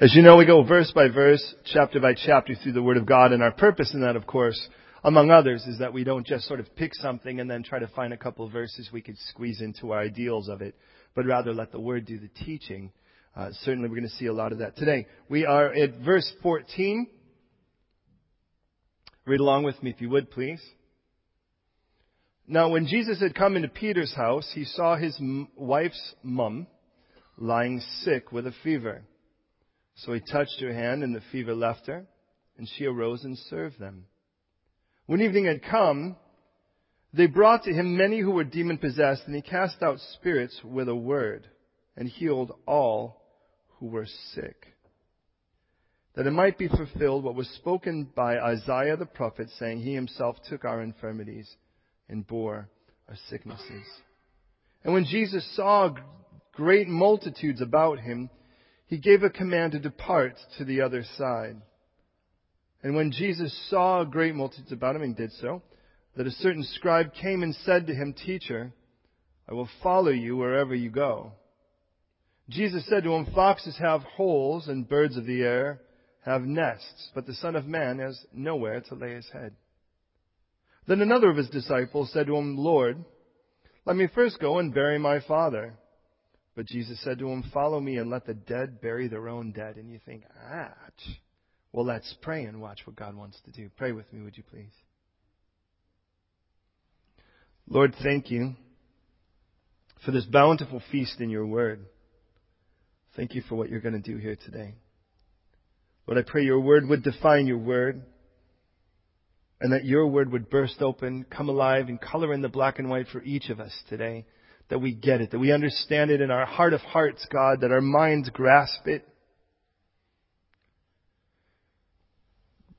As 0.00 0.12
you 0.12 0.22
know, 0.22 0.36
we 0.36 0.44
go 0.44 0.64
verse 0.64 0.90
by 0.92 1.06
verse, 1.06 1.54
chapter 1.66 2.00
by 2.00 2.14
chapter 2.14 2.56
through 2.56 2.72
the 2.72 2.82
Word 2.82 2.96
of 2.96 3.06
God, 3.06 3.30
and 3.30 3.40
our 3.40 3.52
purpose 3.52 3.94
in 3.94 4.00
that, 4.00 4.16
of 4.16 4.26
course, 4.26 4.60
among 5.04 5.30
others, 5.30 5.64
is 5.66 5.78
that 5.78 5.92
we 5.92 6.02
don't 6.02 6.26
just 6.26 6.48
sort 6.48 6.58
of 6.58 6.74
pick 6.74 6.92
something 6.96 7.38
and 7.38 7.48
then 7.48 7.62
try 7.62 7.78
to 7.78 7.86
find 7.86 8.12
a 8.12 8.16
couple 8.16 8.44
of 8.44 8.50
verses 8.50 8.90
we 8.92 9.00
could 9.00 9.16
squeeze 9.28 9.60
into 9.60 9.92
our 9.92 10.00
ideals 10.00 10.48
of 10.48 10.62
it, 10.62 10.74
but 11.14 11.26
rather 11.26 11.54
let 11.54 11.70
the 11.70 11.78
Word 11.78 12.06
do 12.06 12.18
the 12.18 12.28
teaching. 12.44 12.90
Uh, 13.36 13.50
certainly 13.60 13.88
we're 13.88 13.94
going 13.94 14.08
to 14.08 14.16
see 14.16 14.26
a 14.26 14.32
lot 14.32 14.50
of 14.50 14.58
that 14.58 14.76
today. 14.76 15.06
We 15.28 15.46
are 15.46 15.72
at 15.72 15.98
verse 16.04 16.28
14. 16.42 17.06
Read 19.26 19.38
along 19.38 19.62
with 19.62 19.80
me 19.80 19.90
if 19.90 20.00
you 20.00 20.10
would, 20.10 20.28
please. 20.28 20.60
Now, 22.48 22.68
when 22.68 22.88
Jesus 22.88 23.20
had 23.20 23.36
come 23.36 23.54
into 23.54 23.68
Peter's 23.68 24.12
house, 24.12 24.50
he 24.56 24.64
saw 24.64 24.96
his 24.96 25.16
wife's 25.54 26.14
mum 26.24 26.66
lying 27.38 27.80
sick 28.00 28.32
with 28.32 28.48
a 28.48 28.54
fever. 28.64 29.04
So 29.96 30.12
he 30.12 30.20
touched 30.20 30.60
her 30.60 30.72
hand, 30.72 31.02
and 31.02 31.14
the 31.14 31.22
fever 31.32 31.54
left 31.54 31.86
her, 31.86 32.06
and 32.58 32.68
she 32.68 32.86
arose 32.86 33.24
and 33.24 33.38
served 33.38 33.78
them. 33.78 34.06
When 35.06 35.20
evening 35.20 35.44
had 35.44 35.62
come, 35.62 36.16
they 37.12 37.26
brought 37.26 37.64
to 37.64 37.72
him 37.72 37.96
many 37.96 38.18
who 38.20 38.32
were 38.32 38.44
demon 38.44 38.78
possessed, 38.78 39.22
and 39.26 39.36
he 39.36 39.42
cast 39.42 39.82
out 39.82 40.00
spirits 40.14 40.60
with 40.64 40.88
a 40.88 40.94
word, 40.94 41.48
and 41.96 42.08
healed 42.08 42.52
all 42.66 43.22
who 43.78 43.86
were 43.86 44.06
sick. 44.34 44.66
That 46.16 46.26
it 46.26 46.32
might 46.32 46.58
be 46.58 46.68
fulfilled 46.68 47.24
what 47.24 47.34
was 47.34 47.48
spoken 47.50 48.08
by 48.14 48.38
Isaiah 48.38 48.96
the 48.96 49.06
prophet, 49.06 49.48
saying, 49.58 49.80
He 49.80 49.94
himself 49.94 50.36
took 50.48 50.64
our 50.64 50.80
infirmities 50.80 51.48
and 52.08 52.26
bore 52.26 52.68
our 53.08 53.16
sicknesses. 53.28 53.84
And 54.84 54.92
when 54.92 55.04
Jesus 55.04 55.44
saw 55.56 55.94
great 56.52 56.88
multitudes 56.88 57.60
about 57.60 57.98
him, 57.98 58.30
he 58.86 58.98
gave 58.98 59.22
a 59.22 59.30
command 59.30 59.72
to 59.72 59.78
depart 59.78 60.34
to 60.58 60.64
the 60.64 60.80
other 60.80 61.04
side. 61.16 61.56
And 62.82 62.94
when 62.94 63.12
Jesus 63.12 63.68
saw 63.70 64.02
a 64.02 64.06
great 64.06 64.34
multitude 64.34 64.72
about 64.72 64.96
him 64.96 65.02
and 65.02 65.16
did 65.16 65.32
so, 65.40 65.62
that 66.16 66.26
a 66.26 66.30
certain 66.30 66.62
scribe 66.62 67.14
came 67.14 67.42
and 67.42 67.54
said 67.54 67.86
to 67.86 67.94
him, 67.94 68.12
Teacher, 68.12 68.72
I 69.48 69.54
will 69.54 69.68
follow 69.82 70.10
you 70.10 70.36
wherever 70.36 70.74
you 70.74 70.90
go. 70.90 71.32
Jesus 72.48 72.86
said 72.86 73.04
to 73.04 73.14
him, 73.14 73.26
Foxes 73.34 73.78
have 73.78 74.02
holes 74.02 74.68
and 74.68 74.88
birds 74.88 75.16
of 75.16 75.24
the 75.24 75.42
air 75.42 75.80
have 76.24 76.42
nests, 76.42 77.10
but 77.14 77.26
the 77.26 77.34
Son 77.34 77.56
of 77.56 77.66
Man 77.66 77.98
has 77.98 78.24
nowhere 78.32 78.80
to 78.82 78.94
lay 78.94 79.14
his 79.14 79.28
head. 79.32 79.54
Then 80.86 81.00
another 81.00 81.30
of 81.30 81.36
his 81.36 81.48
disciples 81.48 82.12
said 82.12 82.26
to 82.26 82.36
him, 82.36 82.56
Lord, 82.56 83.04
let 83.86 83.96
me 83.96 84.08
first 84.14 84.40
go 84.40 84.58
and 84.58 84.72
bury 84.72 84.98
my 84.98 85.20
father. 85.20 85.74
But 86.54 86.66
Jesus 86.66 87.02
said 87.02 87.18
to 87.18 87.28
him, 87.28 87.44
Follow 87.52 87.80
me 87.80 87.96
and 87.96 88.10
let 88.10 88.26
the 88.26 88.34
dead 88.34 88.80
bury 88.80 89.08
their 89.08 89.28
own 89.28 89.52
dead. 89.52 89.76
And 89.76 89.90
you 89.90 89.98
think, 90.04 90.24
ah, 90.50 90.72
well, 91.72 91.84
let's 91.84 92.14
pray 92.22 92.44
and 92.44 92.60
watch 92.60 92.80
what 92.84 92.96
God 92.96 93.16
wants 93.16 93.40
to 93.44 93.50
do. 93.50 93.68
Pray 93.76 93.92
with 93.92 94.10
me, 94.12 94.22
would 94.22 94.36
you 94.36 94.44
please? 94.44 94.72
Lord, 97.68 97.94
thank 98.02 98.30
you 98.30 98.54
for 100.04 100.12
this 100.12 100.26
bountiful 100.26 100.82
feast 100.92 101.20
in 101.20 101.30
your 101.30 101.46
word. 101.46 101.86
Thank 103.16 103.34
you 103.34 103.42
for 103.48 103.56
what 103.56 103.70
you're 103.70 103.80
going 103.80 104.00
to 104.00 104.12
do 104.12 104.18
here 104.18 104.36
today. 104.36 104.74
Lord, 106.06 106.18
I 106.18 106.30
pray 106.30 106.44
your 106.44 106.60
word 106.60 106.86
would 106.88 107.02
define 107.02 107.46
your 107.46 107.58
word 107.58 108.02
and 109.60 109.72
that 109.72 109.84
your 109.84 110.06
word 110.06 110.30
would 110.30 110.50
burst 110.50 110.82
open, 110.82 111.24
come 111.30 111.48
alive, 111.48 111.88
and 111.88 112.00
color 112.00 112.34
in 112.34 112.42
the 112.42 112.48
black 112.48 112.78
and 112.78 112.90
white 112.90 113.06
for 113.08 113.22
each 113.22 113.48
of 113.48 113.60
us 113.60 113.72
today. 113.88 114.26
That 114.70 114.80
we 114.80 114.94
get 114.94 115.20
it, 115.20 115.30
that 115.30 115.38
we 115.38 115.52
understand 115.52 116.10
it 116.10 116.20
in 116.20 116.30
our 116.30 116.46
heart 116.46 116.72
of 116.72 116.80
hearts, 116.80 117.26
God, 117.30 117.60
that 117.60 117.70
our 117.70 117.82
minds 117.82 118.30
grasp 118.30 118.86
it. 118.86 119.06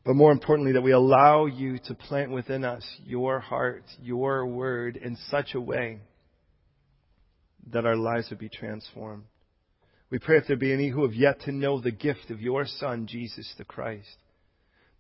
But 0.04 0.16
more 0.16 0.32
importantly, 0.32 0.74
that 0.74 0.84
we 0.84 0.92
allow 0.92 1.46
you 1.46 1.80
to 1.86 1.96
plant 1.96 2.32
within 2.32 2.64
us 2.64 2.84
your 3.06 3.40
heart, 3.40 3.84
your 4.02 4.46
word 4.46 4.98
in 4.98 5.18
such 5.30 5.56
a 5.56 5.62
way 5.62 6.00
that 7.72 7.86
our 7.86 7.96
lives 7.96 8.30
would 8.30 8.40
be 8.40 8.50
transformed. 8.50 9.24
We 10.12 10.20
pray 10.20 10.38
if 10.38 10.48
there 10.48 10.56
be 10.56 10.72
any 10.72 10.90
who 10.90 11.02
have 11.04 11.16
yet 11.16 11.42
to 11.42 11.52
know 11.52 11.82
the 11.82 11.92
gift 11.92 12.30
of 12.30 12.40
your 12.40 12.66
Son, 12.68 13.08
Jesus 13.08 13.52
the 13.58 13.66
Christ, 13.66 14.16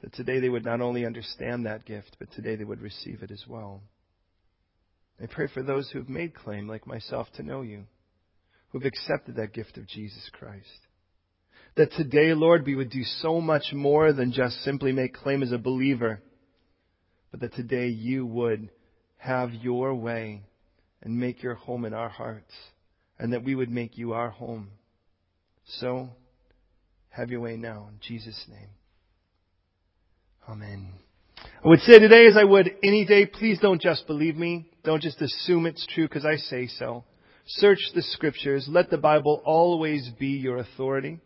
that 0.02 0.14
today 0.14 0.40
they 0.40 0.50
would 0.50 0.66
not 0.66 0.82
only 0.82 1.06
understand 1.06 1.66
that 1.66 1.86
gift, 1.86 2.18
but 2.20 2.32
today 2.32 2.56
they 2.56 2.64
would 2.64 2.82
receive 2.82 3.22
it 3.22 3.30
as 3.30 3.44
well. 3.48 3.82
I 5.22 5.28
pray 5.28 5.48
for 5.54 5.64
those 5.64 5.90
who 5.90 6.00
have 6.00 6.10
made 6.10 6.36
claim, 6.36 6.68
like 6.68 6.86
myself, 6.86 7.28
to 7.36 7.44
know 7.44 7.62
you, 7.62 7.86
who 8.70 8.80
have 8.80 8.86
accepted 8.86 9.36
that 9.36 9.54
gift 9.54 9.78
of 9.78 9.88
Jesus 9.88 10.30
Christ. 10.34 10.80
That 11.76 11.92
today, 11.94 12.34
Lord, 12.34 12.66
we 12.66 12.76
would 12.76 12.90
do 12.90 13.04
so 13.04 13.40
much 13.40 13.74
more 13.74 14.14
than 14.14 14.32
just 14.32 14.62
simply 14.64 14.92
make 14.92 15.14
claim 15.14 15.42
as 15.44 15.52
a 15.52 15.58
believer, 15.58 16.22
but 17.32 17.40
that 17.42 17.54
today 17.56 17.88
you 17.88 18.26
would 18.26 18.70
have 19.18 19.54
your 19.54 19.96
way 19.96 20.44
and 21.02 21.20
make 21.20 21.44
your 21.44 21.56
home 21.56 21.86
in 21.86 21.94
our 21.94 22.10
hearts, 22.10 22.54
and 23.20 23.34
that 23.34 23.44
we 23.44 23.56
would 23.56 23.70
make 23.70 23.98
you 23.98 24.14
our 24.14 24.30
home. 24.30 24.70
So, 25.80 26.10
have 27.10 27.30
your 27.30 27.42
way 27.42 27.56
now, 27.56 27.88
in 27.90 28.00
Jesus' 28.02 28.46
name. 28.50 28.70
Amen. 30.48 30.90
I 31.38 31.68
would 31.68 31.80
say 31.80 32.00
today 32.00 32.28
as 32.28 32.38
I 32.38 32.44
would 32.44 32.70
any 32.84 33.06
day, 33.06 33.26
please 33.26 33.60
don't 33.60 33.82
just 33.82 34.06
believe 34.08 34.36
me. 34.36 34.70
Don't 34.86 35.02
just 35.02 35.22
assume 35.22 35.66
it's 35.66 35.86
true 35.88 36.08
because 36.08 36.26
I 36.26 36.36
say 36.36 36.68
so. 36.68 37.04
Search 37.48 37.80
the 37.96 38.04
scriptures. 38.04 38.68
Let 38.70 38.90
the 38.90 38.98
Bible 38.98 39.42
always 39.44 40.10
be 40.20 40.30
your 40.30 40.58
authority. 40.58 41.20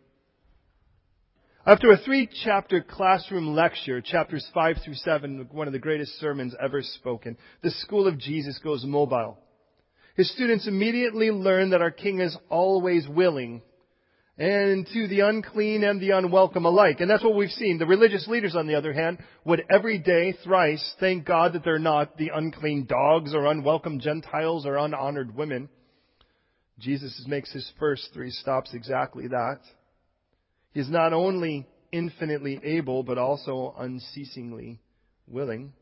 After 1.66 1.90
a 1.90 1.98
three 1.98 2.28
chapter 2.42 2.80
classroom 2.80 3.54
lecture, 3.54 4.00
chapters 4.00 4.46
5 4.54 4.76
through 4.82 4.94
7, 4.94 5.48
one 5.52 5.66
of 5.66 5.74
the 5.74 5.78
greatest 5.78 6.18
sermons 6.18 6.54
ever 6.60 6.80
spoken, 6.80 7.36
the 7.62 7.70
School 7.70 8.06
of 8.06 8.18
Jesus 8.18 8.58
goes 8.64 8.82
mobile. 8.84 9.38
His 10.16 10.32
students 10.32 10.66
immediately 10.66 11.30
learn 11.30 11.70
that 11.70 11.82
our 11.82 11.90
King 11.90 12.20
is 12.20 12.36
always 12.48 13.06
willing 13.06 13.60
and 14.40 14.86
to 14.86 15.06
the 15.06 15.20
unclean 15.20 15.84
and 15.84 16.00
the 16.00 16.12
unwelcome 16.12 16.64
alike. 16.64 17.00
And 17.00 17.10
that's 17.10 17.22
what 17.22 17.36
we've 17.36 17.50
seen. 17.50 17.76
The 17.76 17.84
religious 17.84 18.26
leaders, 18.26 18.56
on 18.56 18.66
the 18.66 18.74
other 18.74 18.94
hand, 18.94 19.18
would 19.44 19.62
every 19.70 19.98
day 19.98 20.32
thrice 20.42 20.94
thank 20.98 21.26
God 21.26 21.52
that 21.52 21.62
they're 21.62 21.78
not 21.78 22.16
the 22.16 22.30
unclean 22.34 22.86
dogs 22.86 23.34
or 23.34 23.44
unwelcome 23.44 24.00
Gentiles 24.00 24.64
or 24.64 24.78
unhonored 24.78 25.34
women. 25.34 25.68
Jesus 26.78 27.22
makes 27.28 27.52
his 27.52 27.70
first 27.78 28.08
three 28.14 28.30
stops 28.30 28.72
exactly 28.72 29.28
that. 29.28 29.58
He 30.72 30.80
is 30.80 30.88
not 30.88 31.12
only 31.12 31.68
infinitely 31.92 32.58
able, 32.64 33.02
but 33.02 33.18
also 33.18 33.74
unceasingly 33.78 34.80
willing. 35.26 35.74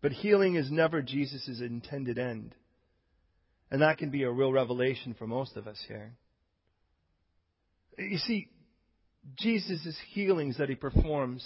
But 0.00 0.12
healing 0.12 0.54
is 0.54 0.70
never 0.70 1.02
Jesus' 1.02 1.60
intended 1.60 2.18
end. 2.18 2.54
And 3.70 3.82
that 3.82 3.98
can 3.98 4.08
be 4.08 4.22
a 4.22 4.30
real 4.30 4.52
revelation 4.52 5.14
for 5.18 5.26
most 5.26 5.58
of 5.58 5.66
us 5.66 5.82
here. 5.86 6.14
You 7.98 8.18
see, 8.18 8.48
Jesus' 9.36 9.96
healings 10.12 10.58
that 10.58 10.68
he 10.68 10.74
performs 10.74 11.44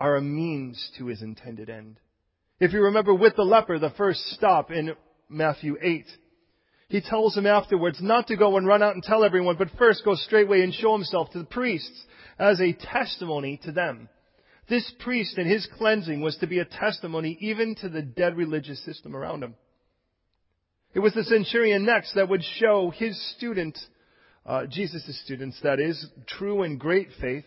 are 0.00 0.16
a 0.16 0.22
means 0.22 0.90
to 0.98 1.06
his 1.06 1.22
intended 1.22 1.70
end. 1.70 1.98
If 2.60 2.72
you 2.72 2.82
remember 2.84 3.14
with 3.14 3.36
the 3.36 3.42
leper, 3.42 3.78
the 3.78 3.90
first 3.90 4.20
stop 4.30 4.70
in 4.70 4.94
Matthew 5.28 5.76
8, 5.80 6.06
he 6.88 7.00
tells 7.00 7.36
him 7.36 7.46
afterwards 7.46 7.98
not 8.00 8.28
to 8.28 8.36
go 8.36 8.56
and 8.56 8.66
run 8.66 8.82
out 8.82 8.94
and 8.94 9.02
tell 9.02 9.24
everyone, 9.24 9.56
but 9.56 9.68
first 9.78 10.04
go 10.04 10.14
straightway 10.14 10.62
and 10.62 10.72
show 10.72 10.92
himself 10.92 11.30
to 11.32 11.38
the 11.38 11.44
priests 11.44 12.04
as 12.38 12.60
a 12.60 12.72
testimony 12.72 13.60
to 13.64 13.72
them. 13.72 14.08
This 14.68 14.90
priest 15.00 15.36
and 15.38 15.48
his 15.48 15.68
cleansing 15.78 16.20
was 16.20 16.36
to 16.38 16.46
be 16.46 16.58
a 16.58 16.64
testimony 16.64 17.36
even 17.40 17.74
to 17.76 17.88
the 17.88 18.02
dead 18.02 18.36
religious 18.36 18.84
system 18.84 19.14
around 19.14 19.42
him. 19.42 19.54
It 20.94 21.00
was 21.00 21.12
the 21.12 21.24
centurion 21.24 21.84
next 21.84 22.14
that 22.14 22.28
would 22.28 22.42
show 22.58 22.90
his 22.90 23.20
student 23.36 23.78
uh, 24.46 24.66
Jesus' 24.66 25.20
students, 25.24 25.58
that 25.62 25.80
is, 25.80 26.06
true 26.26 26.62
and 26.62 26.78
great 26.78 27.08
faith, 27.20 27.44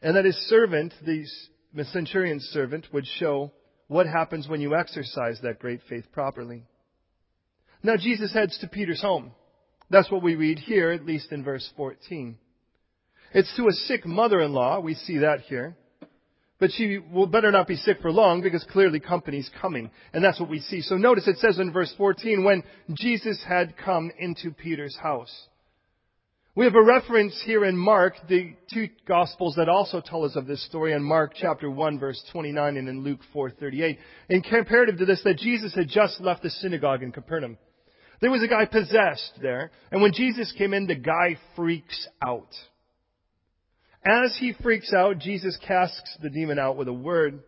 and 0.00 0.16
that 0.16 0.24
his 0.24 0.36
servant, 0.48 0.94
the 1.04 1.26
centurion's 1.86 2.44
servant, 2.44 2.86
would 2.92 3.06
show 3.06 3.50
what 3.88 4.06
happens 4.06 4.48
when 4.48 4.60
you 4.60 4.76
exercise 4.76 5.40
that 5.42 5.58
great 5.58 5.80
faith 5.88 6.04
properly. 6.12 6.64
Now 7.82 7.96
Jesus 7.96 8.32
heads 8.32 8.58
to 8.58 8.68
Peter's 8.68 9.02
home. 9.02 9.32
That's 9.90 10.10
what 10.10 10.22
we 10.22 10.34
read 10.34 10.58
here, 10.58 10.90
at 10.90 11.04
least 11.04 11.32
in 11.32 11.44
verse 11.44 11.68
14. 11.76 12.36
It's 13.32 13.54
to 13.56 13.68
a 13.68 13.72
sick 13.72 14.06
mother-in-law. 14.06 14.80
We 14.80 14.94
see 14.94 15.18
that 15.18 15.40
here. 15.42 15.76
But 16.58 16.70
she 16.72 16.98
will 16.98 17.26
better 17.26 17.50
not 17.50 17.68
be 17.68 17.76
sick 17.76 17.98
for 18.00 18.10
long 18.10 18.42
because 18.42 18.64
clearly 18.64 18.98
company's 18.98 19.50
coming. 19.60 19.90
And 20.12 20.24
that's 20.24 20.40
what 20.40 20.48
we 20.48 20.60
see. 20.60 20.80
So 20.80 20.96
notice 20.96 21.28
it 21.28 21.38
says 21.38 21.58
in 21.58 21.72
verse 21.72 21.92
14, 21.98 22.44
when 22.44 22.62
Jesus 22.94 23.42
had 23.46 23.76
come 23.76 24.10
into 24.18 24.52
Peter's 24.52 24.96
house. 24.96 25.48
We 26.56 26.64
have 26.64 26.74
a 26.74 26.82
reference 26.82 27.38
here 27.44 27.66
in 27.66 27.76
Mark, 27.76 28.14
the 28.30 28.54
two 28.72 28.88
Gospels 29.06 29.56
that 29.56 29.68
also 29.68 30.00
tell 30.00 30.24
us 30.24 30.36
of 30.36 30.46
this 30.46 30.64
story 30.64 30.94
in 30.94 31.02
Mark 31.02 31.32
chapter 31.38 31.70
1 31.70 31.98
verse 31.98 32.18
29 32.32 32.78
and 32.78 32.88
in 32.88 33.02
Luke 33.02 33.20
4:38. 33.34 33.98
In 34.30 34.40
comparative 34.40 34.96
to 34.96 35.04
this, 35.04 35.22
that 35.24 35.36
Jesus 35.36 35.74
had 35.74 35.88
just 35.88 36.18
left 36.18 36.42
the 36.42 36.48
synagogue 36.48 37.02
in 37.02 37.12
Capernaum. 37.12 37.58
There 38.22 38.30
was 38.30 38.42
a 38.42 38.48
guy 38.48 38.64
possessed 38.64 39.32
there, 39.42 39.70
and 39.92 40.00
when 40.00 40.14
Jesus 40.14 40.50
came 40.56 40.72
in, 40.72 40.86
the 40.86 40.94
guy 40.94 41.36
freaks 41.56 42.08
out. 42.26 42.54
As 44.02 44.34
he 44.38 44.54
freaks 44.54 44.94
out, 44.94 45.18
Jesus 45.18 45.58
casts 45.58 46.16
the 46.22 46.30
demon 46.30 46.58
out 46.58 46.78
with 46.78 46.88
a 46.88 46.92
word. 46.92 47.40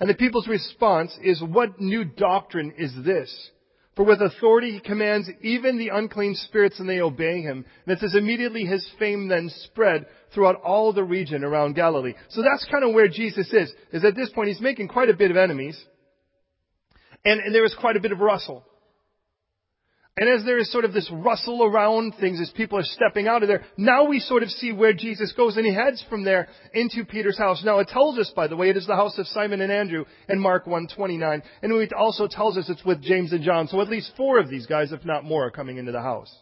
And 0.00 0.10
the 0.10 0.14
people's 0.14 0.48
response 0.48 1.16
is, 1.22 1.40
what 1.40 1.80
new 1.80 2.04
doctrine 2.04 2.74
is 2.78 2.92
this? 3.04 3.50
For 3.96 4.04
with 4.04 4.20
authority 4.20 4.72
he 4.72 4.80
commands 4.80 5.30
even 5.40 5.78
the 5.78 5.90
unclean 5.90 6.34
spirits 6.34 6.80
and 6.80 6.88
they 6.88 7.00
obey 7.00 7.42
him. 7.42 7.64
And 7.86 7.96
it 7.96 8.00
says 8.00 8.16
immediately 8.16 8.64
his 8.64 8.88
fame 8.98 9.28
then 9.28 9.48
spread 9.64 10.06
throughout 10.34 10.60
all 10.62 10.92
the 10.92 11.04
region 11.04 11.44
around 11.44 11.76
Galilee. 11.76 12.14
So 12.30 12.42
that's 12.42 12.66
kind 12.70 12.84
of 12.84 12.92
where 12.92 13.08
Jesus 13.08 13.52
is, 13.52 13.72
is 13.92 14.04
at 14.04 14.16
this 14.16 14.30
point 14.30 14.48
he's 14.48 14.60
making 14.60 14.88
quite 14.88 15.10
a 15.10 15.14
bit 15.14 15.30
of 15.30 15.36
enemies. 15.36 15.80
And, 17.24 17.40
and 17.40 17.54
there 17.54 17.64
is 17.64 17.76
quite 17.78 17.96
a 17.96 18.00
bit 18.00 18.12
of 18.12 18.18
rustle. 18.18 18.64
And 20.16 20.28
as 20.28 20.44
there 20.44 20.58
is 20.58 20.70
sort 20.70 20.84
of 20.84 20.92
this 20.92 21.10
rustle 21.10 21.64
around 21.64 22.14
things 22.20 22.40
as 22.40 22.48
people 22.50 22.78
are 22.78 22.84
stepping 22.84 23.26
out 23.26 23.42
of 23.42 23.48
there, 23.48 23.64
now 23.76 24.04
we 24.04 24.20
sort 24.20 24.44
of 24.44 24.50
see 24.50 24.70
where 24.70 24.92
Jesus 24.92 25.32
goes 25.32 25.56
and 25.56 25.66
he 25.66 25.74
heads 25.74 26.04
from 26.08 26.22
there 26.22 26.46
into 26.72 27.04
Peter's 27.04 27.36
house. 27.36 27.64
Now 27.64 27.80
it 27.80 27.88
tells 27.88 28.16
us, 28.18 28.30
by 28.34 28.46
the 28.46 28.56
way, 28.56 28.70
it 28.70 28.76
is 28.76 28.86
the 28.86 28.94
house 28.94 29.18
of 29.18 29.26
Simon 29.26 29.60
and 29.60 29.72
Andrew 29.72 30.04
in 30.28 30.38
Mark 30.38 30.66
129. 30.66 31.42
And 31.62 31.72
it 31.72 31.92
also 31.92 32.28
tells 32.28 32.56
us 32.56 32.68
it's 32.68 32.84
with 32.84 33.02
James 33.02 33.32
and 33.32 33.42
John. 33.42 33.66
So 33.66 33.80
at 33.80 33.88
least 33.88 34.12
four 34.16 34.38
of 34.38 34.48
these 34.48 34.66
guys, 34.66 34.92
if 34.92 35.04
not 35.04 35.24
more, 35.24 35.46
are 35.46 35.50
coming 35.50 35.78
into 35.78 35.90
the 35.90 36.02
house. 36.02 36.32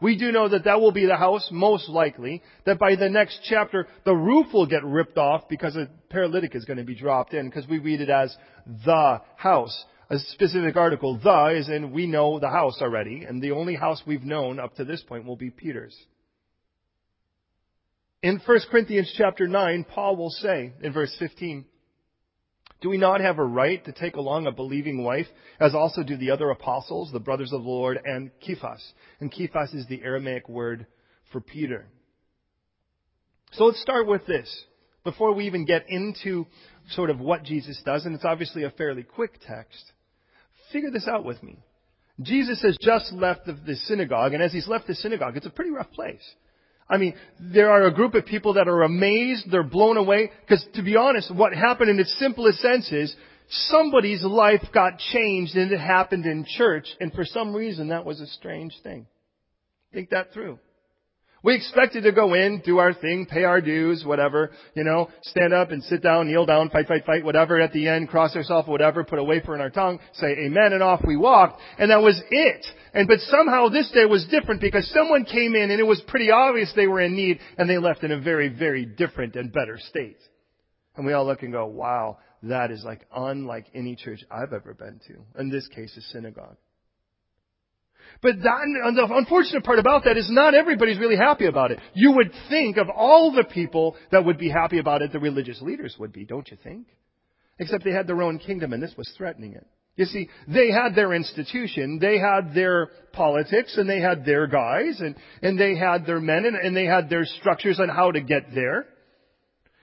We 0.00 0.16
do 0.16 0.32
know 0.32 0.48
that 0.48 0.64
that 0.64 0.80
will 0.80 0.92
be 0.92 1.06
the 1.06 1.16
house, 1.16 1.48
most 1.52 1.90
likely, 1.90 2.42
that 2.64 2.78
by 2.78 2.96
the 2.96 3.10
next 3.10 3.40
chapter, 3.48 3.86
the 4.04 4.14
roof 4.14 4.46
will 4.52 4.66
get 4.66 4.82
ripped 4.82 5.18
off 5.18 5.48
because 5.48 5.76
a 5.76 5.88
paralytic 6.08 6.54
is 6.54 6.64
going 6.64 6.78
to 6.78 6.84
be 6.84 6.94
dropped 6.94 7.34
in, 7.34 7.48
because 7.48 7.68
we 7.68 7.78
read 7.78 8.00
it 8.00 8.10
as 8.10 8.34
the 8.84 9.20
house 9.36 9.84
a 10.10 10.18
specific 10.18 10.76
article. 10.76 11.18
The 11.22 11.56
is 11.56 11.68
in 11.68 11.92
we 11.92 12.06
know 12.06 12.38
the 12.38 12.50
house 12.50 12.78
already, 12.80 13.24
and 13.24 13.42
the 13.42 13.52
only 13.52 13.74
house 13.74 14.02
we've 14.06 14.24
known 14.24 14.58
up 14.58 14.74
to 14.76 14.84
this 14.84 15.02
point 15.02 15.24
will 15.24 15.36
be 15.36 15.50
Peter's. 15.50 15.96
In 18.22 18.40
1 18.44 18.60
Corinthians 18.70 19.12
chapter 19.16 19.46
9, 19.46 19.84
Paul 19.84 20.16
will 20.16 20.30
say 20.30 20.72
in 20.82 20.92
verse 20.92 21.14
15, 21.18 21.66
Do 22.80 22.88
we 22.88 22.96
not 22.96 23.20
have 23.20 23.38
a 23.38 23.44
right 23.44 23.84
to 23.84 23.92
take 23.92 24.16
along 24.16 24.46
a 24.46 24.52
believing 24.52 25.04
wife, 25.04 25.26
as 25.60 25.74
also 25.74 26.02
do 26.02 26.16
the 26.16 26.30
other 26.30 26.50
apostles, 26.50 27.12
the 27.12 27.20
brothers 27.20 27.52
of 27.52 27.62
the 27.62 27.68
Lord, 27.68 28.00
and 28.02 28.30
Kephas? 28.46 28.80
And 29.20 29.30
Kephas 29.30 29.74
is 29.74 29.86
the 29.88 30.02
Aramaic 30.02 30.48
word 30.48 30.86
for 31.32 31.40
Peter. 31.40 31.86
So 33.52 33.64
let's 33.64 33.82
start 33.82 34.06
with 34.06 34.26
this. 34.26 34.64
Before 35.04 35.34
we 35.34 35.46
even 35.46 35.66
get 35.66 35.84
into 35.88 36.46
sort 36.92 37.10
of 37.10 37.20
what 37.20 37.44
Jesus 37.44 37.80
does, 37.84 38.06
and 38.06 38.14
it's 38.14 38.24
obviously 38.24 38.64
a 38.64 38.70
fairly 38.70 39.02
quick 39.02 39.38
text. 39.46 39.92
Figure 40.74 40.90
this 40.90 41.06
out 41.06 41.24
with 41.24 41.40
me. 41.40 41.56
Jesus 42.20 42.60
has 42.62 42.76
just 42.80 43.12
left 43.12 43.46
the, 43.46 43.52
the 43.52 43.76
synagogue, 43.76 44.34
and 44.34 44.42
as 44.42 44.52
he's 44.52 44.66
left 44.66 44.88
the 44.88 44.96
synagogue, 44.96 45.36
it's 45.36 45.46
a 45.46 45.50
pretty 45.50 45.70
rough 45.70 45.92
place. 45.92 46.22
I 46.90 46.98
mean, 46.98 47.14
there 47.38 47.70
are 47.70 47.84
a 47.84 47.94
group 47.94 48.14
of 48.14 48.26
people 48.26 48.54
that 48.54 48.66
are 48.66 48.82
amazed, 48.82 49.52
they're 49.52 49.62
blown 49.62 49.98
away, 49.98 50.32
because 50.40 50.66
to 50.74 50.82
be 50.82 50.96
honest, 50.96 51.32
what 51.32 51.54
happened 51.54 51.90
in 51.90 52.00
its 52.00 52.18
simplest 52.18 52.58
sense 52.58 52.90
is 52.90 53.14
somebody's 53.48 54.24
life 54.24 54.64
got 54.74 54.98
changed 54.98 55.54
and 55.54 55.70
it 55.70 55.78
happened 55.78 56.26
in 56.26 56.44
church, 56.44 56.88
and 56.98 57.12
for 57.12 57.24
some 57.24 57.54
reason 57.54 57.88
that 57.88 58.04
was 58.04 58.20
a 58.20 58.26
strange 58.26 58.74
thing. 58.82 59.06
Think 59.92 60.10
that 60.10 60.32
through. 60.32 60.58
We 61.44 61.54
expected 61.54 62.04
to 62.04 62.12
go 62.12 62.32
in, 62.32 62.62
do 62.64 62.78
our 62.78 62.94
thing, 62.94 63.26
pay 63.26 63.44
our 63.44 63.60
dues, 63.60 64.02
whatever, 64.02 64.50
you 64.74 64.82
know, 64.82 65.10
stand 65.24 65.52
up 65.52 65.72
and 65.72 65.84
sit 65.84 66.02
down, 66.02 66.26
kneel 66.26 66.46
down, 66.46 66.70
fight, 66.70 66.88
fight, 66.88 67.04
fight, 67.04 67.22
whatever, 67.22 67.60
at 67.60 67.74
the 67.74 67.86
end, 67.86 68.08
cross 68.08 68.34
ourselves, 68.34 68.66
whatever, 68.66 69.04
put 69.04 69.18
a 69.18 69.22
wafer 69.22 69.54
in 69.54 69.60
our 69.60 69.68
tongue, 69.68 70.00
say 70.14 70.28
amen, 70.46 70.72
and 70.72 70.82
off 70.82 71.02
we 71.06 71.18
walked, 71.18 71.60
and 71.78 71.90
that 71.90 72.00
was 72.00 72.18
it. 72.30 72.66
And, 72.94 73.06
but 73.06 73.18
somehow 73.20 73.68
this 73.68 73.90
day 73.90 74.06
was 74.06 74.26
different 74.30 74.62
because 74.62 74.90
someone 74.94 75.26
came 75.26 75.54
in 75.54 75.70
and 75.70 75.78
it 75.78 75.86
was 75.86 76.00
pretty 76.08 76.30
obvious 76.30 76.72
they 76.74 76.86
were 76.86 77.02
in 77.02 77.14
need, 77.14 77.40
and 77.58 77.68
they 77.68 77.76
left 77.76 78.04
in 78.04 78.10
a 78.10 78.20
very, 78.20 78.48
very 78.48 78.86
different 78.86 79.36
and 79.36 79.52
better 79.52 79.78
state. 79.78 80.16
And 80.96 81.04
we 81.04 81.12
all 81.12 81.26
look 81.26 81.42
and 81.42 81.52
go, 81.52 81.66
wow, 81.66 82.16
that 82.44 82.70
is 82.70 82.84
like 82.84 83.06
unlike 83.14 83.66
any 83.74 83.96
church 83.96 84.20
I've 84.30 84.54
ever 84.54 84.72
been 84.72 84.98
to. 85.08 85.40
In 85.40 85.50
this 85.50 85.68
case, 85.68 85.94
a 85.98 86.00
synagogue. 86.10 86.56
But 88.22 88.36
that, 88.42 88.94
the 88.94 89.14
unfortunate 89.14 89.64
part 89.64 89.78
about 89.78 90.04
that 90.04 90.16
is 90.16 90.28
not 90.30 90.54
everybody's 90.54 90.98
really 90.98 91.16
happy 91.16 91.46
about 91.46 91.70
it. 91.70 91.78
You 91.94 92.12
would 92.12 92.32
think 92.48 92.76
of 92.76 92.88
all 92.88 93.32
the 93.32 93.44
people 93.44 93.96
that 94.12 94.24
would 94.24 94.38
be 94.38 94.48
happy 94.48 94.78
about 94.78 95.02
it, 95.02 95.12
the 95.12 95.18
religious 95.18 95.60
leaders 95.60 95.96
would 95.98 96.12
be, 96.12 96.24
don't 96.24 96.50
you 96.50 96.56
think? 96.62 96.86
Except 97.58 97.84
they 97.84 97.92
had 97.92 98.06
their 98.06 98.22
own 98.22 98.38
kingdom 98.38 98.72
and 98.72 98.82
this 98.82 98.94
was 98.96 99.12
threatening 99.16 99.52
it. 99.52 99.66
You 99.96 100.06
see, 100.06 100.28
they 100.48 100.72
had 100.72 100.96
their 100.96 101.12
institution, 101.12 101.98
they 102.00 102.18
had 102.18 102.52
their 102.52 102.88
politics, 103.12 103.76
and 103.76 103.88
they 103.88 104.00
had 104.00 104.24
their 104.24 104.48
guys, 104.48 104.98
and, 104.98 105.14
and 105.40 105.58
they 105.58 105.76
had 105.76 106.04
their 106.04 106.18
men, 106.18 106.44
and, 106.46 106.56
and 106.56 106.76
they 106.76 106.84
had 106.84 107.08
their 107.08 107.24
structures 107.24 107.78
on 107.78 107.88
how 107.88 108.10
to 108.10 108.20
get 108.20 108.52
there. 108.52 108.86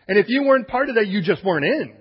And 0.09 0.17
if 0.17 0.25
you 0.27 0.43
weren't 0.43 0.67
part 0.67 0.89
of 0.89 0.95
that, 0.95 1.07
you 1.07 1.21
just 1.21 1.45
weren't 1.45 1.63
in. 1.63 1.93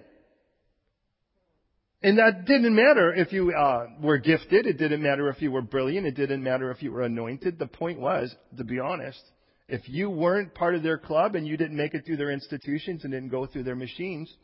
And 2.02 2.18
that 2.18 2.46
didn't 2.46 2.74
matter 2.74 3.12
if 3.14 3.32
you 3.32 3.52
uh, 3.52 3.86
were 4.00 4.18
gifted. 4.18 4.66
It 4.66 4.78
didn't 4.78 5.02
matter 5.02 5.28
if 5.28 5.42
you 5.42 5.50
were 5.50 5.60
brilliant. 5.60 6.06
It 6.06 6.14
didn't 6.16 6.42
matter 6.42 6.70
if 6.70 6.82
you 6.82 6.92
were 6.92 7.02
anointed. 7.02 7.58
The 7.58 7.66
point 7.66 8.00
was, 8.00 8.34
to 8.56 8.64
be 8.64 8.78
honest, 8.80 9.20
if 9.68 9.86
you 9.86 10.08
weren't 10.08 10.54
part 10.54 10.74
of 10.74 10.82
their 10.82 10.96
club 10.96 11.34
and 11.34 11.46
you 11.46 11.58
didn't 11.58 11.76
make 11.76 11.92
it 11.92 12.06
through 12.06 12.16
their 12.16 12.30
institutions 12.30 13.04
and 13.04 13.12
didn't 13.12 13.28
go 13.28 13.46
through 13.46 13.64
their 13.64 13.76
machines, 13.76 14.34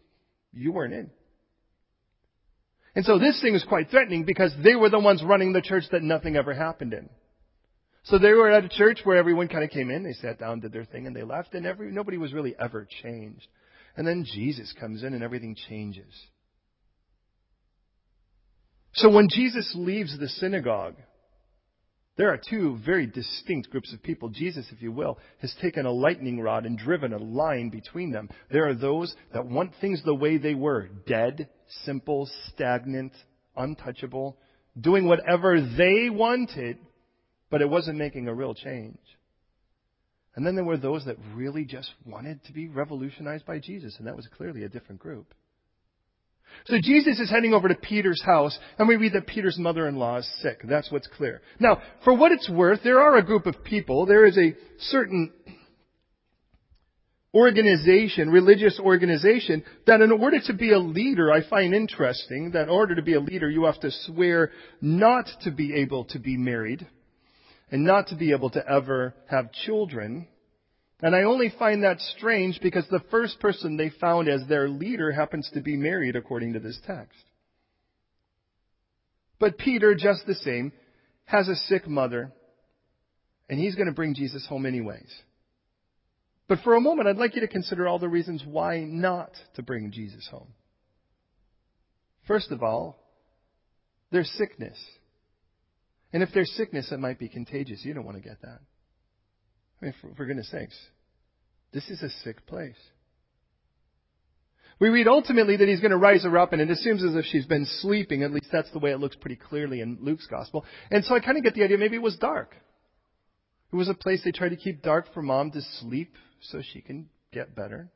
you 0.53 0.71
weren't 0.71 0.93
in. 0.93 1.11
And 2.95 3.05
so 3.05 3.19
this 3.19 3.41
thing 3.41 3.55
was 3.55 3.65
quite 3.65 3.91
threatening 3.91 4.25
because 4.25 4.53
they 4.63 4.75
were 4.75 4.91
the 4.91 4.99
ones 4.99 5.23
running 5.23 5.53
the 5.53 5.63
church 5.63 5.85
that 5.93 6.03
nothing 6.03 6.37
ever 6.37 6.55
happened 6.55 6.93
in. 6.93 7.09
So 8.05 8.19
they 8.19 8.33
were 8.33 8.51
at 8.51 8.65
a 8.65 8.69
church 8.69 9.01
where 9.05 9.17
everyone 9.17 9.49
kind 9.49 9.65
of 9.65 9.71
came 9.71 9.91
in, 9.91 10.05
they 10.05 10.13
sat 10.13 10.39
down, 10.39 10.61
did 10.61 10.73
their 10.73 10.85
thing, 10.85 11.07
and 11.07 11.17
they 11.17 11.25
left, 11.25 11.55
and 11.55 11.67
every, 11.67 11.91
nobody 11.91 12.19
was 12.19 12.33
really 12.33 12.55
ever 12.59 12.87
changed. 13.03 13.49
And 13.97 14.07
then 14.07 14.25
Jesus 14.25 14.73
comes 14.79 15.03
in 15.03 15.13
and 15.13 15.25
everything 15.25 15.57
changes. 15.69 16.15
So 18.97 19.11
when 19.11 19.29
Jesus 19.29 19.71
leaves 19.75 20.19
the 20.19 20.29
synagogue, 20.29 20.97
there 22.17 22.31
are 22.33 22.41
two 22.49 22.79
very 22.85 23.07
distinct 23.07 23.69
groups 23.69 23.93
of 23.93 24.03
people. 24.03 24.31
Jesus, 24.31 24.67
if 24.73 24.81
you 24.81 24.91
will, 24.91 25.19
has 25.43 25.55
taken 25.61 25.85
a 25.85 25.93
lightning 25.93 26.41
rod 26.41 26.65
and 26.65 26.79
driven 26.79 27.13
a 27.13 27.19
line 27.19 27.69
between 27.69 28.11
them. 28.11 28.31
There 28.51 28.67
are 28.67 28.75
those 28.75 29.15
that 29.35 29.45
want 29.45 29.73
things 29.83 30.03
the 30.03 30.15
way 30.15 30.39
they 30.39 30.55
were 30.55 30.89
dead, 31.07 31.51
simple, 31.85 32.27
stagnant, 32.49 33.13
untouchable, 33.55 34.39
doing 34.81 35.07
whatever 35.07 35.61
they 35.61 36.09
wanted, 36.09 36.79
but 37.51 37.61
it 37.61 37.69
wasn't 37.69 37.99
making 37.99 38.29
a 38.29 38.35
real 38.35 38.55
change. 38.55 38.99
And 40.35 40.47
then 40.47 40.55
there 40.55 40.65
were 40.65 40.79
those 40.79 41.05
that 41.05 41.17
really 41.35 41.67
just 41.67 41.91
wanted 42.07 42.43
to 42.45 42.53
be 42.55 42.69
revolutionized 42.69 43.45
by 43.45 43.59
Jesus, 43.59 43.97
and 43.99 44.07
that 44.07 44.17
was 44.17 44.27
clearly 44.35 44.65
a 44.65 44.71
different 44.71 45.03
group. 45.03 45.35
So 46.65 46.77
Jesus 46.83 47.21
is 47.21 47.31
heading 47.31 47.55
over 47.55 47.69
to 47.69 47.75
Peter's 47.75 48.23
house, 48.25 48.59
and 48.79 48.89
we 48.89 48.97
read 48.97 49.13
that 49.13 49.27
Peter's 49.27 49.59
mother-in-law 49.59 50.19
is 50.19 50.31
sick. 50.43 50.63
That's 50.65 50.91
what's 50.91 51.07
clear. 51.07 51.43
Now, 51.61 51.81
for 52.05 52.17
what 52.17 52.33
it's 52.33 52.51
worth, 52.51 52.81
there 52.83 53.01
are 53.01 53.17
a 53.17 53.25
group 53.25 53.47
of 53.47 53.63
people, 53.63 54.07
there 54.07 54.27
is 54.27 54.37
a 54.37 54.55
certain 54.79 55.33
organization, 57.35 58.31
religious 58.31 58.81
organization, 58.81 59.63
that 59.87 60.01
in 60.01 60.11
order 60.11 60.41
to 60.47 60.55
be 60.55 60.73
a 60.73 60.79
leader, 60.79 61.31
I 61.31 61.47
find 61.49 61.75
interesting 61.75 62.53
that 62.53 62.65
in 62.65 62.69
order 62.71 62.95
to 62.95 63.03
be 63.03 63.15
a 63.15 63.21
leader, 63.21 63.51
you 63.51 63.65
have 63.67 63.79
to 63.81 63.91
swear 63.91 64.51
not 64.81 65.27
to 65.43 65.51
be 65.51 65.75
able 65.75 66.07
to 66.07 66.19
be 66.19 66.39
married, 66.39 66.87
and 67.71 67.85
not 67.85 68.09
to 68.09 68.17
be 68.17 68.33
able 68.33 68.49
to 68.51 68.67
ever 68.67 69.15
have 69.29 69.53
children, 69.53 70.29
and 71.03 71.15
I 71.15 71.23
only 71.23 71.53
find 71.59 71.83
that 71.83 72.01
strange 72.01 72.61
because 72.63 72.87
the 72.91 73.05
first 73.11 73.39
person 73.39 73.77
they 73.77 73.91
found 73.91 74.29
as 74.29 74.47
their 74.49 74.69
leader 74.69 75.13
happens 75.13 75.51
to 75.53 75.61
be 75.61 75.77
married 75.77 76.17
according 76.17 76.55
to 76.55 76.61
this 76.61 76.79
text. 76.87 77.19
But 79.39 79.59
Peter, 79.59 79.95
just 79.95 80.27
the 80.27 80.35
same, 80.35 80.73
has 81.27 81.49
a 81.49 81.57
sick 81.57 81.87
mother, 81.87 82.33
and 83.51 83.61
he's 83.61 83.75
going 83.75 83.89
to 83.89 83.93
bring 83.93 84.15
Jesus 84.15 84.47
home 84.47 84.65
anyways. 84.65 85.13
But 86.49 86.61
for 86.61 86.75
a 86.75 86.81
moment, 86.81 87.09
I'd 87.09 87.17
like 87.17 87.35
you 87.35 87.43
to 87.43 87.49
consider 87.49 87.87
all 87.87 87.99
the 87.99 88.09
reasons 88.09 88.43
why 88.47 88.81
not 88.85 89.33
to 89.57 89.63
bring 89.63 89.91
Jesus 89.91 90.27
home. 90.31 90.49
First 92.27 92.51
of 92.51 92.63
all, 92.63 92.97
there's 94.11 94.31
sickness. 94.39 94.79
And 96.13 96.23
if 96.23 96.31
there's 96.33 96.51
sickness, 96.53 96.91
it 96.93 97.01
might 97.01 97.19
be 97.19 97.29
contagious. 97.29 97.85
You 97.85 97.93
don't 97.93 98.07
want 98.07 98.17
to 98.17 98.27
get 98.27 98.41
that. 98.43 98.61
I 99.81 99.87
mean, 99.87 99.95
for, 100.01 100.15
for 100.15 100.27
goodness 100.27 100.51
sakes, 100.51 100.79
this 101.73 101.89
is 101.91 102.03
a 102.03 102.11
sick 102.25 102.47
place. 102.47 102.77
We 104.79 104.89
read 104.89 105.09
ultimately 105.09 105.57
that 105.57 105.69
he's 105.69 105.81
going 105.81 105.91
to 105.91 105.97
rise 105.97 106.25
her 106.25 106.39
up, 106.39 106.53
and 106.53 106.61
it 106.61 106.71
assumes 106.71 107.03
as 107.03 107.15
if 107.15 107.25
she's 107.25 107.47
been 107.47 107.67
sleeping. 107.81 108.23
At 108.23 108.33
least 108.33 108.49
that's 108.53 108.71
the 108.73 108.79
way 108.79 108.91
it 108.91 109.01
looks 109.01 109.17
pretty 109.17 109.37
clearly 109.37 109.81
in 109.81 109.99
Luke's 110.03 110.27
gospel. 110.27 110.67
And 110.91 111.03
so 111.05 111.15
I 111.15 111.21
kind 111.21 111.39
of 111.39 111.45
get 111.45 111.55
the 111.55 111.63
idea 111.63 111.79
maybe 111.79 111.97
it 111.97 112.03
was 112.03 112.17
dark. 112.17 112.55
It 113.73 113.77
was 113.77 113.89
a 113.89 113.95
place 113.95 114.23
they 114.23 114.33
tried 114.33 114.51
to 114.51 114.57
keep 114.57 114.83
dark 114.83 115.13
for 115.15 115.23
mom 115.23 115.51
to 115.53 115.63
sleep 115.81 116.15
so 116.41 116.61
she 116.63 116.83
can 116.83 117.09
get 117.33 117.55
better. 117.55 117.89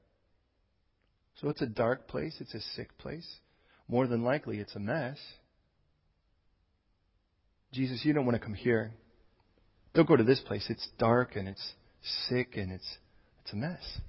So 1.40 1.48
it's 1.48 1.62
a 1.62 1.66
dark 1.66 2.08
place. 2.08 2.36
It's 2.40 2.54
a 2.54 2.60
sick 2.76 2.96
place. 2.98 3.26
More 3.86 4.06
than 4.06 4.22
likely, 4.22 4.58
it's 4.58 4.74
a 4.74 4.80
mess. 4.80 5.18
Jesus, 7.72 8.04
you 8.04 8.12
don't 8.12 8.26
want 8.26 8.40
to 8.40 8.44
come 8.44 8.54
here. 8.54 8.92
Don't 9.94 10.08
go 10.08 10.16
to 10.16 10.24
this 10.24 10.40
place. 10.40 10.66
It's 10.70 10.88
dark 10.98 11.36
and 11.36 11.48
it's 11.48 11.72
sick 12.28 12.56
and 12.56 12.72
it's, 12.72 12.98
it's 13.42 13.52
a 13.52 13.56
mess. 13.56 14.00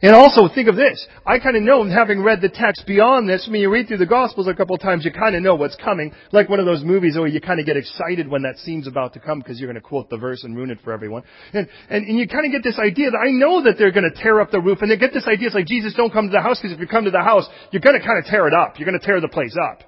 And 0.00 0.16
also 0.16 0.48
think 0.52 0.68
of 0.68 0.74
this. 0.74 1.06
I 1.26 1.38
kind 1.38 1.56
of 1.56 1.62
know, 1.62 1.84
having 1.88 2.22
read 2.22 2.40
the 2.40 2.48
text 2.48 2.86
beyond 2.86 3.28
this, 3.28 3.46
when 3.48 3.60
you 3.60 3.70
read 3.70 3.86
through 3.86 3.98
the 3.98 4.06
Gospels 4.06 4.48
a 4.48 4.54
couple 4.54 4.74
of 4.74 4.82
times, 4.82 5.04
you 5.04 5.12
kind 5.12 5.36
of 5.36 5.42
know 5.42 5.54
what's 5.54 5.76
coming. 5.76 6.12
Like 6.32 6.48
one 6.48 6.58
of 6.58 6.66
those 6.66 6.82
movies 6.82 7.16
where 7.16 7.28
you 7.28 7.40
kind 7.40 7.60
of 7.60 7.66
get 7.66 7.76
excited 7.76 8.26
when 8.26 8.42
that 8.42 8.56
scene's 8.58 8.88
about 8.88 9.12
to 9.14 9.20
come 9.20 9.38
because 9.38 9.60
you're 9.60 9.70
going 9.70 9.80
to 9.80 9.86
quote 9.86 10.10
the 10.10 10.16
verse 10.16 10.42
and 10.42 10.56
ruin 10.56 10.70
it 10.70 10.78
for 10.82 10.92
everyone. 10.92 11.22
And, 11.52 11.68
and, 11.88 12.06
and 12.06 12.18
you 12.18 12.26
kind 12.26 12.46
of 12.46 12.52
get 12.52 12.64
this 12.64 12.80
idea 12.80 13.10
that 13.10 13.18
I 13.18 13.30
know 13.30 13.62
that 13.64 13.76
they're 13.78 13.92
going 13.92 14.10
to 14.10 14.22
tear 14.22 14.40
up 14.40 14.50
the 14.50 14.60
roof 14.60 14.78
and 14.82 14.90
they 14.90 14.96
get 14.96 15.12
this 15.12 15.28
idea, 15.28 15.46
it's 15.46 15.54
like, 15.54 15.66
Jesus, 15.66 15.94
don't 15.94 16.12
come 16.12 16.26
to 16.26 16.32
the 16.32 16.42
house 16.42 16.58
because 16.60 16.74
if 16.74 16.80
you 16.80 16.88
come 16.88 17.04
to 17.04 17.12
the 17.12 17.22
house, 17.22 17.46
you're 17.70 17.82
going 17.82 17.98
to 17.98 18.04
kind 18.04 18.18
of 18.18 18.24
tear 18.24 18.48
it 18.48 18.54
up. 18.54 18.78
You're 18.78 18.88
going 18.88 18.98
to 18.98 19.06
tear 19.06 19.20
the 19.20 19.28
place 19.28 19.56
up. 19.70 19.84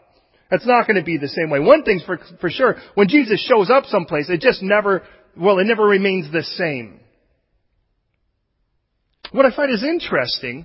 That's 0.55 0.67
not 0.69 0.87
going 0.87 0.99
to 0.99 1.03
be 1.03 1.19
the 1.19 1.27
same 1.27 1.51
way. 1.51 1.59
One 1.59 1.83
thing's 1.83 2.05
for, 2.05 2.21
for 2.41 2.49
sure, 2.49 2.77
when 2.95 3.09
Jesus 3.09 3.45
shows 3.45 3.71
up 3.71 3.87
someplace, 3.87 4.31
it 4.31 4.41
just 4.41 4.63
never, 4.63 5.03
well, 5.37 5.59
it 5.59 5.65
never 5.65 5.83
remains 5.83 6.31
the 6.31 6.45
same. 6.45 7.01
What 9.33 9.47
I 9.47 9.57
find 9.57 9.73
is 9.73 9.83
interesting 9.83 10.65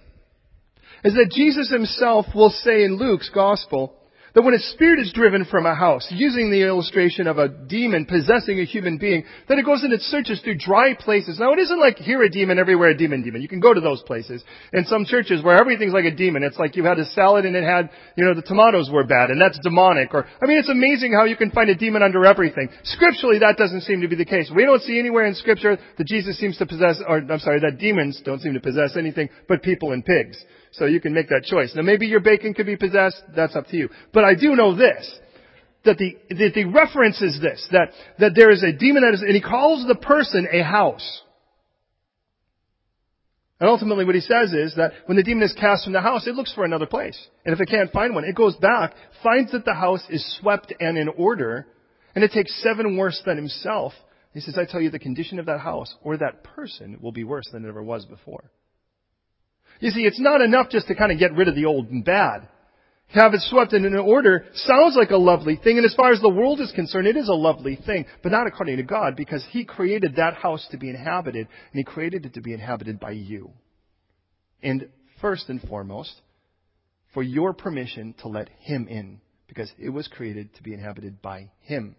is 1.04 1.16
that 1.16 1.32
Jesus 1.32 1.72
himself 1.72 2.28
will 2.36 2.52
say 2.52 2.84
in 2.84 3.00
Luke's 3.00 3.32
gospel 3.34 3.96
that 4.36 4.42
when 4.44 4.54
a 4.54 4.60
spirit 4.60 5.00
is 5.00 5.12
driven 5.14 5.46
from 5.46 5.66
a 5.66 5.76
house, 5.76 6.08
using 6.12 6.52
the 6.52 6.62
illustration 6.62 7.28
of 7.28 7.38
a 7.38 7.48
demon 7.48 8.06
possessing 8.06 8.60
a 8.60 8.66
human 8.66 8.98
being, 8.98 9.24
then 9.48 9.60
it 9.60 9.66
goes 9.66 9.84
and 9.84 9.94
it 9.94 10.02
searches 10.02 10.42
through 10.42 10.58
dry 10.58 10.94
places. 10.94 11.40
Now 11.40 11.54
it 11.54 11.60
isn't 11.60 11.80
like 11.80 11.98
here 11.98 12.22
a 12.24 12.30
demon, 12.30 12.60
everywhere 12.60 12.90
a 12.90 12.98
demon, 12.98 13.24
demon. 13.24 13.42
You 13.42 13.48
can 13.48 13.60
go 13.60 13.74
to 13.74 13.82
those 13.82 14.02
places. 14.04 14.44
In 14.74 14.86
some 14.86 15.06
churches 15.06 15.44
where 15.44 15.58
everything's 15.58 15.94
like 15.94 16.06
a 16.06 16.16
demon, 16.16 16.44
it's 16.44 16.60
like 16.60 16.76
you 16.76 16.84
had 16.84 17.00
a 17.00 17.06
salad 17.06 17.46
and 17.46 17.56
it 17.56 17.64
had, 17.64 17.90
you 18.16 18.26
know, 18.26 18.34
the 18.34 18.42
tomatoes 18.42 18.90
were 18.92 19.04
bad 19.04 19.30
and 19.30 19.42
that's 19.42 19.60
demonic. 19.60 20.14
Or, 20.14 20.26
I 20.42 20.46
mean, 20.46 20.58
it's 20.58 20.70
amazing 20.70 21.14
how 21.14 21.26
you 21.26 21.36
can 21.36 21.52
find 21.52 21.70
a 21.70 21.76
demon 21.76 22.04
under 22.04 22.26
everything. 22.26 22.70
Scripturally, 22.84 23.40
that 23.40 23.58
doesn't 23.58 23.82
seem 23.82 24.02
to 24.02 24.08
be 24.08 24.16
the 24.16 24.26
case. 24.26 24.52
We 24.54 24.66
don't 24.66 24.82
see 24.82 25.00
anywhere 25.00 25.26
in 25.26 25.36
scripture 25.36 25.78
that 25.98 26.08
Jesus 26.08 26.38
seems 26.38 26.58
to 26.58 26.66
possess, 26.66 27.02
or 27.08 27.18
I'm 27.18 27.40
sorry, 27.40 27.60
that 27.62 27.78
demons 27.80 28.22
don't 28.24 28.42
seem 28.42 28.54
to 28.54 28.60
possess 28.60 28.96
anything 28.98 29.30
but 29.48 29.64
people 29.64 29.92
and 29.92 30.06
pigs. 30.06 30.38
So 30.72 30.86
you 30.86 31.02
can 31.02 31.14
make 31.14 31.30
that 31.30 31.44
choice. 31.44 31.74
Now 31.76 31.82
maybe 31.82 32.08
your 32.08 32.20
bacon 32.20 32.54
could 32.54 32.66
be 32.66 32.78
possessed, 32.78 33.22
that's 33.36 33.56
up 33.56 33.68
to 33.68 33.78
you. 33.78 33.90
But 34.14 34.24
I 34.24 34.36
do 34.36 34.56
know 34.56 34.76
this, 34.76 35.20
that 35.86 35.98
the, 35.98 36.18
that 36.30 36.52
the 36.54 36.66
reference 36.66 37.22
is 37.22 37.40
this, 37.42 37.68
that, 37.72 37.90
that 38.20 38.34
there 38.36 38.52
is 38.52 38.64
a 38.64 38.72
demon 38.72 39.04
that 39.04 39.16
is, 39.16 39.22
and 39.22 39.36
he 39.36 39.42
calls 39.42 39.88
the 39.88 39.96
person 39.96 40.48
a 40.52 40.64
house. 40.64 41.22
And 43.60 43.70
ultimately 43.70 44.06
what 44.06 44.16
he 44.16 44.22
says 44.22 44.54
is 44.54 44.76
that 44.76 44.94
when 45.06 45.18
the 45.18 45.24
demon 45.24 45.44
is 45.44 45.54
cast 45.60 45.84
from 45.84 45.94
the 45.94 46.02
house, 46.02 46.28
it 46.28 46.36
looks 46.36 46.54
for 46.54 46.64
another 46.64 46.86
place. 46.86 47.20
And 47.46 47.54
if 47.54 47.60
it 47.60 47.70
can't 47.70 47.92
find 47.92 48.16
one, 48.16 48.24
it 48.24 48.36
goes 48.36 48.56
back, 48.56 48.94
finds 49.22 49.52
that 49.52 49.66
the 49.66 49.74
house 49.74 50.04
is 50.10 50.38
swept 50.40 50.74
and 50.80 50.98
in 50.98 51.10
order, 51.10 51.68
and 52.16 52.24
it 52.24 52.32
takes 52.32 52.62
seven 52.64 52.96
worse 52.96 53.22
than 53.26 53.36
himself. 53.36 53.94
He 54.34 54.40
says, 54.40 54.58
I 54.58 54.66
tell 54.70 54.80
you, 54.80 54.92
the 54.92 55.00
condition 55.00 55.40
of 55.40 55.48
that 55.48 55.60
house 55.60 55.94
or 56.04 56.18
that 56.18 56.44
person 56.44 57.00
will 57.02 57.12
be 57.12 57.24
worse 57.24 57.50
than 57.52 57.66
it 57.66 57.68
ever 57.68 57.84
was 57.84 58.06
before. 58.06 58.50
You 59.80 59.92
see, 59.92 60.02
it's 60.02 60.20
not 60.20 60.42
enough 60.42 60.70
just 60.70 60.88
to 60.88 60.96
kind 60.96 61.12
of 61.12 61.20
get 61.20 61.34
rid 61.34 61.48
of 61.48 61.56
the 61.56 61.66
old 61.66 61.90
and 61.90 62.04
bad. 62.04 62.48
Have 63.08 63.34
it 63.34 63.42
swept 63.42 63.74
in 63.74 63.86
an 63.86 63.96
order 63.96 64.46
sounds 64.54 64.96
like 64.96 65.10
a 65.10 65.18
lovely 65.18 65.56
thing, 65.56 65.78
and 65.78 65.86
as 65.86 65.96
far 65.96 66.12
as 66.12 66.22
the 66.22 66.30
world 66.30 66.60
is 66.60 66.72
concerned, 66.74 67.08
it 67.08 67.18
is 67.18 67.28
a 67.28 67.34
lovely 67.34 67.76
thing, 67.76 68.06
but 68.22 68.32
not 68.32 68.46
according 68.46 68.78
to 68.78 68.84
God, 68.84 69.16
because 69.16 69.44
He 69.50 69.66
created 69.66 70.18
that 70.18 70.36
house 70.36 70.68
to 70.72 70.78
be 70.78 70.90
inhabited, 70.90 71.48
and 71.72 71.80
He 71.80 71.84
created 71.84 72.26
it 72.26 72.36
to 72.36 72.42
be 72.42 72.54
inhabited 72.54 73.00
by 73.00 73.12
you. 73.12 73.52
And 74.62 74.90
first 75.22 75.50
and 75.50 75.60
foremost, 75.60 76.22
for 77.14 77.24
your 77.24 77.54
permission 77.54 78.14
to 78.22 78.28
let 78.28 78.50
Him 78.60 78.88
in, 78.88 79.22
because 79.48 79.72
it 79.80 79.90
was 79.90 80.08
created 80.08 80.54
to 80.56 80.64
be 80.64 80.74
inhabited 80.76 81.20
by 81.20 81.50
Him. 81.62 81.96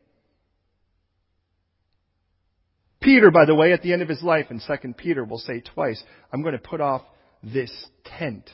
Peter, 3.01 3.33
by 3.33 3.47
the 3.47 3.55
way, 3.55 3.73
at 3.73 3.83
the 3.83 3.93
end 3.93 4.03
of 4.03 4.09
his 4.09 4.23
life 4.23 4.47
in 4.51 4.61
2 4.61 4.93
Peter 4.93 5.25
will 5.25 5.39
say 5.39 5.61
twice, 5.61 6.01
I'm 6.33 6.43
going 6.43 6.53
to 6.53 6.59
put 6.59 6.81
off 6.81 7.03
this 7.43 7.73
tent. 8.05 8.51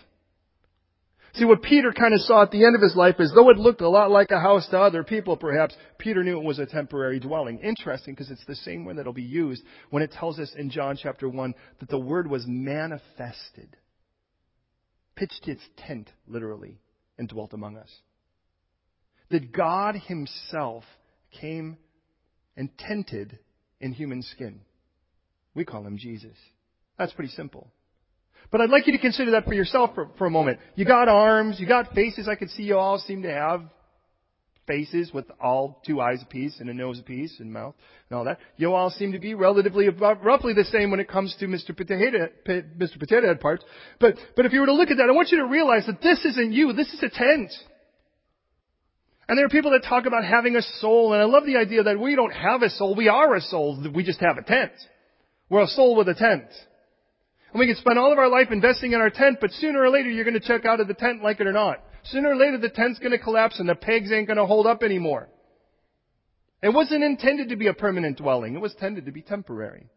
See, 1.37 1.45
what 1.45 1.63
Peter 1.63 1.93
kind 1.93 2.15
of 2.15 2.21
saw 2.21 2.43
at 2.43 2.51
the 2.51 2.65
end 2.65 2.75
of 2.75 2.81
his 2.81 2.97
life 2.97 3.17
is 3.19 3.31
though 3.35 3.51
it 3.51 3.59
looked 3.59 3.83
a 3.83 3.89
lot 3.89 4.11
like 4.11 4.31
a 4.31 4.41
house 4.41 4.67
to 4.71 4.81
other 4.81 5.05
people, 5.05 5.37
perhaps, 5.37 5.77
Peter 5.99 6.25
knew 6.25 6.39
it 6.39 6.45
was 6.45 6.59
a 6.59 6.65
temporary 6.65 7.21
dwelling. 7.21 7.59
Interesting 7.59 8.15
because 8.15 8.31
it's 8.31 8.45
the 8.47 8.55
same 8.55 8.87
one 8.87 8.97
that'll 8.97 9.13
be 9.13 9.23
used 9.23 9.63
when 9.91 10.03
it 10.03 10.13
tells 10.13 10.39
us 10.39 10.51
in 10.57 10.71
John 10.71 10.97
chapter 11.01 11.29
1 11.29 11.55
that 11.81 11.91
the 11.91 11.99
Word 11.99 12.27
was 12.31 12.45
manifested. 12.47 13.77
Pitched 15.15 15.47
its 15.47 15.63
tent, 15.77 16.11
literally, 16.27 16.81
and 17.19 17.29
dwelt 17.29 17.53
among 17.53 17.77
us. 17.77 17.91
That 19.31 19.53
God 19.53 19.95
Himself 19.95 20.85
came 21.39 21.77
and 22.57 22.71
tented 22.79 23.39
in 23.79 23.93
human 23.93 24.23
skin. 24.23 24.63
We 25.55 25.67
call 25.67 25.87
Him 25.87 25.99
Jesus. 25.99 26.37
That's 26.99 27.13
pretty 27.13 27.33
simple. 27.33 27.71
But 28.51 28.61
I'd 28.61 28.71
like 28.71 28.87
you 28.87 28.93
to 28.93 28.99
consider 28.99 29.33
that 29.33 29.45
for 29.45 29.55
yourself 29.55 29.95
for, 29.95 30.09
for 30.19 30.27
a 30.27 30.31
moment. 30.31 30.59
You 30.75 30.85
got 30.85 31.09
arms, 31.09 31.59
you 31.59 31.67
got 31.67 31.93
faces. 31.95 32.29
I 32.29 32.35
could 32.35 32.51
see 32.51 32.65
you 32.65 32.77
all 32.79 32.99
seem 32.99 33.23
to 33.23 33.33
have 33.33 33.63
faces 34.67 35.13
with 35.13 35.27
all 35.41 35.81
two 35.87 36.01
eyes 36.01 36.21
apiece 36.23 36.59
and 36.61 36.69
a 36.69 36.75
nose 36.75 36.99
apiece 36.99 37.39
and 37.39 37.53
mouth 37.53 37.75
and 38.11 38.19
all 38.19 38.25
that. 38.25 38.39
You 38.57 38.75
all 38.75 38.91
seem 38.91 39.13
to 39.13 39.19
be 39.19 39.35
relatively 39.35 39.89
roughly 39.89 40.53
the 40.55 40.65
same 40.65 40.91
when 40.91 41.01
it 41.01 41.09
comes 41.09 41.35
to 41.41 41.47
Mr. 41.47 41.77
Potato, 41.77 42.29
Mr. 42.47 42.99
Potato 42.99 43.27
Head 43.29 43.41
parts. 43.41 43.65
But, 44.01 44.15
but 44.35 44.47
if 44.47 44.53
you 44.53 44.61
were 44.61 44.67
to 44.67 44.75
look 44.75 44.91
at 44.91 44.97
that, 44.99 45.09
I 45.09 45.13
want 45.13 45.31
you 45.31 45.39
to 45.39 45.47
realize 45.47 45.87
that 45.87 46.03
this 46.03 46.25
isn't 46.25 46.53
you. 46.53 46.73
This 46.73 46.93
is 46.93 47.03
a 47.03 47.09
tent. 47.09 47.53
And 49.29 49.37
there 49.37 49.45
are 49.45 49.51
people 49.51 49.73
that 49.73 49.83
talk 49.89 50.07
about 50.07 50.25
having 50.25 50.55
a 50.55 50.63
soul, 50.81 51.13
and 51.13 51.21
I 51.21 51.25
love 51.25 51.47
the 51.47 51.57
idea 51.57 51.83
that 51.83 51.99
we 51.99 52.15
don't 52.15 52.31
have 52.31 52.63
a 52.63 52.71
soul. 52.71 52.95
We 52.95 53.09
are 53.09 53.35
a 53.35 53.41
soul. 53.41 53.85
We 53.93 54.05
just 54.05 54.21
have 54.21 54.37
a 54.39 54.43
tent. 54.43 54.73
We're 55.49 55.65
a 55.65 55.69
soul 55.69 55.97
with 55.97 56.09
a 56.09 56.15
tent. 56.15 56.45
And 57.57 57.61
we 57.61 57.69
can 57.69 57.77
spend 57.77 57.99
all 57.99 58.13
of 58.13 58.19
our 58.19 58.29
life 58.29 58.49
investing 58.51 58.93
in 58.93 59.01
our 59.01 59.09
tent, 59.09 59.39
but 59.41 59.51
sooner 59.51 59.81
or 59.81 59.89
later 59.89 60.11
you're 60.11 60.27
going 60.27 60.39
to 60.39 60.47
check 60.47 60.67
out 60.67 60.79
of 60.79 60.89
the 60.89 60.93
tent 60.93 61.23
like 61.23 61.41
it 61.41 61.47
or 61.47 61.55
not. 61.55 61.83
Sooner 62.05 62.33
or 62.33 62.37
later 62.37 62.59
the 62.59 62.69
tent's 62.69 62.99
going 62.99 63.13
to 63.13 63.19
collapse 63.19 63.59
and 63.59 63.67
the 63.67 63.75
pegs 63.75 64.13
ain't 64.13 64.27
going 64.27 64.37
to 64.37 64.45
hold 64.45 64.67
up 64.67 64.83
anymore. 64.83 65.31
It 66.63 66.69
wasn't 66.69 67.03
intended 67.03 67.49
to 67.49 67.57
be 67.57 67.69
a 67.69 67.73
permanent 67.73 68.19
dwelling. 68.19 68.57
It 68.57 68.61
was 68.61 68.75
intended 68.75 69.07
to 69.07 69.11
be 69.11 69.23
temporary. 69.23 69.89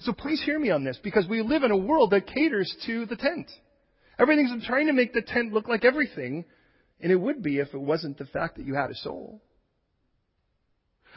So 0.00 0.12
please 0.12 0.42
hear 0.42 0.58
me 0.58 0.70
on 0.70 0.82
this 0.82 0.98
because 1.00 1.28
we 1.28 1.42
live 1.42 1.62
in 1.62 1.70
a 1.70 1.76
world 1.76 2.10
that 2.10 2.26
caters 2.26 2.76
to 2.86 3.06
the 3.06 3.14
tent. 3.14 3.48
Everything's 4.18 4.66
trying 4.66 4.88
to 4.88 4.92
make 4.94 5.12
the 5.12 5.22
tent 5.22 5.52
look 5.52 5.68
like 5.68 5.84
everything, 5.84 6.44
and 7.00 7.12
it 7.12 7.20
would 7.20 7.40
be 7.40 7.60
if 7.60 7.72
it 7.72 7.80
wasn't 7.80 8.18
the 8.18 8.26
fact 8.26 8.56
that 8.56 8.66
you 8.66 8.74
had 8.74 8.90
a 8.90 8.96
soul. 8.96 9.40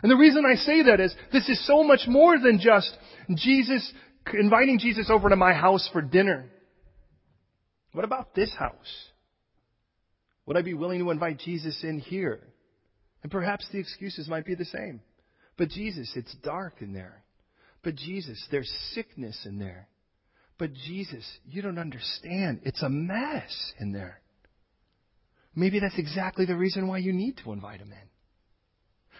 And 0.03 0.11
the 0.11 0.17
reason 0.17 0.45
I 0.45 0.55
say 0.55 0.83
that 0.83 0.99
is 0.99 1.15
this 1.33 1.49
is 1.49 1.65
so 1.65 1.83
much 1.83 2.01
more 2.07 2.37
than 2.37 2.59
just 2.59 2.95
Jesus 3.35 3.91
inviting 4.33 4.79
Jesus 4.79 5.09
over 5.09 5.29
to 5.29 5.35
my 5.35 5.53
house 5.53 5.89
for 5.91 6.01
dinner. 6.01 6.49
What 7.93 8.05
about 8.05 8.35
this 8.35 8.53
house? 8.57 9.09
Would 10.45 10.57
I 10.57 10.61
be 10.61 10.73
willing 10.73 10.99
to 10.99 11.11
invite 11.11 11.39
Jesus 11.39 11.83
in 11.83 11.99
here? 11.99 12.39
And 13.23 13.31
perhaps 13.31 13.67
the 13.71 13.79
excuses 13.79 14.27
might 14.27 14.45
be 14.45 14.55
the 14.55 14.65
same. 14.65 15.01
But 15.57 15.69
Jesus, 15.69 16.11
it's 16.15 16.33
dark 16.43 16.75
in 16.81 16.93
there. 16.93 17.23
But 17.83 17.95
Jesus, 17.95 18.41
there's 18.51 18.71
sickness 18.93 19.45
in 19.45 19.59
there. 19.59 19.88
But 20.57 20.73
Jesus, 20.73 21.25
you 21.45 21.61
don't 21.61 21.79
understand. 21.79 22.61
It's 22.63 22.81
a 22.81 22.89
mess 22.89 23.73
in 23.79 23.93
there. 23.93 24.21
Maybe 25.55 25.79
that's 25.79 25.97
exactly 25.97 26.45
the 26.45 26.55
reason 26.55 26.88
why 26.88 26.99
you 26.99 27.13
need 27.13 27.38
to 27.43 27.51
invite 27.51 27.79
him 27.79 27.91
in. 27.91 28.08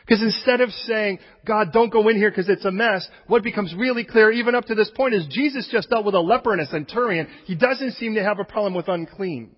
Because 0.10 0.24
instead 0.24 0.62
of 0.62 0.72
saying, 0.72 1.20
God, 1.46 1.72
don't 1.72 1.92
go 1.92 2.10
in 2.10 2.16
here 2.16 2.32
because 2.32 2.50
it's 2.50 2.66
a 2.66 2.72
mess, 2.72 3.08
what 3.28 3.44
becomes 3.44 3.76
really 3.78 4.04
clear 4.04 4.32
even 4.32 4.56
up 4.56 4.66
to 4.66 4.74
this 4.74 4.90
point 4.96 5.14
is 5.14 5.28
Jesus 5.30 5.70
just 5.72 5.92
dealt 5.92 6.04
with 6.04 6.16
a 6.16 6.20
leper 6.20 6.52
and 6.52 6.60
a 6.60 6.66
centurion. 6.66 7.28
He 7.46 7.54
doesn't 7.54 7.92
seem 7.92 8.16
to 8.16 8.24
have 8.24 8.40
a 8.40 8.44
problem 8.44 8.74
with 8.74 8.88
unclean. 8.88 9.56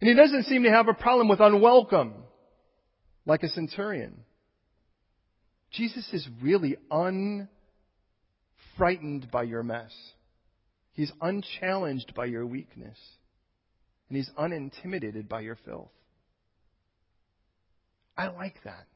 And 0.00 0.08
he 0.08 0.14
doesn't 0.14 0.44
seem 0.44 0.62
to 0.62 0.70
have 0.70 0.88
a 0.88 0.94
problem 0.94 1.28
with 1.28 1.40
unwelcome, 1.40 2.14
like 3.26 3.42
a 3.42 3.48
centurion. 3.48 4.22
Jesus 5.72 6.08
is 6.14 6.26
really 6.40 6.78
unfrightened 6.90 7.48
by 9.30 9.42
your 9.42 9.62
mess. 9.62 9.92
He's 10.94 11.12
unchallenged 11.20 12.14
by 12.14 12.24
your 12.24 12.46
weakness. 12.46 12.96
And 14.08 14.16
he's 14.16 14.30
unintimidated 14.38 15.28
by 15.28 15.40
your 15.40 15.58
filth. 15.66 15.90
I 18.16 18.28
like 18.28 18.56
that. 18.64 18.86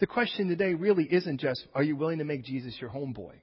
The 0.00 0.06
question 0.06 0.48
today 0.48 0.74
really 0.74 1.04
isn't 1.04 1.40
just, 1.40 1.64
are 1.74 1.82
you 1.82 1.94
willing 1.96 2.18
to 2.18 2.24
make 2.24 2.44
Jesus 2.44 2.76
your 2.80 2.90
homeboy? 2.90 3.34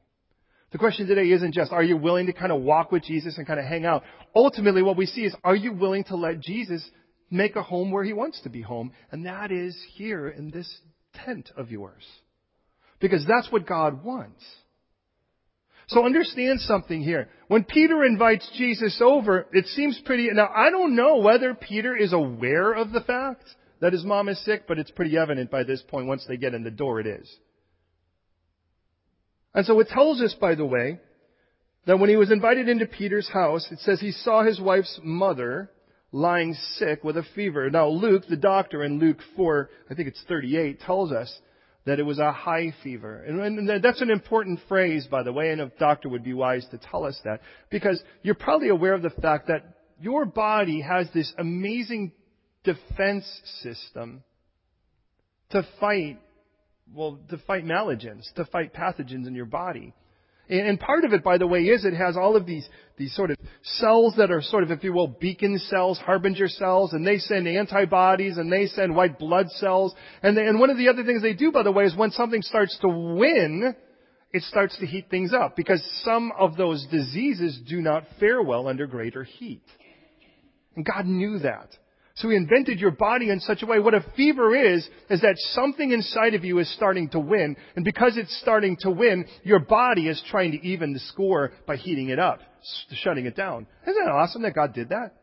The 0.72 0.78
question 0.78 1.08
today 1.08 1.30
isn't 1.32 1.54
just, 1.54 1.72
are 1.72 1.84
you 1.84 1.98
willing 1.98 2.28
to 2.28 2.34
kind 2.34 2.52
of 2.52 2.62
walk 2.62 2.92
with 2.92 3.04
Jesus 3.04 3.38
and 3.38 3.48
kind 3.48 3.60
of 3.60 3.66
hang 3.66 3.86
out? 3.86 4.04
Ultimately, 4.36 4.84
what 4.84 4.98
we 4.98 5.06
see 5.06 5.22
is, 5.22 5.36
are 5.44 5.56
you 5.56 5.74
willing 5.74 6.04
to 6.06 6.16
let 6.16 6.42
Jesus 6.42 6.84
make 7.32 7.56
a 7.56 7.64
home 7.64 7.92
where 7.92 8.04
he 8.04 8.14
wants 8.14 8.42
to 8.42 8.50
be 8.50 8.62
home? 8.62 8.92
And 9.12 9.26
that 9.26 9.52
is 9.52 9.76
here 9.96 10.28
in 10.28 10.52
this 10.52 10.70
tent 11.14 11.50
of 11.58 11.72
yours. 11.72 12.04
Because 13.00 13.26
that's 13.26 13.52
what 13.52 13.66
God 13.66 14.04
wants. 14.04 14.44
So 15.88 16.06
understand 16.06 16.60
something 16.60 17.02
here. 17.02 17.30
When 17.48 17.64
Peter 17.64 18.04
invites 18.04 18.48
Jesus 18.58 19.02
over, 19.04 19.48
it 19.52 19.66
seems 19.68 20.00
pretty, 20.06 20.30
now 20.32 20.50
I 20.54 20.70
don't 20.70 20.96
know 20.96 21.18
whether 21.18 21.56
Peter 21.56 21.96
is 21.96 22.14
aware 22.14 22.74
of 22.74 22.92
the 22.92 23.02
fact 23.02 23.44
that 23.82 23.94
his 23.94 24.04
mom 24.04 24.30
is 24.30 24.44
sick, 24.44 24.64
but 24.68 24.80
it's 24.80 24.92
pretty 24.92 25.18
evident 25.18 25.50
by 25.50 25.64
this 25.64 25.82
point 25.82 26.08
once 26.08 26.26
they 26.28 26.38
get 26.38 26.54
in 26.54 26.64
the 26.64 26.72
door 26.72 27.00
it 27.00 27.08
is. 27.08 27.34
And 29.54 29.66
so 29.66 29.80
it 29.80 29.88
tells 29.88 30.22
us, 30.22 30.36
by 30.40 30.56
the 30.56 30.66
way, 30.66 31.00
that 31.86 32.00
when 32.00 32.10
he 32.10 32.18
was 32.18 32.32
invited 32.32 32.70
into 32.70 32.86
Peter's 32.86 33.30
house, 33.30 33.68
it 33.72 33.80
says 33.80 34.00
he 34.00 34.12
saw 34.12 34.44
his 34.44 34.60
wife's 34.60 35.00
mother 35.04 35.72
lying 36.12 36.56
sick 36.76 37.04
with 37.04 37.18
a 37.18 37.26
fever. 37.36 37.70
Now 37.70 37.88
Luke, 37.88 38.24
the 38.30 38.36
doctor 38.36 38.84
in 38.84 39.00
Luke 39.00 39.20
4, 39.36 39.70
I 39.90 39.96
think 39.96 40.08
it's 40.08 40.24
38, 40.28 40.82
tells 40.82 41.12
us 41.12 41.40
that 41.86 42.00
it 42.00 42.04
was 42.04 42.20
a 42.20 42.32
high 42.32 42.74
fever. 42.84 43.24
And, 43.24 43.68
that's 43.84 44.02
an 44.02 44.12
important 44.12 44.60
phrase, 44.68 45.08
by 45.10 45.24
the 45.24 45.34
way, 45.34 45.50
and 45.50 45.62
a 45.62 45.72
doctor 45.80 46.10
would 46.10 46.24
be 46.24 46.34
wise 46.34 46.68
to 46.72 46.78
tell 46.78 47.06
us 47.06 47.20
that. 47.24 47.42
Because 47.70 48.02
you're 48.22 48.36
probably 48.36 48.70
aware 48.70 48.94
of 48.94 49.02
the 49.02 49.10
fact 49.10 49.48
that 49.48 49.64
your 50.00 50.26
body 50.26 50.82
has 50.82 51.08
this 51.14 51.34
amazing 51.38 52.12
defense 52.64 53.26
system 53.62 54.24
to 55.52 55.66
fight, 55.80 56.20
well, 56.94 57.20
to 57.30 57.38
fight 57.40 57.66
malagins, 57.66 58.32
to 58.36 58.46
fight 58.46 58.74
pathogens 58.74 59.28
in 59.28 59.34
your 59.34 59.46
body. 59.46 59.94
And 60.50 60.80
part 60.80 61.06
of 61.06 61.14
it, 61.14 61.24
by 61.24 61.38
the 61.38 61.46
way, 61.46 61.60
is 61.60 61.86
it 61.86 61.94
has 61.94 62.18
all 62.18 62.36
of 62.36 62.48
these, 62.48 62.68
these 62.98 63.16
sort 63.16 63.30
of 63.30 63.38
cells 63.62 64.16
that 64.18 64.32
are 64.32 64.42
sort 64.42 64.64
of, 64.64 64.72
if 64.72 64.84
you 64.84 64.92
will, 64.92 65.08
beacon 65.08 65.60
cells, 65.60 66.00
harbinger 66.00 66.48
cells, 66.48 66.94
and 66.94 67.06
they 67.06 67.20
send 67.20 67.48
antibodies 67.48 68.38
and 68.38 68.52
they 68.52 68.66
send 68.66 68.96
white 68.96 69.20
blood 69.20 69.52
cells. 69.52 69.94
And, 70.24 70.36
they, 70.36 70.48
and 70.48 70.60
one 70.60 70.72
of 70.72 70.78
the 70.78 70.90
other 70.90 71.04
things 71.04 71.22
they 71.22 71.34
do, 71.34 71.52
by 71.52 71.62
the 71.62 71.72
way, 71.72 71.84
is 71.84 71.96
when 71.96 72.10
something 72.10 72.42
starts 72.42 72.76
to 72.82 72.88
win, 72.90 73.76
it 74.34 74.42
starts 74.42 74.76
to 74.80 74.88
heat 74.88 75.06
things 75.12 75.34
up 75.34 75.56
because 75.56 75.84
some 76.04 76.32
of 76.40 76.58
those 76.58 76.84
diseases 76.90 77.60
do 77.70 77.80
not 77.80 78.06
fare 78.20 78.42
well 78.42 78.68
under 78.68 78.88
greater 78.88 79.24
heat. 79.24 79.64
And 80.76 80.84
God 80.84 81.06
knew 81.06 81.38
that. 81.40 81.70
So 82.20 82.30
he 82.30 82.36
invented 82.36 82.80
your 82.80 82.92
body 82.92 83.30
in 83.30 83.40
such 83.40 83.64
a 83.64 83.66
way. 83.66 83.80
What 83.80 83.94
a 83.94 84.06
fever 84.18 84.54
is, 84.54 84.88
is 85.10 85.22
that 85.22 85.36
something 85.54 85.92
inside 85.92 86.34
of 86.34 86.44
you 86.44 86.60
is 86.60 86.74
starting 86.76 87.10
to 87.10 87.20
win. 87.20 87.56
And 87.78 87.86
because 87.86 88.18
it's 88.18 88.38
starting 88.42 88.76
to 88.82 88.92
win, 88.92 89.26
your 89.44 89.60
body 89.60 90.10
is 90.10 90.22
trying 90.30 90.52
to 90.52 90.68
even 90.68 90.92
the 90.92 91.00
score 91.00 91.54
by 91.66 91.78
heating 91.78 92.10
it 92.10 92.20
up, 92.20 92.40
shutting 93.04 93.26
it 93.26 93.38
down. 93.38 93.68
Isn't 93.84 94.04
that 94.04 94.12
awesome 94.12 94.42
that 94.42 94.54
God 94.54 94.74
did 94.74 94.90
that? 94.90 95.16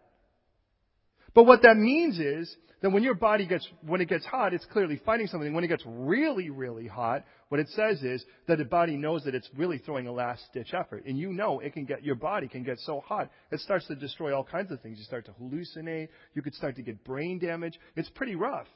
But 1.34 1.44
what 1.44 1.62
that 1.62 1.76
means 1.76 2.18
is 2.18 2.56
that 2.86 2.90
when 2.90 3.02
your 3.02 3.14
body 3.14 3.46
gets, 3.48 3.66
when 3.84 4.00
it 4.00 4.08
gets 4.08 4.24
hot, 4.24 4.54
it's 4.54 4.64
clearly 4.66 5.00
fighting 5.04 5.26
something. 5.26 5.52
When 5.52 5.64
it 5.64 5.66
gets 5.66 5.82
really, 5.84 6.50
really 6.50 6.86
hot, 6.86 7.24
what 7.48 7.58
it 7.58 7.68
says 7.70 8.00
is 8.04 8.24
that 8.46 8.58
the 8.58 8.64
body 8.64 8.96
knows 8.96 9.24
that 9.24 9.34
it's 9.34 9.50
really 9.56 9.78
throwing 9.78 10.06
a 10.06 10.12
last 10.12 10.44
ditch 10.54 10.72
effort. 10.72 11.04
And 11.04 11.18
you 11.18 11.32
know 11.32 11.58
it 11.58 11.72
can 11.72 11.84
get, 11.84 12.04
your 12.04 12.14
body 12.14 12.46
can 12.46 12.62
get 12.62 12.78
so 12.78 13.00
hot, 13.00 13.28
it 13.50 13.58
starts 13.58 13.88
to 13.88 13.96
destroy 13.96 14.32
all 14.32 14.44
kinds 14.44 14.70
of 14.70 14.80
things. 14.82 14.98
You 14.98 15.04
start 15.04 15.24
to 15.24 15.32
hallucinate. 15.32 16.10
You 16.34 16.42
could 16.42 16.54
start 16.54 16.76
to 16.76 16.82
get 16.82 17.02
brain 17.02 17.40
damage. 17.40 17.76
It's 17.96 18.08
pretty 18.10 18.36
rough. 18.36 18.68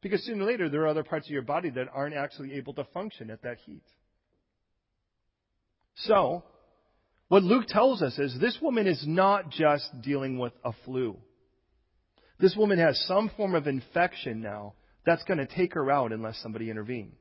Because 0.00 0.24
sooner 0.24 0.44
or 0.44 0.46
later, 0.46 0.70
there 0.70 0.80
are 0.84 0.88
other 0.88 1.04
parts 1.04 1.26
of 1.26 1.30
your 1.30 1.42
body 1.42 1.68
that 1.68 1.88
aren't 1.92 2.14
actually 2.14 2.54
able 2.54 2.72
to 2.72 2.84
function 2.94 3.28
at 3.28 3.42
that 3.42 3.58
heat. 3.66 3.84
So, 5.94 6.42
what 7.28 7.42
Luke 7.42 7.66
tells 7.68 8.00
us 8.00 8.18
is 8.18 8.34
this 8.40 8.56
woman 8.62 8.86
is 8.86 9.04
not 9.06 9.50
just 9.50 9.90
dealing 10.00 10.38
with 10.38 10.54
a 10.64 10.72
flu. 10.86 11.18
This 12.38 12.56
woman 12.56 12.78
has 12.78 12.98
some 13.06 13.30
form 13.36 13.54
of 13.54 13.66
infection 13.66 14.40
now 14.40 14.74
that's 15.04 15.24
going 15.24 15.38
to 15.38 15.46
take 15.46 15.74
her 15.74 15.90
out 15.90 16.12
unless 16.12 16.38
somebody 16.42 16.70
intervenes. 16.70 17.14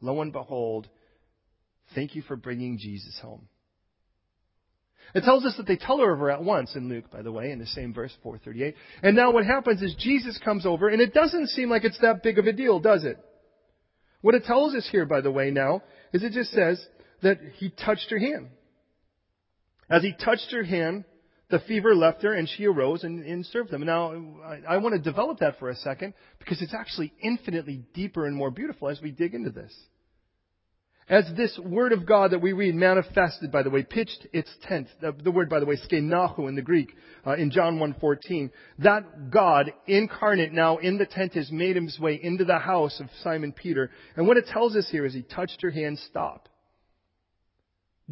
Lo 0.00 0.20
and 0.20 0.32
behold, 0.32 0.88
thank 1.94 2.14
you 2.14 2.22
for 2.22 2.36
bringing 2.36 2.78
Jesus 2.78 3.18
home. 3.20 3.48
It 5.14 5.24
tells 5.24 5.44
us 5.44 5.56
that 5.56 5.66
they 5.66 5.76
tell 5.76 5.98
her 5.98 6.12
of 6.12 6.18
her 6.20 6.30
at 6.30 6.44
once 6.44 6.76
in 6.76 6.88
Luke, 6.88 7.10
by 7.10 7.22
the 7.22 7.32
way, 7.32 7.50
in 7.50 7.58
the 7.58 7.66
same 7.66 7.94
verse 7.94 8.12
438. 8.22 8.74
And 9.02 9.16
now 9.16 9.32
what 9.32 9.46
happens 9.46 9.80
is 9.80 9.94
Jesus 9.98 10.38
comes 10.44 10.66
over, 10.66 10.88
and 10.88 11.00
it 11.00 11.14
doesn't 11.14 11.48
seem 11.48 11.70
like 11.70 11.84
it's 11.84 11.98
that 12.00 12.22
big 12.22 12.38
of 12.38 12.46
a 12.46 12.52
deal, 12.52 12.78
does 12.78 13.04
it? 13.04 13.16
What 14.20 14.34
it 14.34 14.44
tells 14.44 14.74
us 14.74 14.86
here, 14.90 15.06
by 15.06 15.22
the 15.22 15.30
way, 15.30 15.50
now, 15.50 15.82
is 16.12 16.22
it 16.22 16.32
just 16.32 16.50
says 16.50 16.84
that 17.22 17.38
he 17.54 17.70
touched 17.70 18.10
her 18.10 18.18
hand. 18.18 18.48
As 19.88 20.02
he 20.02 20.12
touched 20.12 20.52
her 20.52 20.62
hand, 20.62 21.04
the 21.50 21.60
fever 21.60 21.94
left 21.94 22.22
her 22.22 22.34
and 22.34 22.48
she 22.48 22.66
arose 22.66 23.04
and, 23.04 23.24
and 23.24 23.44
served 23.46 23.70
them. 23.70 23.84
Now, 23.84 24.12
I, 24.44 24.74
I 24.74 24.76
want 24.78 24.94
to 24.94 25.00
develop 25.00 25.38
that 25.38 25.58
for 25.58 25.70
a 25.70 25.76
second 25.76 26.14
because 26.38 26.60
it's 26.60 26.74
actually 26.74 27.12
infinitely 27.22 27.84
deeper 27.94 28.26
and 28.26 28.36
more 28.36 28.50
beautiful 28.50 28.88
as 28.88 29.00
we 29.00 29.10
dig 29.10 29.34
into 29.34 29.50
this. 29.50 29.74
As 31.08 31.24
this 31.38 31.58
word 31.64 31.92
of 31.92 32.04
God 32.04 32.32
that 32.32 32.42
we 32.42 32.52
read 32.52 32.74
manifested, 32.74 33.50
by 33.50 33.62
the 33.62 33.70
way, 33.70 33.82
pitched 33.82 34.26
its 34.34 34.50
tent, 34.64 34.88
the, 35.00 35.12
the 35.12 35.30
word, 35.30 35.48
by 35.48 35.58
the 35.58 35.64
way, 35.64 35.76
skenachu 35.76 36.46
in 36.48 36.54
the 36.54 36.60
Greek, 36.60 36.94
uh, 37.26 37.32
in 37.32 37.50
John 37.50 37.78
1.14, 37.78 38.50
that 38.80 39.30
God 39.30 39.72
incarnate 39.86 40.52
now 40.52 40.76
in 40.76 40.98
the 40.98 41.06
tent 41.06 41.32
has 41.32 41.50
made 41.50 41.76
his 41.76 41.98
way 41.98 42.20
into 42.22 42.44
the 42.44 42.58
house 42.58 43.00
of 43.00 43.08
Simon 43.22 43.52
Peter. 43.52 43.90
And 44.16 44.26
what 44.26 44.36
it 44.36 44.48
tells 44.52 44.76
us 44.76 44.86
here 44.90 45.06
is 45.06 45.14
he 45.14 45.22
touched 45.22 45.62
her 45.62 45.70
hand, 45.70 45.98
stop. 46.10 46.50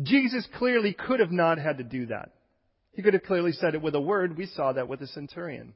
Jesus 0.03 0.49
clearly 0.57 0.94
could 0.94 1.20
have 1.20 1.33
not 1.33 1.59
had 1.59 1.77
to 1.77 1.85
do 1.85 2.07
that. 2.07 2.31
He 2.96 3.02
could 3.02 3.12
have 3.12 3.24
clearly 3.24 3.52
said 3.52 3.74
it 3.74 3.82
with 3.82 3.94
a 3.94 4.00
word. 4.00 4.38
We 4.38 4.46
saw 4.46 4.72
that 4.72 4.88
with 4.88 5.00
the 5.00 5.06
centurion. 5.06 5.74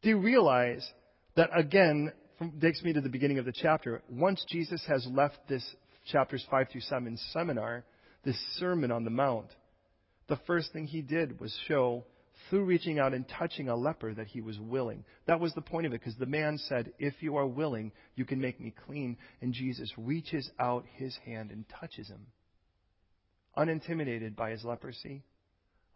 Do 0.00 0.08
you 0.08 0.16
realize 0.16 0.84
that 1.36 1.50
again, 1.54 2.10
takes 2.58 2.82
me 2.82 2.94
to 2.94 3.02
the 3.02 3.10
beginning 3.10 3.38
of 3.38 3.44
the 3.44 3.52
chapter. 3.52 4.02
Once 4.08 4.42
Jesus 4.48 4.82
has 4.88 5.06
left 5.10 5.36
this 5.46 5.62
chapters 6.10 6.44
5 6.50 6.68
through 6.72 6.80
7 6.80 7.18
seminar, 7.34 7.84
this 8.24 8.38
Sermon 8.56 8.90
on 8.90 9.04
the 9.04 9.10
Mount, 9.10 9.48
the 10.26 10.38
first 10.46 10.72
thing 10.72 10.86
he 10.86 11.02
did 11.02 11.38
was 11.38 11.54
show 11.68 12.06
through 12.48 12.64
reaching 12.64 12.98
out 12.98 13.12
and 13.12 13.26
touching 13.28 13.68
a 13.68 13.76
leper 13.76 14.14
that 14.14 14.28
he 14.28 14.40
was 14.40 14.58
willing. 14.58 15.04
That 15.26 15.40
was 15.40 15.52
the 15.52 15.60
point 15.60 15.84
of 15.84 15.92
it 15.92 16.00
because 16.00 16.16
the 16.16 16.24
man 16.24 16.56
said, 16.56 16.92
If 16.98 17.14
you 17.20 17.36
are 17.36 17.46
willing, 17.46 17.92
you 18.16 18.24
can 18.24 18.40
make 18.40 18.58
me 18.58 18.72
clean. 18.86 19.18
And 19.42 19.52
Jesus 19.52 19.92
reaches 19.98 20.50
out 20.58 20.86
his 20.94 21.14
hand 21.26 21.50
and 21.50 21.66
touches 21.78 22.08
him. 22.08 22.26
Unintimidated 23.54 24.34
by 24.34 24.50
his 24.50 24.64
leprosy, 24.64 25.24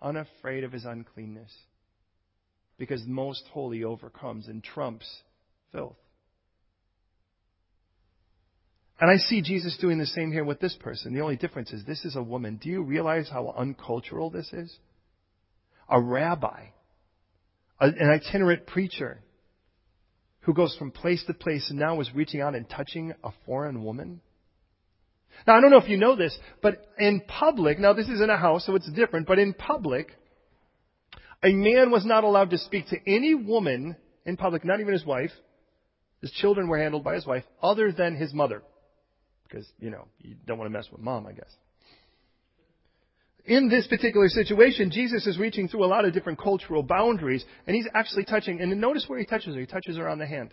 unafraid 0.00 0.64
of 0.64 0.72
his 0.72 0.84
uncleanness, 0.84 1.52
because 2.78 3.02
most 3.06 3.44
holy 3.52 3.84
overcomes 3.84 4.48
and 4.48 4.62
trumps 4.62 5.22
filth. 5.72 5.96
And 9.00 9.10
I 9.10 9.16
see 9.16 9.42
Jesus 9.42 9.76
doing 9.80 9.98
the 9.98 10.06
same 10.06 10.32
here 10.32 10.44
with 10.44 10.58
this 10.58 10.76
person. 10.80 11.14
The 11.14 11.20
only 11.20 11.36
difference 11.36 11.72
is 11.72 11.84
this 11.84 12.04
is 12.04 12.16
a 12.16 12.22
woman. 12.22 12.56
Do 12.60 12.68
you 12.68 12.82
realize 12.82 13.28
how 13.28 13.54
uncultural 13.56 14.30
this 14.30 14.52
is? 14.52 14.76
A 15.88 16.00
rabbi, 16.00 16.66
an 17.80 18.10
itinerant 18.10 18.66
preacher 18.66 19.20
who 20.40 20.52
goes 20.52 20.74
from 20.76 20.90
place 20.90 21.22
to 21.26 21.34
place 21.34 21.70
and 21.70 21.78
now 21.78 22.00
is 22.00 22.10
reaching 22.14 22.40
out 22.40 22.54
and 22.54 22.68
touching 22.68 23.12
a 23.22 23.30
foreign 23.46 23.84
woman. 23.84 24.20
Now, 25.46 25.56
I 25.56 25.60
don't 25.60 25.70
know 25.70 25.78
if 25.78 25.88
you 25.88 25.96
know 25.96 26.16
this, 26.16 26.36
but 26.62 26.86
in 26.98 27.22
public, 27.26 27.78
now 27.78 27.92
this 27.92 28.08
is 28.08 28.20
in 28.20 28.30
a 28.30 28.36
house, 28.36 28.66
so 28.66 28.74
it's 28.74 28.90
different, 28.92 29.26
but 29.26 29.38
in 29.38 29.54
public, 29.54 30.16
a 31.42 31.52
man 31.52 31.90
was 31.90 32.04
not 32.04 32.24
allowed 32.24 32.50
to 32.50 32.58
speak 32.58 32.88
to 32.88 32.96
any 33.06 33.34
woman 33.34 33.96
in 34.26 34.36
public, 34.36 34.64
not 34.64 34.80
even 34.80 34.92
his 34.92 35.06
wife. 35.06 35.30
His 36.20 36.32
children 36.32 36.68
were 36.68 36.78
handled 36.78 37.04
by 37.04 37.14
his 37.14 37.26
wife, 37.26 37.44
other 37.62 37.92
than 37.92 38.16
his 38.16 38.34
mother. 38.34 38.62
Because, 39.44 39.66
you 39.78 39.90
know, 39.90 40.08
you 40.18 40.34
don't 40.46 40.58
want 40.58 40.70
to 40.70 40.76
mess 40.76 40.88
with 40.90 41.00
mom, 41.00 41.26
I 41.26 41.32
guess. 41.32 41.54
In 43.46 43.70
this 43.70 43.86
particular 43.86 44.28
situation, 44.28 44.90
Jesus 44.90 45.26
is 45.26 45.38
reaching 45.38 45.68
through 45.68 45.84
a 45.84 45.86
lot 45.86 46.04
of 46.04 46.12
different 46.12 46.38
cultural 46.38 46.82
boundaries, 46.82 47.44
and 47.66 47.74
he's 47.74 47.88
actually 47.94 48.24
touching, 48.24 48.60
and 48.60 48.78
notice 48.78 49.04
where 49.06 49.18
he 49.18 49.24
touches 49.24 49.54
her. 49.54 49.60
He 49.60 49.66
touches 49.66 49.96
her 49.96 50.08
on 50.08 50.18
the 50.18 50.26
hand. 50.26 50.52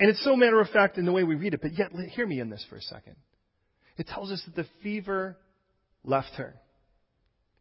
And 0.00 0.10
it's 0.10 0.22
so 0.22 0.36
matter 0.36 0.60
of 0.60 0.68
fact 0.68 0.96
in 0.98 1.04
the 1.04 1.12
way 1.12 1.24
we 1.24 1.34
read 1.34 1.54
it, 1.54 1.60
but 1.60 1.76
yet, 1.76 1.90
hear 2.10 2.26
me 2.26 2.40
in 2.40 2.50
this 2.50 2.64
for 2.68 2.76
a 2.76 2.82
second. 2.82 3.16
It 3.96 4.06
tells 4.06 4.30
us 4.30 4.40
that 4.46 4.54
the 4.54 4.68
fever 4.82 5.36
left 6.04 6.34
her. 6.36 6.54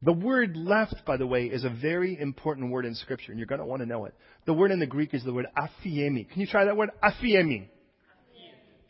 The 0.04 0.13
word 0.13 0.56
left, 0.56 1.04
by 1.08 1.17
the 1.17 1.26
way, 1.26 1.45
is 1.45 1.63
a 1.63 1.69
very 1.69 2.19
important 2.19 2.71
word 2.71 2.86
in 2.86 2.93
Scripture, 2.93 3.32
and 3.32 3.39
you're 3.39 3.47
going 3.47 3.62
to 3.62 3.65
want 3.65 3.82
to 3.82 3.88
know 3.88 4.06
it. 4.06 4.13
The 4.45 4.54
word 4.54 4.69
in 4.69 4.80
the 4.80 4.86
Greek 4.86 5.15
is 5.15 5.23
the 5.23 5.34
word 5.34 5.47
aphiemi. 5.58 6.30
Can 6.30 6.39
you 6.39 6.45
try 6.45 6.65
that 6.65 6.78
word? 6.78 6.91
Aphiemi. 7.04 7.69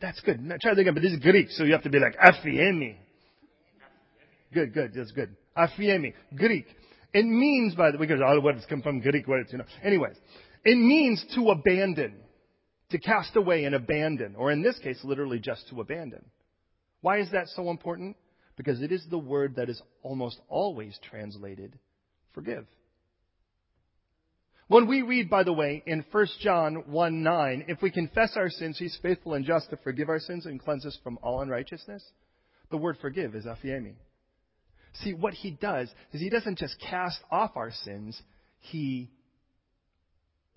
That's 0.00 0.20
good. 0.20 0.40
Now, 0.40 0.56
try 0.60 0.74
that 0.74 0.80
again, 0.80 0.92
but 0.92 1.02
this 1.02 1.12
is 1.12 1.20
Greek, 1.20 1.50
so 1.50 1.64
you 1.64 1.72
have 1.72 1.82
to 1.84 1.90
be 1.90 1.98
like 1.98 2.16
aphiemi. 2.18 2.96
Good, 4.52 4.74
good, 4.74 4.92
that's 4.94 5.12
good. 5.12 5.34
Aphiemi. 5.56 6.12
Greek. 6.36 6.66
It 7.14 7.24
means, 7.24 7.74
by 7.74 7.90
the 7.90 7.98
way, 7.98 8.06
because 8.06 8.22
all 8.24 8.34
the 8.34 8.42
words 8.42 8.64
come 8.68 8.82
from 8.82 9.00
Greek 9.00 9.26
words, 9.26 9.50
you 9.50 9.58
know. 9.58 9.64
Anyways, 9.82 10.16
it 10.64 10.76
means 10.76 11.24
to 11.34 11.48
abandon 11.50 12.16
to 12.90 12.98
cast 12.98 13.36
away 13.36 13.64
and 13.64 13.74
abandon, 13.74 14.34
or 14.36 14.50
in 14.50 14.62
this 14.62 14.78
case, 14.78 14.98
literally 15.04 15.38
just 15.38 15.68
to 15.68 15.80
abandon. 15.80 16.24
Why 17.00 17.18
is 17.18 17.30
that 17.32 17.48
so 17.48 17.70
important? 17.70 18.16
Because 18.56 18.82
it 18.82 18.90
is 18.90 19.04
the 19.08 19.18
word 19.18 19.56
that 19.56 19.68
is 19.68 19.80
almost 20.02 20.40
always 20.48 20.98
translated 21.08 21.78
forgive. 22.34 22.66
When 24.68 24.86
we 24.86 25.02
read, 25.02 25.30
by 25.30 25.44
the 25.44 25.52
way, 25.52 25.82
in 25.86 26.04
1 26.12 26.26
John 26.40 26.84
1 26.86 27.22
9, 27.22 27.64
if 27.68 27.80
we 27.80 27.90
confess 27.90 28.32
our 28.36 28.50
sins, 28.50 28.78
he's 28.78 28.98
faithful 29.02 29.34
and 29.34 29.44
just 29.44 29.70
to 29.70 29.78
forgive 29.78 30.10
our 30.10 30.20
sins 30.20 30.44
and 30.44 30.62
cleanse 30.62 30.84
us 30.84 30.98
from 31.02 31.18
all 31.22 31.40
unrighteousness. 31.40 32.04
The 32.70 32.76
word 32.76 32.98
forgive 33.00 33.34
is 33.34 33.46
aphiemi. 33.46 33.94
See, 35.02 35.14
what 35.14 35.32
he 35.32 35.52
does 35.52 35.88
is 36.12 36.20
he 36.20 36.28
doesn't 36.28 36.58
just 36.58 36.76
cast 36.80 37.18
off 37.30 37.52
our 37.56 37.72
sins, 37.84 38.20
he 38.60 39.10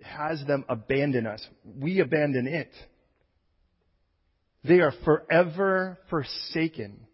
has 0.03 0.43
them 0.45 0.65
abandon 0.69 1.27
us. 1.27 1.45
We 1.79 1.99
abandon 1.99 2.47
it. 2.47 2.71
They 4.63 4.79
are 4.79 4.93
forever 5.03 5.97
forsaken. 6.09 7.07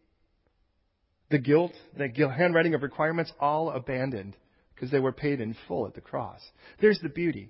The 1.30 1.40
guilt, 1.40 1.74
the 1.98 2.10
handwriting 2.30 2.74
of 2.74 2.84
requirements, 2.84 3.32
all 3.40 3.70
abandoned 3.70 4.36
because 4.74 4.92
they 4.92 5.00
were 5.00 5.12
paid 5.12 5.42
in 5.42 5.56
full 5.68 5.86
at 5.88 5.94
the 5.94 6.02
cross. 6.02 6.40
There's 6.80 7.00
the 7.02 7.10
beauty. 7.10 7.50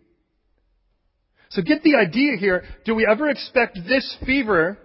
So 1.50 1.62
get 1.62 1.84
the 1.84 1.96
idea 1.96 2.38
here. 2.38 2.64
Do 2.86 2.96
we 2.96 3.08
ever 3.10 3.30
expect 3.30 3.80
this 3.88 4.18
fever 4.26 4.78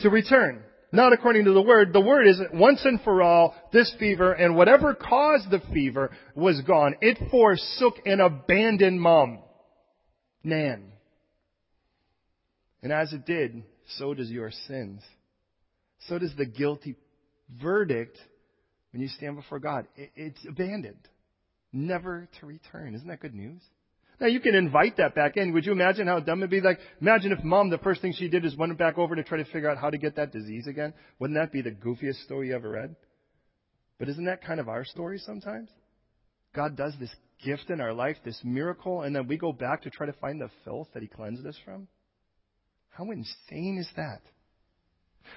to 0.00 0.10
return? 0.10 0.62
Not 0.92 1.12
according 1.12 1.44
to 1.44 1.52
the 1.52 1.62
word. 1.62 1.92
The 1.92 2.00
word 2.00 2.26
is 2.26 2.40
once 2.52 2.84
and 2.84 3.00
for 3.02 3.22
all, 3.22 3.54
this 3.72 3.94
fever 3.98 4.32
and 4.32 4.56
whatever 4.56 4.94
caused 4.94 5.50
the 5.50 5.60
fever 5.72 6.10
was 6.34 6.60
gone. 6.62 6.94
It 7.00 7.18
forsook 7.30 7.94
and 8.04 8.20
abandoned 8.20 9.00
mom. 9.00 9.40
Nan. 10.46 10.92
And 12.82 12.92
as 12.92 13.12
it 13.12 13.26
did, 13.26 13.64
so 13.98 14.14
does 14.14 14.30
your 14.30 14.50
sins. 14.66 15.02
So 16.08 16.18
does 16.18 16.34
the 16.36 16.46
guilty 16.46 16.94
verdict 17.60 18.16
when 18.92 19.02
you 19.02 19.08
stand 19.08 19.36
before 19.36 19.58
God. 19.58 19.86
It's 19.96 20.38
abandoned. 20.48 21.08
Never 21.72 22.28
to 22.40 22.46
return. 22.46 22.94
Isn't 22.94 23.08
that 23.08 23.20
good 23.20 23.34
news? 23.34 23.60
Now 24.20 24.28
you 24.28 24.40
can 24.40 24.54
invite 24.54 24.96
that 24.96 25.14
back 25.14 25.36
in. 25.36 25.52
Would 25.52 25.66
you 25.66 25.72
imagine 25.72 26.06
how 26.06 26.20
dumb 26.20 26.38
it'd 26.38 26.50
be? 26.50 26.60
Like, 26.62 26.78
imagine 27.00 27.32
if 27.32 27.44
mom, 27.44 27.68
the 27.68 27.78
first 27.78 28.00
thing 28.00 28.14
she 28.16 28.28
did 28.28 28.44
is 28.46 28.56
went 28.56 28.78
back 28.78 28.96
over 28.96 29.14
to 29.14 29.22
try 29.22 29.38
to 29.38 29.44
figure 29.44 29.68
out 29.68 29.76
how 29.76 29.90
to 29.90 29.98
get 29.98 30.16
that 30.16 30.32
disease 30.32 30.66
again. 30.66 30.94
Wouldn't 31.18 31.38
that 31.38 31.52
be 31.52 31.60
the 31.60 31.72
goofiest 31.72 32.24
story 32.24 32.48
you 32.48 32.54
ever 32.54 32.70
read? 32.70 32.96
But 33.98 34.08
isn't 34.08 34.24
that 34.24 34.44
kind 34.44 34.60
of 34.60 34.68
our 34.68 34.84
story 34.84 35.18
sometimes? 35.18 35.68
God 36.54 36.76
does 36.76 36.94
this 36.98 37.14
gift 37.44 37.70
in 37.70 37.80
our 37.80 37.92
life, 37.92 38.16
this 38.24 38.40
miracle, 38.44 39.02
and 39.02 39.14
then 39.14 39.28
we 39.28 39.36
go 39.36 39.52
back 39.52 39.82
to 39.82 39.90
try 39.90 40.06
to 40.06 40.12
find 40.14 40.40
the 40.40 40.50
filth 40.64 40.88
that 40.94 41.02
He 41.02 41.08
cleansed 41.08 41.46
us 41.46 41.56
from? 41.64 41.88
How 42.90 43.10
insane 43.10 43.78
is 43.78 43.88
that? 43.96 44.20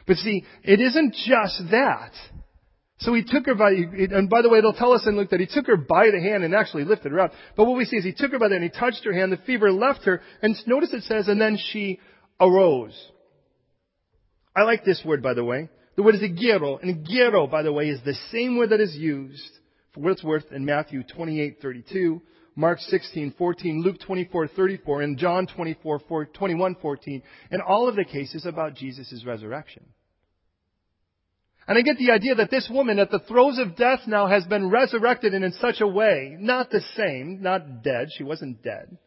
But 0.08 0.18
see, 0.18 0.46
it 0.64 0.80
isn't 0.80 1.14
just 1.14 1.62
that. 1.72 2.12
So 3.00 3.14
he 3.14 3.24
took 3.24 3.46
her 3.46 3.56
by, 3.56 3.72
and 3.72 4.30
by 4.30 4.42
the 4.42 4.50
way, 4.50 4.60
it'll 4.60 4.74
tell 4.74 4.94
us 4.94 5.08
in 5.08 5.16
Luke 5.16 5.30
that 5.30 5.40
he 5.40 5.48
took 5.48 5.68
her 5.68 5.78
by 5.78 6.12
the 6.12 6.20
hand 6.20 6.44
and 6.44 6.54
actually 6.54 6.84
lifted 6.84 7.14
her 7.14 7.22
up. 7.22 7.32
But 7.56 7.66
what 7.66 7.78
we 7.78 7.86
see 7.86 7.96
is 7.96 8.04
he 8.04 8.14
took 8.14 8.32
her 8.32 8.40
by 8.40 8.50
the 8.50 8.56
hand, 8.56 8.64
he 8.64 8.78
touched 8.78 9.06
her 9.06 9.14
hand, 9.14 9.32
the 9.32 9.38
fever 9.38 9.72
left 9.72 10.04
her, 10.04 10.22
and 10.42 10.56
notice 10.68 10.94
it 10.94 11.04
says, 11.04 11.30
and 11.30 11.40
then 11.40 11.58
she 11.72 12.00
arose. 12.42 12.94
I 14.56 14.64
like 14.64 14.84
this 14.84 15.02
word, 15.06 15.24
by 15.24 15.34
the 15.34 15.46
way. 15.46 15.70
The 15.96 16.04
word 16.04 16.16
is 16.16 16.24
gero, 16.38 16.78
and 16.78 17.08
gero, 17.08 17.48
by 17.48 17.64
the 17.64 17.72
way, 17.72 17.90
is 17.90 18.02
the 18.04 18.18
same 18.32 18.58
word 18.58 18.72
that 18.72 18.82
is 18.82 18.96
used 18.96 19.59
what 20.00 20.14
it's 20.14 20.24
worth 20.24 20.52
in 20.52 20.66
Matthew 20.66 21.04
28:32, 21.04 22.22
Mark 22.56 22.80
16:14, 22.80 23.82
Luke 23.84 24.00
24:34, 24.00 25.04
and 25.04 25.18
John 25.18 25.48
24, 25.48 26.00
21:14, 26.00 27.22
and 27.52 27.62
all 27.62 27.88
of 27.88 27.96
the 27.96 28.06
cases 28.06 28.46
about 28.46 28.76
Jesus' 28.76 29.24
resurrection. 29.26 29.86
And 31.68 31.78
I 31.78 31.82
get 31.82 32.00
the 32.00 32.12
idea 32.12 32.34
that 32.36 32.50
this 32.50 32.68
woman 32.68 32.98
at 32.98 33.12
the 33.12 33.20
throes 33.20 33.60
of 33.60 33.76
death 33.76 34.08
now 34.08 34.26
has 34.26 34.44
been 34.46 34.72
resurrected 34.72 35.36
and 35.36 35.46
in 35.46 35.52
such 35.52 35.82
a 35.82 35.88
way, 35.88 36.36
not 36.40 36.72
the 36.72 36.82
same, 36.96 37.44
not 37.44 37.84
dead, 37.84 38.08
she 38.12 38.24
wasn't 38.24 38.64
dead, 38.64 38.98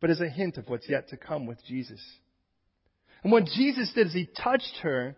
but 0.00 0.10
as 0.10 0.20
a 0.20 0.28
hint 0.28 0.58
of 0.58 0.68
what's 0.68 0.88
yet 0.88 1.08
to 1.08 1.16
come 1.16 1.44
with 1.44 1.58
Jesus. 1.66 2.00
And 3.24 3.32
what 3.32 3.46
Jesus 3.46 3.92
did 3.92 4.06
is 4.06 4.12
he 4.12 4.26
touched 4.26 4.78
her 4.82 5.16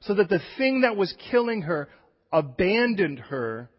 so 0.00 0.14
that 0.14 0.28
the 0.28 0.42
thing 0.58 0.80
that 0.80 0.96
was 0.96 1.14
killing 1.30 1.62
her 1.62 1.88
abandoned 2.32 3.20
her, 3.20 3.70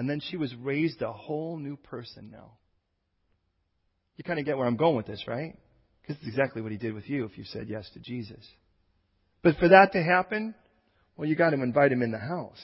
and 0.00 0.08
then 0.08 0.22
she 0.30 0.38
was 0.38 0.54
raised 0.54 1.02
a 1.02 1.12
whole 1.12 1.58
new 1.58 1.76
person 1.76 2.30
now. 2.32 2.52
You 4.16 4.24
kind 4.24 4.38
of 4.38 4.46
get 4.46 4.56
where 4.56 4.66
I'm 4.66 4.78
going 4.78 4.96
with 4.96 5.04
this, 5.04 5.24
right? 5.28 5.58
Because 6.00 6.16
it's 6.16 6.26
exactly 6.26 6.62
what 6.62 6.72
he 6.72 6.78
did 6.78 6.94
with 6.94 7.06
you 7.06 7.26
if 7.26 7.36
you 7.36 7.44
said 7.44 7.68
yes 7.68 7.86
to 7.92 8.00
Jesus. 8.00 8.42
But 9.42 9.58
for 9.58 9.68
that 9.68 9.92
to 9.92 10.02
happen, 10.02 10.54
well, 11.18 11.28
you 11.28 11.36
got 11.36 11.50
to 11.50 11.62
invite 11.62 11.92
him 11.92 12.00
in 12.00 12.12
the 12.12 12.18
house. 12.18 12.62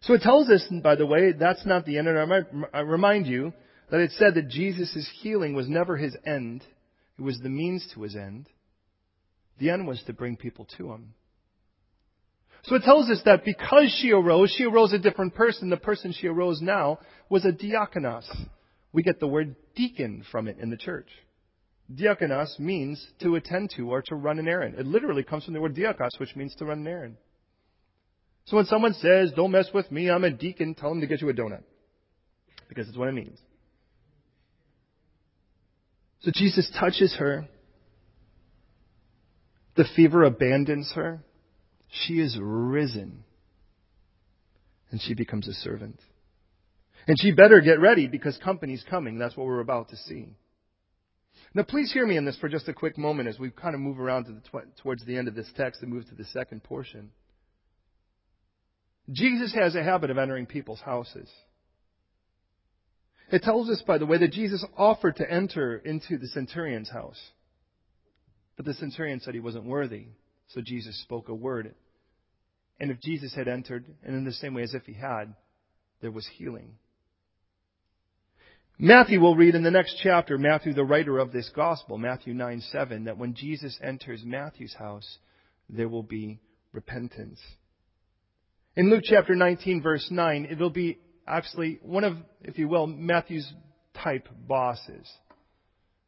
So 0.00 0.14
it 0.14 0.22
tells 0.22 0.48
us, 0.48 0.66
by 0.82 0.94
the 0.94 1.04
way, 1.04 1.32
that's 1.32 1.66
not 1.66 1.84
the 1.84 1.98
end. 1.98 2.08
And 2.08 2.46
I 2.72 2.80
remind 2.80 3.26
you 3.26 3.52
that 3.90 4.00
it 4.00 4.12
said 4.12 4.36
that 4.36 4.48
Jesus' 4.48 5.06
healing 5.20 5.52
was 5.52 5.68
never 5.68 5.98
his 5.98 6.16
end. 6.24 6.64
It 7.18 7.22
was 7.22 7.38
the 7.40 7.50
means 7.50 7.86
to 7.92 8.04
his 8.04 8.16
end. 8.16 8.48
The 9.58 9.68
end 9.68 9.86
was 9.86 10.02
to 10.06 10.14
bring 10.14 10.38
people 10.38 10.66
to 10.78 10.92
him. 10.92 11.12
So 12.64 12.76
it 12.76 12.82
tells 12.82 13.10
us 13.10 13.20
that 13.24 13.44
because 13.44 13.96
she 14.00 14.12
arose, 14.12 14.54
she 14.56 14.64
arose 14.64 14.92
a 14.92 14.98
different 14.98 15.34
person. 15.34 15.68
The 15.68 15.76
person 15.76 16.12
she 16.12 16.28
arose 16.28 16.60
now 16.62 17.00
was 17.28 17.44
a 17.44 17.52
diakonos. 17.52 18.24
We 18.92 19.02
get 19.02 19.18
the 19.18 19.26
word 19.26 19.56
deacon 19.74 20.24
from 20.30 20.46
it 20.46 20.58
in 20.60 20.70
the 20.70 20.76
church. 20.76 21.08
Diakonos 21.92 22.58
means 22.60 23.04
to 23.20 23.34
attend 23.34 23.72
to 23.76 23.90
or 23.90 24.02
to 24.02 24.14
run 24.14 24.38
an 24.38 24.46
errand. 24.46 24.76
It 24.78 24.86
literally 24.86 25.24
comes 25.24 25.44
from 25.44 25.54
the 25.54 25.60
word 25.60 25.74
diakos, 25.74 26.18
which 26.18 26.36
means 26.36 26.54
to 26.56 26.64
run 26.64 26.80
an 26.80 26.86
errand. 26.86 27.16
So 28.46 28.56
when 28.56 28.66
someone 28.66 28.94
says, 28.94 29.32
don't 29.34 29.50
mess 29.50 29.68
with 29.74 29.90
me, 29.90 30.10
I'm 30.10 30.24
a 30.24 30.30
deacon, 30.30 30.74
tell 30.74 30.90
them 30.90 31.00
to 31.00 31.06
get 31.06 31.20
you 31.20 31.28
a 31.28 31.34
donut. 31.34 31.62
Because 32.68 32.88
it's 32.88 32.96
what 32.96 33.08
it 33.08 33.12
means. 33.12 33.38
So 36.20 36.30
Jesus 36.32 36.70
touches 36.78 37.16
her. 37.18 37.48
The 39.76 39.84
fever 39.96 40.22
abandons 40.22 40.92
her. 40.94 41.24
She 41.92 42.14
is 42.14 42.38
risen. 42.40 43.24
And 44.90 45.00
she 45.00 45.14
becomes 45.14 45.46
a 45.46 45.52
servant. 45.52 46.00
And 47.06 47.18
she 47.18 47.32
better 47.32 47.60
get 47.60 47.80
ready 47.80 48.06
because 48.06 48.38
company's 48.38 48.84
coming. 48.88 49.18
That's 49.18 49.36
what 49.36 49.46
we're 49.46 49.60
about 49.60 49.90
to 49.90 49.96
see. 49.96 50.28
Now, 51.54 51.64
please 51.64 51.92
hear 51.92 52.06
me 52.06 52.16
in 52.16 52.24
this 52.24 52.38
for 52.38 52.48
just 52.48 52.68
a 52.68 52.72
quick 52.72 52.96
moment 52.96 53.28
as 53.28 53.38
we 53.38 53.50
kind 53.50 53.74
of 53.74 53.80
move 53.80 54.00
around 54.00 54.24
to 54.24 54.32
the 54.32 54.40
tw- 54.40 54.76
towards 54.82 55.04
the 55.04 55.16
end 55.16 55.28
of 55.28 55.34
this 55.34 55.50
text 55.56 55.82
and 55.82 55.92
move 55.92 56.08
to 56.08 56.14
the 56.14 56.24
second 56.24 56.62
portion. 56.62 57.10
Jesus 59.10 59.54
has 59.54 59.74
a 59.74 59.82
habit 59.82 60.10
of 60.10 60.16
entering 60.16 60.46
people's 60.46 60.80
houses. 60.80 61.28
It 63.30 63.42
tells 63.42 63.68
us, 63.68 63.82
by 63.86 63.98
the 63.98 64.06
way, 64.06 64.18
that 64.18 64.32
Jesus 64.32 64.64
offered 64.76 65.16
to 65.16 65.30
enter 65.30 65.76
into 65.76 66.16
the 66.16 66.28
centurion's 66.28 66.90
house. 66.90 67.20
But 68.56 68.64
the 68.64 68.74
centurion 68.74 69.20
said 69.20 69.34
he 69.34 69.40
wasn't 69.40 69.64
worthy, 69.64 70.06
so 70.48 70.60
Jesus 70.60 71.00
spoke 71.02 71.28
a 71.28 71.34
word. 71.34 71.74
And 72.80 72.90
if 72.90 73.00
Jesus 73.00 73.34
had 73.34 73.48
entered, 73.48 73.84
and 74.04 74.16
in 74.16 74.24
the 74.24 74.32
same 74.32 74.54
way 74.54 74.62
as 74.62 74.74
if 74.74 74.84
he 74.84 74.94
had, 74.94 75.34
there 76.00 76.10
was 76.10 76.26
healing. 76.36 76.74
Matthew 78.78 79.20
will 79.20 79.36
read 79.36 79.54
in 79.54 79.62
the 79.62 79.70
next 79.70 80.00
chapter, 80.02 80.38
Matthew, 80.38 80.72
the 80.72 80.84
writer 80.84 81.18
of 81.18 81.30
this 81.30 81.48
gospel, 81.54 81.98
Matthew 81.98 82.34
9 82.34 82.60
7, 82.60 83.04
that 83.04 83.18
when 83.18 83.34
Jesus 83.34 83.78
enters 83.82 84.22
Matthew's 84.24 84.74
house, 84.74 85.18
there 85.68 85.88
will 85.88 86.02
be 86.02 86.40
repentance. 86.72 87.38
In 88.74 88.90
Luke 88.90 89.04
chapter 89.04 89.34
19, 89.36 89.82
verse 89.82 90.08
9, 90.10 90.48
it'll 90.50 90.70
be 90.70 90.98
actually 91.26 91.78
one 91.82 92.04
of, 92.04 92.16
if 92.40 92.58
you 92.58 92.68
will, 92.68 92.86
Matthew's 92.86 93.52
type 93.94 94.28
bosses, 94.48 95.08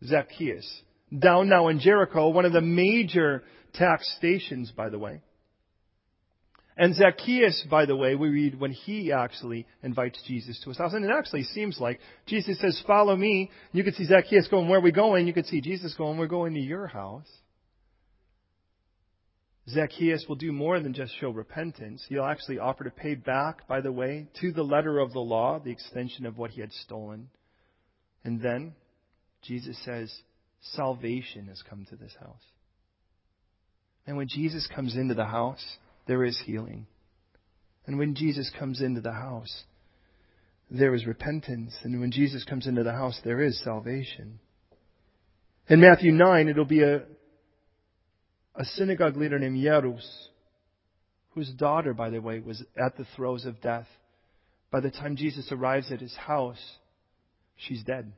Zacchaeus. 0.05 0.83
Down 1.17 1.49
now 1.49 1.69
in 1.69 1.79
Jericho, 1.79 2.31
one 2.31 2.45
of 2.45 2.53
the 2.53 2.61
major 2.61 3.45
tax 3.75 4.13
stations, 4.17 4.73
by 4.73 4.89
the 4.89 4.99
way. 4.99 5.21
And 6.77 6.95
Zacchaeus, 6.97 7.65
by 7.71 7.87
the 7.87 7.95
way, 7.95 8.17
we 8.17 8.29
read 8.29 8.59
when 8.59 8.73
he 8.73 9.13
actually 9.13 9.67
invites 9.83 10.21
Jesus 10.27 10.61
to 10.61 10.71
his 10.71 10.79
house. 10.79 10.93
And 10.93 11.05
it 11.05 11.11
actually 11.17 11.45
seems 11.45 11.79
like 11.79 12.01
Jesus 12.27 12.59
says, 12.61 12.83
follow 12.85 13.15
me. 13.15 13.51
You 13.73 13.85
could 13.85 13.95
see 13.95 14.07
Zacchaeus 14.07 14.49
going, 14.49 14.69
where 14.69 14.81
are 14.81 14.83
we 14.83 14.91
going? 14.91 15.29
You 15.29 15.33
could 15.33 15.47
see 15.47 15.61
Jesus 15.61 15.95
going, 15.95 16.19
we're 16.19 16.27
going 16.27 16.55
to 16.55 16.61
your 16.61 16.89
house. 16.89 17.29
Zacchaeus 19.69 20.27
will 20.29 20.37
do 20.37 20.53
more 20.53 20.81
than 20.81 20.93
just 20.93 21.19
show 21.21 21.31
repentance. 21.31 22.05
He'll 22.09 22.25
actually 22.25 22.59
offer 22.59 22.85
to 22.85 22.91
pay 22.91 23.15
back, 23.15 23.67
by 23.69 23.81
the 23.81 23.93
way, 23.93 24.27
to 24.41 24.53
the 24.53 24.65
letter 24.65 24.99
of 24.99 25.13
the 25.13 25.21
law, 25.21 25.59
the 25.59 25.71
extension 25.71 26.27
of 26.27 26.37
what 26.37 26.51
he 26.51 26.61
had 26.61 26.73
stolen. 26.73 27.31
And 28.25 28.43
then 28.43 28.75
Jesus 29.43 29.79
says, 29.85 30.13
salvation 30.61 31.47
has 31.47 31.63
come 31.69 31.87
to 31.89 31.97
this 31.97 32.15
house. 32.19 32.43
And 34.07 34.17
when 34.17 34.29
Jesus 34.29 34.69
comes 34.75 34.97
into 34.97 35.15
the 35.15 35.25
house, 35.25 35.65
there 36.07 36.25
is 36.25 36.41
healing. 36.45 36.87
And 37.87 37.99
when 37.99 38.15
Jesus 38.15 38.51
comes 38.59 38.81
into 38.81 39.01
the 39.01 39.13
house, 39.13 39.65
there 40.71 40.95
is 40.95 41.07
repentance. 41.07 41.75
And 41.83 42.01
when 42.01 42.11
Jesus 42.11 42.45
comes 42.45 42.67
into 42.67 42.83
the 42.83 42.93
house, 42.93 43.21
there 43.25 43.43
is 43.43 43.63
salvation. 43.63 44.39
In 45.69 45.81
Matthew 45.81 46.13
9, 46.13 46.49
it'll 46.49 46.65
be 46.65 46.83
a, 46.83 47.03
a 48.55 48.65
synagogue 48.65 49.17
leader 49.17 49.39
named 49.39 49.63
Jairus, 49.63 50.29
whose 51.35 51.51
daughter, 51.51 51.95
by 51.95 52.11
the 52.11 52.21
way, 52.21 52.41
was 52.41 52.63
at 52.77 52.97
the 52.97 53.07
throes 53.17 53.45
of 53.45 53.61
death. 53.61 53.87
By 54.71 54.81
the 54.81 54.91
time 54.91 55.17
Jesus 55.17 55.51
arrives 55.53 55.91
at 55.93 56.01
his 56.01 56.15
house, 56.15 56.63
she's 57.57 57.83
dead. 57.85 58.13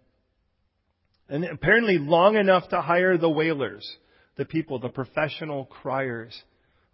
And 1.28 1.44
apparently 1.44 1.98
long 1.98 2.36
enough 2.36 2.68
to 2.68 2.80
hire 2.80 3.18
the 3.18 3.30
wailers, 3.30 3.88
the 4.36 4.44
people, 4.44 4.78
the 4.78 4.88
professional 4.88 5.66
criers 5.66 6.40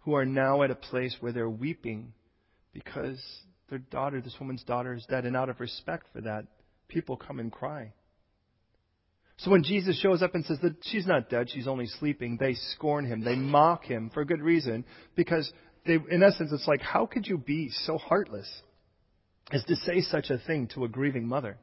who 0.03 0.15
are 0.15 0.25
now 0.25 0.63
at 0.63 0.71
a 0.71 0.75
place 0.75 1.15
where 1.19 1.31
they're 1.31 1.49
weeping 1.49 2.13
because 2.73 3.21
their 3.69 3.79
daughter, 3.79 4.21
this 4.21 4.35
woman's 4.39 4.63
daughter, 4.63 4.93
is 4.93 5.05
dead. 5.09 5.25
And 5.25 5.35
out 5.35 5.49
of 5.49 5.59
respect 5.59 6.07
for 6.13 6.21
that, 6.21 6.45
people 6.87 7.17
come 7.17 7.39
and 7.39 7.51
cry. 7.51 7.93
So 9.37 9.51
when 9.51 9.63
Jesus 9.63 9.99
shows 9.99 10.21
up 10.21 10.35
and 10.35 10.45
says 10.45 10.59
that 10.61 10.75
she's 10.83 11.07
not 11.07 11.29
dead, 11.29 11.49
she's 11.49 11.67
only 11.67 11.87
sleeping, 11.87 12.37
they 12.39 12.53
scorn 12.53 13.05
him. 13.05 13.23
They 13.23 13.35
mock 13.35 13.83
him 13.83 14.11
for 14.13 14.23
good 14.25 14.41
reason 14.41 14.85
because 15.15 15.51
they, 15.85 15.97
in 16.09 16.23
essence, 16.23 16.51
it's 16.53 16.67
like, 16.67 16.81
how 16.81 17.05
could 17.05 17.27
you 17.27 17.37
be 17.37 17.69
so 17.69 17.97
heartless 17.97 18.49
as 19.51 19.63
to 19.65 19.75
say 19.75 20.01
such 20.01 20.29
a 20.29 20.37
thing 20.37 20.69
to 20.75 20.85
a 20.85 20.87
grieving 20.87 21.27
mother? 21.27 21.57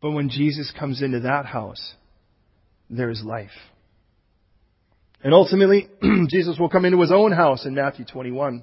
But 0.00 0.12
when 0.12 0.30
Jesus 0.30 0.72
comes 0.78 1.02
into 1.02 1.20
that 1.20 1.46
house, 1.46 1.94
there 2.90 3.10
is 3.10 3.22
life. 3.24 3.50
And 5.24 5.32
ultimately, 5.32 5.88
Jesus 6.28 6.58
will 6.58 6.68
come 6.68 6.84
into 6.84 7.00
his 7.00 7.10
own 7.10 7.32
house 7.32 7.64
in 7.64 7.74
Matthew 7.74 8.04
21. 8.04 8.62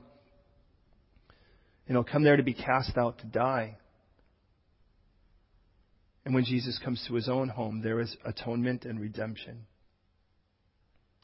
And 1.87 1.97
he'll 1.97 2.03
come 2.03 2.23
there 2.23 2.37
to 2.37 2.43
be 2.43 2.53
cast 2.53 2.97
out 2.97 3.17
to 3.17 3.25
die. 3.25 3.77
And 6.23 6.35
when 6.35 6.45
Jesus 6.45 6.79
comes 6.83 7.03
to 7.07 7.15
his 7.15 7.27
own 7.27 7.49
home, 7.49 7.81
there 7.81 7.99
is 7.99 8.15
atonement 8.23 8.85
and 8.85 8.99
redemption. 8.99 9.65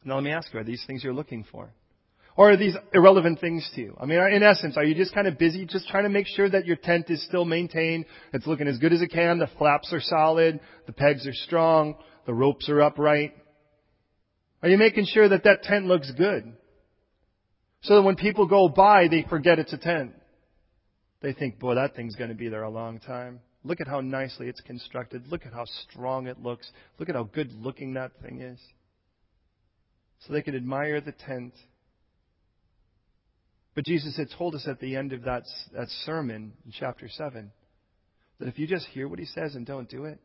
Now 0.03 0.15
let 0.15 0.23
me 0.23 0.31
ask 0.31 0.51
you, 0.51 0.59
are 0.59 0.63
these 0.63 0.83
things 0.87 1.03
you're 1.03 1.13
looking 1.13 1.45
for? 1.51 1.69
Or 2.35 2.51
are 2.51 2.57
these 2.57 2.75
irrelevant 2.91 3.39
things 3.39 3.69
to 3.75 3.81
you? 3.81 3.97
I 4.01 4.07
mean, 4.07 4.19
in 4.19 4.41
essence, 4.41 4.75
are 4.75 4.83
you 4.83 4.95
just 4.95 5.13
kind 5.13 5.27
of 5.27 5.37
busy 5.37 5.65
just 5.65 5.87
trying 5.87 6.03
to 6.03 6.09
make 6.09 6.27
sure 6.27 6.49
that 6.49 6.65
your 6.65 6.77
tent 6.77 7.09
is 7.09 7.23
still 7.25 7.45
maintained, 7.45 8.05
it's 8.33 8.47
looking 8.47 8.67
as 8.67 8.79
good 8.79 8.93
as 8.93 9.01
it 9.01 9.11
can, 9.11 9.37
the 9.37 9.49
flaps 9.59 9.93
are 9.93 10.01
solid, 10.01 10.59
the 10.87 10.93
pegs 10.93 11.27
are 11.27 11.33
strong, 11.33 11.95
the 12.25 12.33
ropes 12.33 12.69
are 12.69 12.81
upright? 12.81 13.33
Are 14.63 14.69
you 14.69 14.77
making 14.77 15.05
sure 15.05 15.29
that 15.29 15.43
that 15.43 15.63
tent 15.63 15.85
looks 15.85 16.11
good? 16.11 16.53
So 17.81 17.95
that 17.95 18.01
when 18.01 18.15
people 18.15 18.47
go 18.47 18.69
by, 18.69 19.07
they 19.07 19.23
forget 19.29 19.59
it's 19.59 19.73
a 19.73 19.77
tent. 19.77 20.13
They 21.21 21.33
think, 21.33 21.59
boy, 21.59 21.75
that 21.75 21.95
thing's 21.95 22.15
going 22.15 22.29
to 22.29 22.35
be 22.35 22.49
there 22.49 22.63
a 22.63 22.69
long 22.69 22.99
time. 22.99 23.39
Look 23.63 23.81
at 23.81 23.87
how 23.87 24.01
nicely 24.01 24.47
it's 24.47 24.61
constructed. 24.61 25.27
Look 25.27 25.45
at 25.45 25.53
how 25.53 25.65
strong 25.65 26.27
it 26.27 26.39
looks. 26.39 26.69
Look 26.99 27.09
at 27.09 27.15
how 27.15 27.23
good 27.23 27.51
looking 27.53 27.93
that 27.93 28.11
thing 28.21 28.41
is. 28.41 28.59
So 30.21 30.33
they 30.33 30.41
can 30.41 30.55
admire 30.55 31.01
the 31.01 31.11
tent. 31.11 31.53
But 33.75 33.85
Jesus 33.85 34.17
had 34.17 34.29
told 34.37 34.55
us 34.55 34.67
at 34.67 34.79
the 34.79 34.95
end 34.95 35.13
of 35.13 35.23
that, 35.23 35.43
that 35.73 35.89
sermon 36.05 36.53
in 36.65 36.71
chapter 36.71 37.07
7 37.07 37.51
that 38.39 38.47
if 38.47 38.57
you 38.57 38.67
just 38.67 38.87
hear 38.87 39.07
what 39.07 39.19
he 39.19 39.25
says 39.25 39.55
and 39.55 39.65
don't 39.65 39.89
do 39.89 40.05
it, 40.05 40.19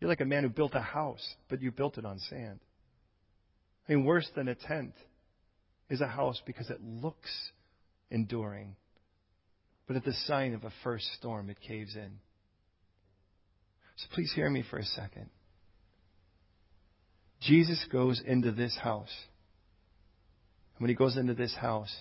you're 0.00 0.08
like 0.08 0.20
a 0.20 0.26
man 0.26 0.42
who 0.42 0.48
built 0.48 0.74
a 0.74 0.80
house, 0.80 1.34
but 1.48 1.62
you 1.62 1.70
built 1.70 1.96
it 1.98 2.04
on 2.04 2.18
sand. 2.18 2.60
I 3.88 3.92
mean, 3.92 4.04
worse 4.04 4.28
than 4.34 4.48
a 4.48 4.54
tent 4.54 4.94
is 5.90 6.00
a 6.00 6.06
house 6.06 6.40
because 6.46 6.70
it 6.70 6.80
looks 6.82 7.30
enduring. 8.10 8.76
But 9.86 9.96
at 9.96 10.04
the 10.04 10.14
sign 10.26 10.54
of 10.54 10.64
a 10.64 10.72
first 10.82 11.06
storm, 11.18 11.50
it 11.50 11.58
caves 11.66 11.94
in. 11.94 12.18
So 13.96 14.06
please 14.14 14.32
hear 14.34 14.48
me 14.48 14.64
for 14.68 14.78
a 14.78 14.84
second. 14.84 15.28
Jesus 17.40 17.84
goes 17.92 18.22
into 18.26 18.50
this 18.52 18.76
house. 18.76 19.14
And 20.74 20.82
when 20.82 20.88
he 20.88 20.94
goes 20.94 21.16
into 21.16 21.34
this 21.34 21.54
house, 21.54 21.94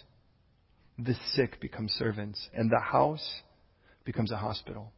the 0.97 1.15
sick 1.33 1.59
become 1.59 1.89
servants, 1.89 2.49
and 2.53 2.69
the 2.69 2.79
house 2.79 3.41
becomes 4.05 4.31
a 4.31 4.37
hospital. 4.37 4.91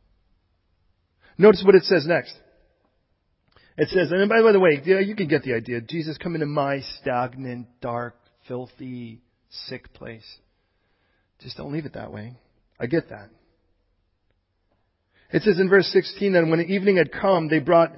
Notice 1.37 1.63
what 1.65 1.75
it 1.75 1.83
says 1.83 2.05
next. 2.07 2.35
It 3.77 3.89
says, 3.89 4.11
and 4.11 4.29
by 4.29 4.51
the 4.51 4.59
way, 4.59 4.81
you 4.85 5.15
can 5.15 5.27
get 5.27 5.43
the 5.43 5.53
idea. 5.53 5.81
Jesus 5.81 6.17
come 6.17 6.35
into 6.35 6.45
my 6.45 6.79
stagnant, 7.01 7.67
dark, 7.81 8.15
filthy, 8.47 9.21
sick 9.67 9.93
place. 9.93 10.25
Just 11.41 11.57
don't 11.57 11.73
leave 11.73 11.85
it 11.85 11.93
that 11.93 12.11
way. 12.11 12.37
I 12.79 12.85
get 12.85 13.09
that. 13.09 13.29
It 15.31 15.41
says 15.41 15.59
in 15.59 15.69
verse 15.69 15.87
16 15.87 16.33
that 16.33 16.47
when 16.47 16.59
the 16.59 16.65
evening 16.65 16.97
had 16.97 17.11
come, 17.11 17.49
they 17.49 17.59
brought 17.59 17.91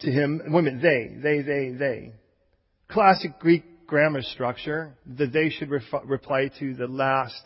to 0.00 0.10
him, 0.10 0.40
women, 0.46 0.80
they, 0.80 1.14
they, 1.20 1.42
they, 1.42 1.72
they. 1.76 2.12
Classic 2.88 3.38
Greek 3.38 3.86
grammar 3.86 4.22
structure. 4.22 4.94
The 5.04 5.26
they 5.26 5.50
should 5.50 5.70
ref- 5.70 5.82
reply 6.04 6.50
to 6.60 6.74
the 6.74 6.86
last 6.86 7.42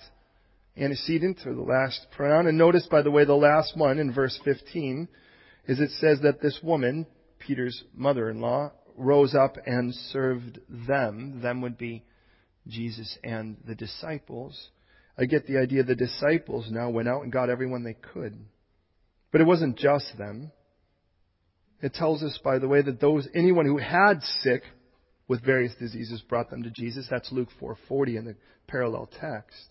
antecedent 0.76 1.40
or 1.46 1.54
the 1.54 1.62
last 1.62 2.06
pronoun. 2.14 2.46
And 2.46 2.58
notice, 2.58 2.86
by 2.90 3.02
the 3.02 3.10
way, 3.10 3.24
the 3.24 3.34
last 3.34 3.76
one 3.76 3.98
in 3.98 4.12
verse 4.12 4.38
15 4.44 5.08
is 5.66 5.80
it 5.80 5.90
says 5.98 6.20
that 6.22 6.40
this 6.42 6.58
woman, 6.62 7.06
Peter's 7.46 7.82
mother-in-law, 7.94 8.72
rose 8.96 9.34
up 9.34 9.56
and 9.66 9.94
served 9.94 10.60
them. 10.68 11.40
Them 11.42 11.60
would 11.62 11.76
be 11.76 12.04
Jesus 12.66 13.18
and 13.24 13.56
the 13.66 13.74
disciples. 13.74 14.70
I 15.18 15.24
get 15.24 15.46
the 15.46 15.58
idea 15.58 15.82
the 15.82 15.94
disciples 15.94 16.68
now 16.70 16.90
went 16.90 17.08
out 17.08 17.22
and 17.22 17.32
got 17.32 17.50
everyone 17.50 17.84
they 17.84 17.96
could. 18.12 18.38
But 19.30 19.40
it 19.40 19.46
wasn't 19.46 19.78
just 19.78 20.16
them. 20.18 20.52
It 21.80 21.94
tells 21.94 22.22
us, 22.22 22.38
by 22.44 22.58
the 22.58 22.68
way, 22.68 22.82
that 22.82 23.00
those, 23.00 23.26
anyone 23.34 23.66
who 23.66 23.78
had 23.78 24.22
sick 24.42 24.62
with 25.26 25.44
various 25.44 25.74
diseases 25.80 26.22
brought 26.28 26.50
them 26.50 26.62
to 26.62 26.70
Jesus. 26.70 27.08
That's 27.10 27.32
Luke 27.32 27.48
4.40 27.60 28.18
in 28.18 28.24
the 28.26 28.36
parallel 28.68 29.10
text. 29.20 29.66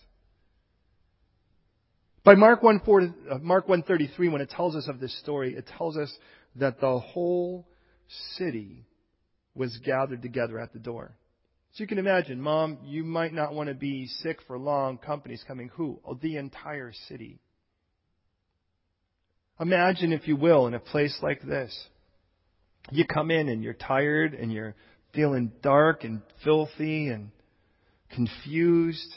By 2.24 2.36
Mark 2.36 2.62
1, 2.62 2.82
4, 2.86 3.02
uh, 3.02 3.38
Mark 3.40 3.68
133, 3.68 4.30
when 4.30 4.42
it 4.42 4.50
tells 4.50 4.76
us 4.76 4.88
of 4.88 5.00
this 5.00 5.18
story, 5.20 5.56
it 5.56 5.68
tells 5.78 5.98
us 5.98 6.14
that 6.56 6.80
the 6.80 7.00
whole 7.00 7.68
city 8.36 8.86
was 9.56 9.78
gathered 9.84 10.22
together 10.22 10.60
at 10.60 10.74
the 10.74 10.80
door. 10.80 11.16
So 11.74 11.84
you 11.84 11.88
can 11.88 12.00
imagine, 12.00 12.42
Mom, 12.42 12.80
you 12.84 13.04
might 13.04 13.34
not 13.34 13.54
want 13.54 13.70
to 13.70 13.76
be 13.76 14.08
sick 14.08 14.40
for 14.46 14.58
long. 14.58 14.98
Company's 14.98 15.44
coming. 15.48 15.70
Who? 15.76 16.00
Oh, 16.06 16.20
the 16.22 16.36
entire 16.36 16.92
city. 17.08 17.40
Imagine, 19.60 20.12
if 20.12 20.28
you 20.28 20.36
will, 20.36 20.68
in 20.68 20.74
a 20.74 20.80
place 20.80 21.18
like 21.22 21.42
this. 21.42 21.88
You 22.92 23.06
come 23.06 23.32
in 23.32 23.48
and 23.48 23.64
you're 23.64 23.74
tired 23.74 24.34
and 24.34 24.52
you're 24.52 24.76
feeling 25.14 25.52
dark 25.62 26.04
and 26.04 26.22
filthy 26.44 27.08
and 27.08 27.30
confused. 28.14 29.14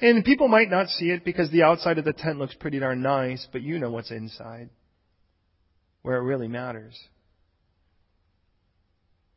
And 0.00 0.24
people 0.24 0.48
might 0.48 0.70
not 0.70 0.88
see 0.88 1.10
it 1.10 1.24
because 1.24 1.50
the 1.50 1.62
outside 1.62 1.98
of 1.98 2.04
the 2.04 2.12
tent 2.12 2.38
looks 2.38 2.54
pretty 2.54 2.80
darn 2.80 3.02
nice, 3.02 3.46
but 3.52 3.62
you 3.62 3.78
know 3.78 3.90
what's 3.90 4.10
inside, 4.10 4.70
where 6.04 6.18
it 6.18 6.22
really 6.22 6.48
matters. 6.48 6.94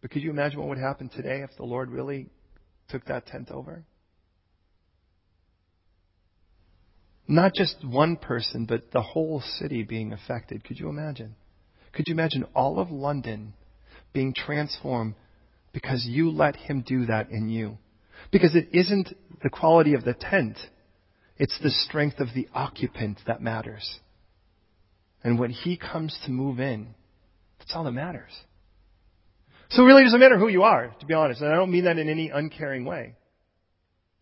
But 0.01 0.11
could 0.11 0.21
you 0.21 0.29
imagine 0.29 0.59
what 0.59 0.67
would 0.67 0.77
happen 0.77 1.07
today 1.07 1.41
if 1.41 1.49
the 1.55 1.63
Lord 1.63 1.89
really 1.89 2.27
took 2.89 3.05
that 3.05 3.25
tent 3.25 3.49
over? 3.49 3.85
Not 7.25 7.53
just 7.55 7.77
one 7.85 8.17
person, 8.17 8.65
but 8.65 8.91
the 8.91 9.01
whole 9.01 9.41
city 9.59 9.83
being 9.83 10.11
affected. 10.11 10.65
Could 10.65 10.77
you 10.77 10.89
imagine? 10.89 11.35
Could 11.93 12.09
you 12.09 12.13
imagine 12.13 12.45
all 12.53 12.79
of 12.79 12.91
London 12.91 13.53
being 14.11 14.33
transformed 14.33 15.15
because 15.71 16.05
you 16.05 16.31
let 16.31 16.57
Him 16.57 16.83
do 16.85 17.05
that 17.05 17.29
in 17.29 17.47
you? 17.47 17.77
Because 18.29 18.55
it 18.55 18.67
isn't 18.73 19.15
the 19.41 19.49
quality 19.49 19.93
of 19.93 20.03
the 20.03 20.13
tent, 20.13 20.57
it's 21.37 21.57
the 21.63 21.71
strength 21.71 22.19
of 22.19 22.27
the 22.35 22.49
occupant 22.53 23.21
that 23.25 23.41
matters. 23.41 24.01
And 25.23 25.39
when 25.39 25.51
He 25.51 25.77
comes 25.77 26.17
to 26.25 26.31
move 26.31 26.59
in, 26.59 26.95
that's 27.59 27.73
all 27.75 27.83
that 27.83 27.91
matters. 27.91 28.31
So 29.69 29.83
really, 29.83 30.01
it 30.01 30.05
doesn't 30.05 30.19
matter 30.19 30.37
who 30.37 30.47
you 30.47 30.63
are, 30.63 30.93
to 30.99 31.05
be 31.05 31.13
honest. 31.13 31.41
And 31.41 31.51
I 31.51 31.55
don't 31.55 31.71
mean 31.71 31.85
that 31.85 31.97
in 31.97 32.09
any 32.09 32.29
uncaring 32.29 32.85
way. 32.85 33.15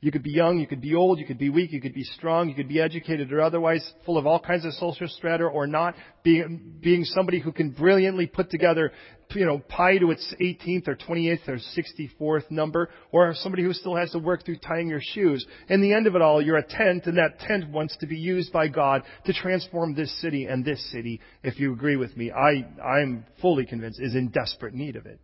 You 0.02 0.12
could 0.12 0.24
be 0.24 0.32
young, 0.32 0.60
you 0.60 0.68
could 0.68 0.82
be 0.82 0.94
old, 0.94 1.20
you 1.20 1.26
could 1.26 1.40
be 1.40 1.50
weak, 1.50 1.72
you 1.72 1.82
could 1.82 1.94
be 1.94 2.04
strong, 2.04 2.50
you 2.50 2.54
could 2.54 2.68
be 2.68 2.82
educated 2.82 3.32
or 3.32 3.42
otherwise 3.42 3.94
full 4.06 4.18
of 4.18 4.28
all 4.28 4.40
kinds 4.40 4.66
of 4.66 4.74
social 4.74 5.08
strata 5.08 5.46
or 5.46 5.66
not, 5.68 5.96
being, 6.22 6.76
being 6.82 7.06
somebody 7.06 7.40
who 7.40 7.52
can 7.52 7.72
brilliantly 7.72 8.28
put 8.28 8.52
together, 8.52 8.92
you 9.34 9.46
know, 9.46 9.60
pi 9.70 9.98
to 9.98 10.12
its 10.12 10.34
18th 10.40 10.90
or 10.90 10.96
28th 10.96 11.48
or 11.48 11.58
64th 11.58 12.52
number, 12.52 12.90
or 13.12 13.34
somebody 13.36 13.64
who 13.64 13.74
still 13.74 13.96
has 13.96 14.12
to 14.12 14.20
work 14.20 14.46
through 14.46 14.58
tying 14.58 14.90
your 14.90 15.02
shoes. 15.02 15.46
In 15.70 15.82
the 15.82 15.94
end 15.94 16.08
of 16.08 16.16
it 16.16 16.22
all, 16.22 16.42
you're 16.42 16.58
a 16.58 16.68
tent, 16.68 17.06
and 17.06 17.18
that 17.18 17.40
tent 17.40 17.70
wants 17.70 17.96
to 17.98 18.06
be 18.06 18.18
used 18.18 18.52
by 18.52 18.68
God 18.68 19.02
to 19.26 19.34
transform 19.34 19.96
this 19.96 20.22
city, 20.22 20.46
and 20.46 20.64
this 20.64 20.92
city, 20.92 21.22
if 21.42 21.60
you 21.60 21.74
agree 21.74 21.96
with 21.96 22.16
me, 22.18 22.32
I, 22.32 22.68
I'm 22.84 23.26
fully 23.42 23.66
convinced, 23.66 24.00
is 24.02 24.14
in 24.14 24.28
desperate 24.28 24.74
need 24.74 24.98
of 24.98 25.06
it. 25.06 25.20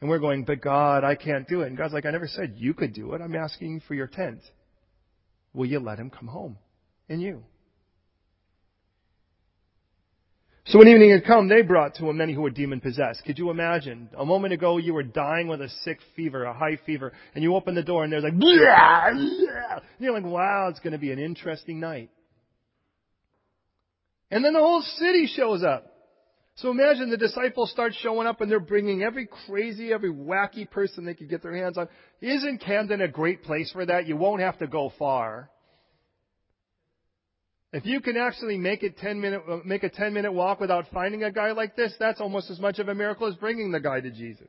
And 0.00 0.10
we're 0.10 0.18
going, 0.18 0.44
but 0.44 0.60
God, 0.60 1.04
I 1.04 1.14
can't 1.14 1.48
do 1.48 1.62
it. 1.62 1.68
And 1.68 1.76
God's 1.76 1.94
like, 1.94 2.04
I 2.04 2.10
never 2.10 2.28
said 2.28 2.54
you 2.56 2.74
could 2.74 2.92
do 2.92 3.14
it. 3.14 3.22
I'm 3.22 3.34
asking 3.34 3.82
for 3.88 3.94
your 3.94 4.06
tent. 4.06 4.40
Will 5.54 5.66
you 5.66 5.80
let 5.80 5.98
him 5.98 6.10
come 6.10 6.28
home 6.28 6.58
And 7.08 7.22
you? 7.22 7.42
So 10.66 10.78
when 10.80 10.88
evening 10.88 11.12
had 11.12 11.24
come, 11.24 11.48
they 11.48 11.62
brought 11.62 11.94
to 11.94 12.10
him 12.10 12.16
many 12.16 12.34
who 12.34 12.42
were 12.42 12.50
demon 12.50 12.80
possessed. 12.80 13.22
Could 13.24 13.38
you 13.38 13.50
imagine? 13.50 14.10
A 14.18 14.24
moment 14.24 14.52
ago, 14.52 14.78
you 14.78 14.94
were 14.94 15.04
dying 15.04 15.46
with 15.46 15.60
a 15.60 15.68
sick 15.84 16.00
fever, 16.16 16.44
a 16.44 16.52
high 16.52 16.76
fever, 16.84 17.12
and 17.34 17.44
you 17.44 17.54
open 17.54 17.76
the 17.76 17.84
door 17.84 18.02
and 18.02 18.12
there's 18.12 18.24
like, 18.24 18.36
blah. 18.36 19.06
And 19.06 19.40
you're 20.00 20.12
like, 20.12 20.24
wow, 20.24 20.66
it's 20.68 20.80
going 20.80 20.92
to 20.92 20.98
be 20.98 21.12
an 21.12 21.20
interesting 21.20 21.78
night. 21.78 22.10
And 24.28 24.44
then 24.44 24.54
the 24.54 24.58
whole 24.58 24.82
city 24.82 25.28
shows 25.34 25.62
up. 25.62 25.86
So 26.56 26.70
imagine 26.70 27.10
the 27.10 27.18
disciples 27.18 27.70
start 27.70 27.92
showing 28.00 28.26
up 28.26 28.40
and 28.40 28.50
they're 28.50 28.58
bringing 28.60 29.02
every 29.02 29.28
crazy, 29.46 29.92
every 29.92 30.10
wacky 30.10 30.68
person 30.70 31.04
they 31.04 31.12
could 31.12 31.28
get 31.28 31.42
their 31.42 31.54
hands 31.54 31.76
on. 31.76 31.88
Isn't 32.22 32.62
Camden 32.62 33.02
a 33.02 33.08
great 33.08 33.42
place 33.42 33.70
for 33.72 33.84
that? 33.84 34.06
You 34.06 34.16
won't 34.16 34.40
have 34.40 34.58
to 34.58 34.66
go 34.66 34.90
far. 34.98 35.50
If 37.74 37.84
you 37.84 38.00
can 38.00 38.16
actually 38.16 38.56
make 38.56 38.82
it 38.82 38.96
10 38.96 39.20
minute, 39.20 39.42
uh, 39.46 39.58
make 39.66 39.82
a 39.82 39.90
10 39.90 40.14
minute 40.14 40.32
walk 40.32 40.58
without 40.58 40.86
finding 40.94 41.24
a 41.24 41.30
guy 41.30 41.52
like 41.52 41.76
this, 41.76 41.92
that's 41.98 42.22
almost 42.22 42.50
as 42.50 42.58
much 42.58 42.78
of 42.78 42.88
a 42.88 42.94
miracle 42.94 43.26
as 43.26 43.34
bringing 43.34 43.70
the 43.70 43.80
guy 43.80 44.00
to 44.00 44.10
Jesus. 44.10 44.48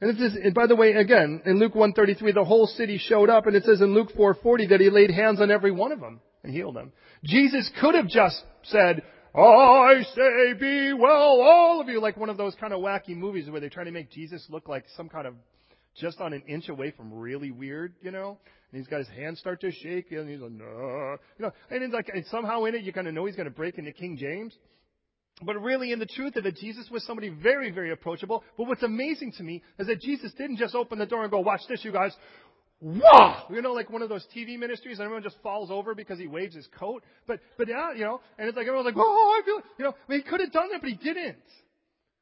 And 0.00 0.10
it 0.10 0.16
says, 0.18 0.38
and 0.42 0.54
by 0.54 0.66
the 0.66 0.76
way, 0.76 0.92
again, 0.92 1.42
in 1.44 1.58
Luke 1.58 1.74
133, 1.74 2.32
the 2.32 2.44
whole 2.44 2.66
city 2.66 2.98
showed 2.98 3.28
up, 3.28 3.46
and 3.46 3.54
it 3.54 3.64
says 3.64 3.82
in 3.82 3.92
Luke 3.92 4.08
440 4.16 4.68
that 4.68 4.80
he 4.80 4.88
laid 4.88 5.10
hands 5.10 5.40
on 5.40 5.50
every 5.50 5.70
one 5.70 5.92
of 5.92 6.00
them 6.00 6.20
and 6.42 6.52
healed 6.52 6.76
them. 6.76 6.92
Jesus 7.24 7.70
could 7.80 7.94
have 7.94 8.08
just 8.08 8.42
said, 8.64 9.02
I 9.36 10.02
say 10.14 10.52
be 10.58 10.92
well, 10.92 11.40
all 11.40 11.80
of 11.80 11.88
you, 11.88 12.00
like 12.00 12.16
one 12.16 12.30
of 12.30 12.36
those 12.36 12.54
kind 12.54 12.72
of 12.72 12.80
wacky 12.80 13.16
movies 13.16 13.50
where 13.50 13.60
they 13.60 13.68
try 13.68 13.84
to 13.84 13.90
make 13.90 14.10
Jesus 14.10 14.46
look 14.48 14.68
like 14.68 14.84
some 14.96 15.08
kind 15.08 15.26
of 15.26 15.34
just 15.96 16.20
on 16.20 16.32
an 16.32 16.42
inch 16.48 16.68
away 16.68 16.92
from 16.92 17.12
really 17.12 17.50
weird, 17.50 17.94
you 18.00 18.10
know? 18.10 18.38
And 18.70 18.80
he's 18.80 18.86
got 18.88 18.98
his 18.98 19.08
hands 19.08 19.38
start 19.38 19.60
to 19.62 19.70
shake, 19.70 20.10
and 20.12 20.28
he's 20.28 20.40
like, 20.40 20.52
no. 20.52 21.16
You 21.38 21.46
know, 21.46 21.52
and 21.70 21.82
it's 21.82 21.94
like, 21.94 22.10
and 22.12 22.24
somehow 22.26 22.64
in 22.64 22.74
it, 22.74 22.82
you 22.82 22.92
kind 22.92 23.08
of 23.08 23.14
know 23.14 23.26
he's 23.26 23.36
going 23.36 23.48
to 23.48 23.54
break 23.54 23.78
into 23.78 23.92
King 23.92 24.16
James. 24.16 24.54
But 25.42 25.60
really, 25.60 25.90
in 25.90 25.98
the 25.98 26.06
truth 26.06 26.36
of 26.36 26.46
it, 26.46 26.56
Jesus 26.56 26.88
was 26.90 27.04
somebody 27.04 27.28
very, 27.28 27.72
very 27.72 27.90
approachable. 27.90 28.44
But 28.56 28.68
what's 28.68 28.84
amazing 28.84 29.32
to 29.38 29.42
me 29.42 29.62
is 29.80 29.88
that 29.88 30.00
Jesus 30.00 30.32
didn't 30.38 30.58
just 30.58 30.76
open 30.76 30.98
the 30.98 31.06
door 31.06 31.22
and 31.22 31.30
go, 31.30 31.40
watch 31.40 31.62
this, 31.68 31.84
you 31.84 31.92
guys. 31.92 32.14
Wow! 32.80 33.46
You 33.50 33.62
know, 33.62 33.72
like 33.72 33.90
one 33.90 34.02
of 34.02 34.08
those 34.08 34.26
TV 34.36 34.58
ministries, 34.58 34.98
and 34.98 35.04
everyone 35.04 35.22
just 35.22 35.38
falls 35.42 35.70
over 35.70 35.94
because 35.94 36.18
he 36.18 36.26
waves 36.26 36.54
his 36.54 36.68
coat. 36.78 37.02
But, 37.26 37.40
but 37.56 37.68
yeah, 37.68 37.92
you 37.94 38.04
know, 38.04 38.20
and 38.38 38.48
it's 38.48 38.56
like 38.56 38.66
everyone's 38.66 38.86
like, 38.86 38.96
oh, 38.96 39.40
I 39.40 39.44
feel, 39.44 39.60
you 39.78 39.84
know, 39.84 39.92
I 39.92 40.12
mean, 40.12 40.22
he 40.22 40.28
could 40.28 40.40
have 40.40 40.52
done 40.52 40.68
that, 40.72 40.80
but 40.80 40.90
he 40.90 40.96
didn't. 40.96 41.36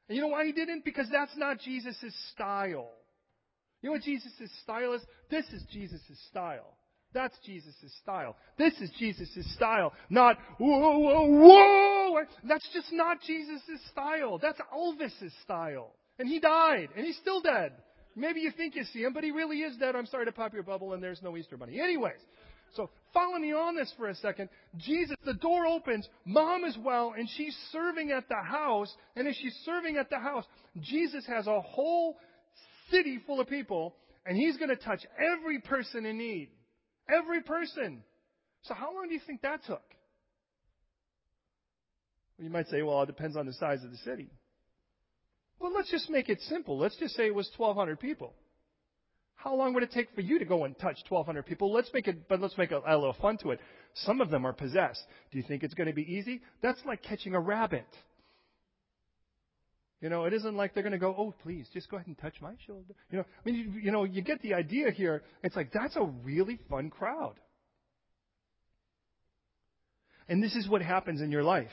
And 0.07 0.15
you 0.15 0.21
know 0.21 0.29
why 0.29 0.45
he 0.45 0.51
didn't? 0.51 0.85
Because 0.85 1.07
that's 1.11 1.35
not 1.37 1.59
Jesus' 1.59 1.95
style. 2.33 2.89
You 3.81 3.89
know 3.89 3.93
what 3.93 4.03
Jesus' 4.03 4.31
style 4.61 4.93
is? 4.93 5.01
This 5.29 5.45
is 5.47 5.63
Jesus' 5.71 6.01
style. 6.29 6.77
That's 7.13 7.35
Jesus' 7.45 7.75
style. 8.01 8.35
This 8.57 8.73
is 8.79 8.89
Jesus' 8.97 9.53
style. 9.55 9.93
Not, 10.09 10.37
whoa, 10.57 10.97
whoa, 10.97 11.27
whoa. 11.27 12.23
That's 12.47 12.67
just 12.73 12.91
not 12.91 13.21
Jesus' 13.21 13.61
style. 13.91 14.39
That's 14.39 14.59
Elvis' 14.73 15.31
style. 15.43 15.91
And 16.17 16.27
he 16.27 16.39
died. 16.39 16.89
And 16.95 17.05
he's 17.05 17.17
still 17.17 17.41
dead. 17.41 17.73
Maybe 18.15 18.41
you 18.41 18.51
think 18.51 18.75
you 18.75 18.83
see 18.85 19.03
him, 19.03 19.13
but 19.13 19.23
he 19.23 19.31
really 19.31 19.59
is 19.59 19.75
dead. 19.77 19.95
I'm 19.95 20.05
sorry 20.05 20.25
to 20.25 20.31
pop 20.31 20.53
your 20.53 20.63
bubble 20.63 20.93
and 20.93 21.01
there's 21.01 21.21
no 21.21 21.35
Easter 21.37 21.57
bunny. 21.57 21.79
Anyways. 21.79 22.19
So 22.75 22.89
follow 23.13 23.37
me 23.37 23.53
on 23.53 23.75
this 23.75 23.93
for 23.97 24.09
a 24.09 24.15
second. 24.15 24.49
Jesus, 24.77 25.15
the 25.25 25.35
door 25.35 25.65
opens. 25.67 26.07
Mom 26.25 26.63
is 26.63 26.75
well 26.83 27.13
and 27.15 27.29
she's 27.37 27.55
serving 27.71 28.11
at 28.11 28.27
the 28.29 28.41
house. 28.43 28.93
And 29.15 29.27
as 29.27 29.35
she's 29.35 29.55
serving 29.63 29.97
at 29.97 30.09
the 30.09 30.17
house, 30.17 30.45
Jesus 30.79 31.25
has 31.27 31.45
a 31.45 31.61
whole 31.61 32.17
city 32.89 33.19
full 33.27 33.39
of 33.39 33.47
people 33.47 33.95
and 34.25 34.35
he's 34.35 34.57
going 34.57 34.69
to 34.69 34.75
touch 34.75 35.05
every 35.19 35.59
person 35.59 36.05
in 36.05 36.17
need. 36.17 36.49
Every 37.09 37.41
person. 37.41 38.03
So 38.63 38.73
how 38.73 38.95
long 38.95 39.07
do 39.07 39.13
you 39.13 39.21
think 39.25 39.41
that 39.41 39.61
took? 39.65 39.83
Well, 42.37 42.45
you 42.45 42.49
might 42.49 42.67
say, 42.69 42.81
well, 42.81 43.03
it 43.03 43.07
depends 43.07 43.37
on 43.37 43.45
the 43.45 43.53
size 43.53 43.83
of 43.83 43.91
the 43.91 43.97
city. 43.97 44.31
Well, 45.63 45.71
let's 45.73 45.89
just 45.89 46.09
make 46.09 46.27
it 46.27 46.41
simple. 46.41 46.77
Let's 46.77 46.97
just 46.97 47.15
say 47.15 47.25
it 47.25 47.33
was 47.33 47.49
1,200 47.55 47.97
people. 47.97 48.33
How 49.35 49.55
long 49.55 49.73
would 49.73 49.83
it 49.83 49.91
take 49.91 50.13
for 50.13 50.19
you 50.19 50.37
to 50.37 50.43
go 50.43 50.65
and 50.65 50.77
touch 50.77 50.97
1,200 51.07 51.45
people? 51.45 51.71
Let's 51.71 51.89
make 51.93 52.09
it, 52.09 52.27
but 52.27 52.41
let's 52.41 52.57
make 52.57 52.71
a, 52.71 52.81
a 52.85 52.97
little 52.97 53.15
fun 53.21 53.37
to 53.37 53.51
it. 53.51 53.61
Some 53.93 54.19
of 54.19 54.29
them 54.29 54.45
are 54.45 54.51
possessed. 54.51 55.01
Do 55.31 55.37
you 55.37 55.43
think 55.47 55.63
it's 55.63 55.73
going 55.73 55.87
to 55.87 55.93
be 55.93 56.01
easy? 56.01 56.41
That's 56.61 56.81
like 56.85 57.01
catching 57.01 57.33
a 57.33 57.39
rabbit. 57.39 57.87
You 60.01 60.09
know, 60.09 60.25
it 60.25 60.33
isn't 60.33 60.53
like 60.53 60.73
they're 60.73 60.83
going 60.83 60.91
to 60.91 60.99
go, 60.99 61.15
oh, 61.17 61.33
please, 61.43 61.65
just 61.73 61.89
go 61.89 61.95
ahead 61.95 62.07
and 62.07 62.17
touch 62.17 62.35
my 62.41 62.55
shoulder. 62.67 62.93
You 63.09 63.19
know, 63.19 63.23
I 63.23 63.49
mean, 63.49 63.55
you, 63.55 63.79
you 63.83 63.91
know, 63.91 64.03
you 64.03 64.21
get 64.21 64.41
the 64.41 64.55
idea 64.55 64.91
here. 64.91 65.23
It's 65.43 65.55
like, 65.55 65.71
that's 65.71 65.95
a 65.95 66.03
really 66.03 66.59
fun 66.69 66.89
crowd. 66.89 67.35
And 70.27 70.43
this 70.43 70.55
is 70.55 70.67
what 70.67 70.81
happens 70.81 71.21
in 71.21 71.31
your 71.31 71.43
life. 71.43 71.71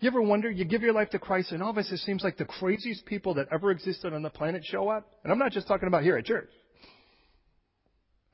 You 0.00 0.08
ever 0.08 0.22
wonder, 0.22 0.50
you 0.50 0.64
give 0.64 0.82
your 0.82 0.92
life 0.92 1.10
to 1.10 1.18
Christ 1.18 1.50
and 1.50 1.62
all 1.62 1.70
of 1.70 1.78
us, 1.78 1.90
it 1.90 1.98
seems 1.98 2.22
like 2.22 2.36
the 2.36 2.44
craziest 2.44 3.04
people 3.04 3.34
that 3.34 3.48
ever 3.52 3.70
existed 3.70 4.12
on 4.12 4.22
the 4.22 4.30
planet 4.30 4.64
show 4.64 4.88
up? 4.88 5.10
And 5.24 5.32
I'm 5.32 5.38
not 5.38 5.52
just 5.52 5.66
talking 5.66 5.88
about 5.88 6.04
here 6.04 6.16
at 6.16 6.24
church. 6.24 6.50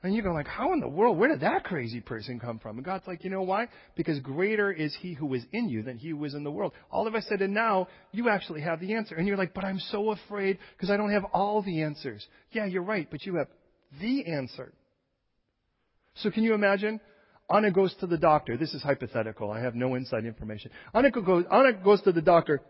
And 0.03 0.13
you 0.13 0.21
go 0.21 0.33
like, 0.33 0.45
how 0.45 0.71
in 0.73 0.79
the 0.79 0.87
world, 0.87 1.17
where 1.17 1.29
did 1.29 1.39
that 1.39 1.63
crazy 1.63 1.99
person 1.99 2.39
come 2.39 2.59
from? 2.59 2.77
And 2.77 2.85
God's 2.85 3.07
like, 3.07 3.23
you 3.23 3.31
know 3.31 3.41
why? 3.41 3.69
Because 3.95 4.19
greater 4.19 4.71
is 4.71 4.95
he 5.01 5.13
who 5.13 5.33
is 5.33 5.43
in 5.51 5.67
you 5.67 5.81
than 5.81 5.97
he 5.97 6.09
who 6.09 6.23
is 6.25 6.35
in 6.35 6.43
the 6.43 6.51
world. 6.51 6.73
All 6.91 7.07
of 7.07 7.15
us 7.15 7.25
said, 7.27 7.41
and 7.41 7.55
now 7.55 7.87
you 8.11 8.29
actually 8.29 8.61
have 8.61 8.79
the 8.79 8.93
answer. 8.93 9.15
And 9.15 9.27
you're 9.27 9.35
like, 9.35 9.55
but 9.55 9.63
I'm 9.63 9.79
so 9.79 10.11
afraid 10.11 10.59
because 10.77 10.91
I 10.91 10.97
don't 10.97 11.11
have 11.11 11.23
all 11.33 11.63
the 11.63 11.81
answers. 11.81 12.23
Yeah, 12.51 12.65
you're 12.65 12.83
right, 12.83 13.07
but 13.09 13.25
you 13.25 13.37
have 13.37 13.47
the 13.99 14.31
answer. 14.31 14.71
So 16.17 16.29
can 16.29 16.43
you 16.43 16.53
imagine? 16.53 16.99
Anna 17.53 17.71
goes 17.71 17.93
to 17.99 18.07
the 18.07 18.17
doctor. 18.17 18.57
This 18.57 18.73
is 18.73 18.81
hypothetical. 18.81 19.51
I 19.51 19.61
have 19.61 19.75
no 19.75 19.95
inside 19.95 20.25
information. 20.25 20.71
Anna 20.93 21.11
goes, 21.11 21.45
Anna 21.51 21.73
goes 21.73 22.01
to 22.01 22.11
the 22.11 22.21
doctor 22.21 22.61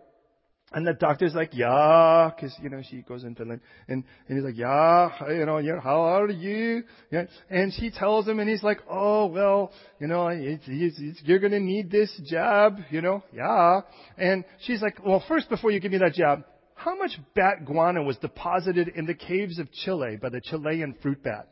and 0.74 0.86
the 0.86 0.94
doctor's 0.94 1.34
like, 1.34 1.52
yeah, 1.54 2.32
cause, 2.40 2.54
you 2.62 2.70
know, 2.70 2.82
she 2.90 3.02
goes 3.02 3.24
in 3.24 3.36
Finland. 3.36 3.62
And, 3.88 4.04
and 4.28 4.38
he's 4.38 4.44
like, 4.44 4.58
yeah, 4.58 5.10
you 5.30 5.46
know, 5.46 5.62
how 5.82 6.02
are 6.02 6.30
you? 6.30 6.84
Yeah. 7.12 7.26
And 7.50 7.72
she 7.72 7.92
tells 7.92 8.28
him 8.28 8.40
and 8.40 8.50
he's 8.50 8.64
like, 8.64 8.80
oh, 8.90 9.28
well, 9.28 9.72
you 10.00 10.08
know, 10.08 10.28
it's, 10.28 10.64
it's, 10.68 10.98
it's, 11.00 11.22
you're 11.24 11.40
gonna 11.40 11.60
need 11.60 11.92
this 11.92 12.12
job, 12.26 12.80
you 12.90 13.02
know, 13.02 13.24
yeah. 13.34 13.82
And 14.18 14.44
she's 14.66 14.82
like, 14.82 14.98
well, 15.06 15.24
first 15.28 15.50
before 15.50 15.72
you 15.72 15.80
give 15.80 15.92
me 15.92 16.00
that 16.00 16.14
job, 16.14 16.44
how 16.74 16.98
much 16.98 17.12
bat 17.36 17.66
guano 17.66 18.04
was 18.04 18.18
deposited 18.18 18.90
in 18.90 19.06
the 19.06 19.14
caves 19.14 19.60
of 19.60 19.72
Chile 19.72 20.18
by 20.22 20.30
the 20.30 20.42
Chilean 20.42 20.96
fruit 21.02 21.24
bat? 21.24 21.48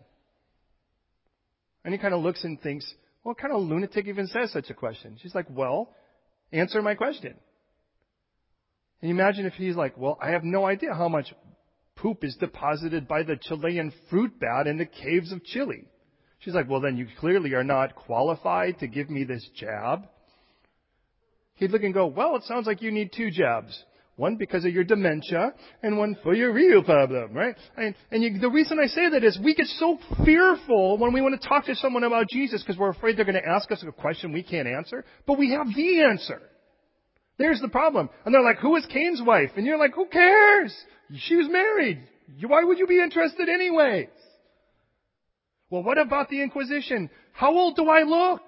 And 1.86 1.94
he 1.94 1.98
kind 1.98 2.14
of 2.14 2.22
looks 2.22 2.44
and 2.44 2.60
thinks, 2.62 2.92
what 3.24 3.38
kind 3.38 3.54
of 3.54 3.62
lunatic 3.62 4.08
even 4.08 4.28
says 4.28 4.52
such 4.52 4.70
a 4.70 4.74
question? 4.74 5.18
She's 5.22 5.34
like, 5.34 5.48
well, 5.50 5.96
answer 6.52 6.82
my 6.82 6.94
question. 6.94 7.36
And 9.02 9.12
imagine 9.12 9.46
if 9.46 9.54
he's 9.54 9.76
like, 9.76 9.98
well, 9.98 10.18
I 10.22 10.32
have 10.32 10.44
no 10.44 10.66
idea 10.66 10.94
how 10.94 11.10
much 11.10 11.34
poop 11.96 12.24
is 12.24 12.36
deposited 12.36 13.08
by 13.08 13.24
the 13.24 13.38
Chilean 13.38 13.92
fruit 14.10 14.40
bat 14.40 14.68
in 14.68 14.78
the 14.78 14.86
caves 14.86 15.32
of 15.32 15.44
Chile. 15.44 15.86
She's 16.40 16.54
like, 16.54 16.70
well, 16.70 16.82
then 16.82 16.98
you 16.98 17.08
clearly 17.20 17.54
are 17.54 17.64
not 17.64 17.96
qualified 17.96 18.80
to 18.80 18.88
give 18.88 19.10
me 19.10 19.24
this 19.24 19.48
job. 19.56 20.08
He'd 21.56 21.72
look 21.72 21.84
and 21.84 21.94
go, 21.94 22.08
well, 22.08 22.36
it 22.36 22.44
sounds 22.44 22.68
like 22.68 22.82
you 22.82 22.92
need 22.92 23.12
two 23.16 23.32
jobs. 23.32 23.82
One 24.16 24.36
because 24.36 24.64
of 24.64 24.72
your 24.72 24.84
dementia, 24.84 25.54
and 25.82 25.98
one 25.98 26.16
for 26.22 26.36
your 26.36 26.54
real 26.54 26.84
problem, 26.84 27.34
right? 27.34 27.56
And, 27.76 27.96
and 28.12 28.22
you, 28.22 28.38
the 28.40 28.50
reason 28.50 28.78
I 28.80 28.86
say 28.86 29.10
that 29.10 29.24
is 29.24 29.40
we 29.44 29.56
get 29.56 29.66
so 29.66 29.98
fearful 30.24 31.00
when 31.00 31.14
we 31.14 31.22
want 31.22 31.42
to 31.42 31.48
talk 31.48 31.66
to 31.66 31.76
someone 31.76 32.04
about 32.04 32.30
Jesus 32.30 32.62
because 32.62 32.78
we're 32.78 32.92
afraid 32.92 33.18
they're 33.18 33.26
going 33.26 33.42
to 33.42 33.50
ask 33.50 33.72
us 33.72 33.84
a 33.88 33.92
question 33.92 34.32
we 34.32 34.44
can't 34.44 34.68
answer, 34.68 35.04
but 35.26 35.40
we 35.40 35.52
have 35.52 35.66
the 35.76 36.04
answer. 36.04 36.40
There's 37.40 37.60
the 37.60 37.70
problem. 37.70 38.10
And 38.24 38.34
they're 38.34 38.44
like, 38.44 38.60
who 38.60 38.76
is 38.76 38.86
Cain's 38.86 39.22
wife? 39.26 39.50
And 39.56 39.66
you're 39.66 39.80
like, 39.80 39.96
who 39.96 40.06
cares? 40.06 40.76
She 41.16 41.36
was 41.36 41.48
married. 41.50 42.08
Why 42.46 42.64
would 42.64 42.78
you 42.78 42.86
be 42.86 43.02
interested 43.02 43.50
anyways? 43.50 44.10
Well, 45.72 45.82
what 45.82 45.98
about 45.98 46.30
the 46.30 46.44
Inquisition? 46.44 47.10
How 47.32 47.52
old 47.52 47.76
do 47.76 47.90
I 47.90 48.04
look? 48.04 48.42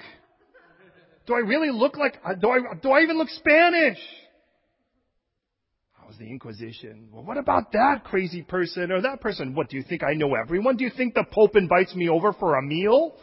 Do 1.25 1.33
I 1.33 1.39
really 1.39 1.71
look 1.71 1.97
like, 1.97 2.17
uh, 2.23 2.35
do 2.35 2.49
I, 2.49 2.59
do 2.79 2.91
I 2.91 3.01
even 3.01 3.17
look 3.17 3.29
Spanish? 3.29 3.97
How's 6.05 6.17
the 6.17 6.25
Inquisition? 6.29 7.07
Well, 7.11 7.23
what 7.23 7.37
about 7.37 7.71
that 7.71 8.03
crazy 8.03 8.43
person 8.43 8.91
or 8.91 9.01
that 9.01 9.21
person? 9.21 9.55
What, 9.55 9.69
do 9.69 9.77
you 9.77 9.83
think 9.83 10.03
I 10.03 10.13
know 10.13 10.35
everyone? 10.35 10.77
Do 10.77 10.83
you 10.83 10.91
think 10.95 11.15
the 11.15 11.25
Pope 11.31 11.55
invites 11.55 11.95
me 11.95 12.09
over 12.09 12.31
for 12.33 12.57
a 12.57 12.61
meal? 12.61 13.15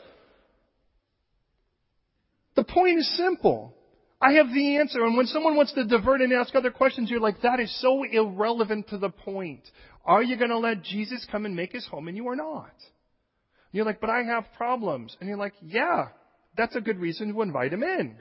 The 2.56 2.64
point 2.64 2.98
is 2.98 3.16
simple. 3.16 3.74
I 4.20 4.32
have 4.34 4.48
the 4.52 4.78
answer. 4.78 5.04
And 5.04 5.16
when 5.16 5.26
someone 5.26 5.56
wants 5.56 5.72
to 5.74 5.84
divert 5.84 6.22
and 6.22 6.32
ask 6.32 6.54
other 6.54 6.70
questions, 6.70 7.08
you're 7.08 7.20
like, 7.20 7.42
that 7.42 7.60
is 7.60 7.80
so 7.80 8.02
irrelevant 8.02 8.88
to 8.88 8.98
the 8.98 9.10
point. 9.10 9.62
Are 10.04 10.22
you 10.22 10.36
going 10.36 10.50
to 10.50 10.58
let 10.58 10.82
Jesus 10.82 11.24
come 11.30 11.46
and 11.46 11.54
make 11.54 11.72
his 11.72 11.86
home 11.86 12.08
and 12.08 12.16
you 12.16 12.28
are 12.28 12.36
not? 12.36 12.64
And 12.64 13.74
you're 13.74 13.86
like, 13.86 14.00
but 14.00 14.10
I 14.10 14.24
have 14.24 14.44
problems. 14.56 15.16
And 15.20 15.28
you're 15.28 15.38
like, 15.38 15.54
yeah, 15.62 16.08
that's 16.56 16.74
a 16.74 16.80
good 16.80 16.98
reason 16.98 17.32
to 17.32 17.42
invite 17.42 17.72
him 17.72 17.84
in. 17.84 18.16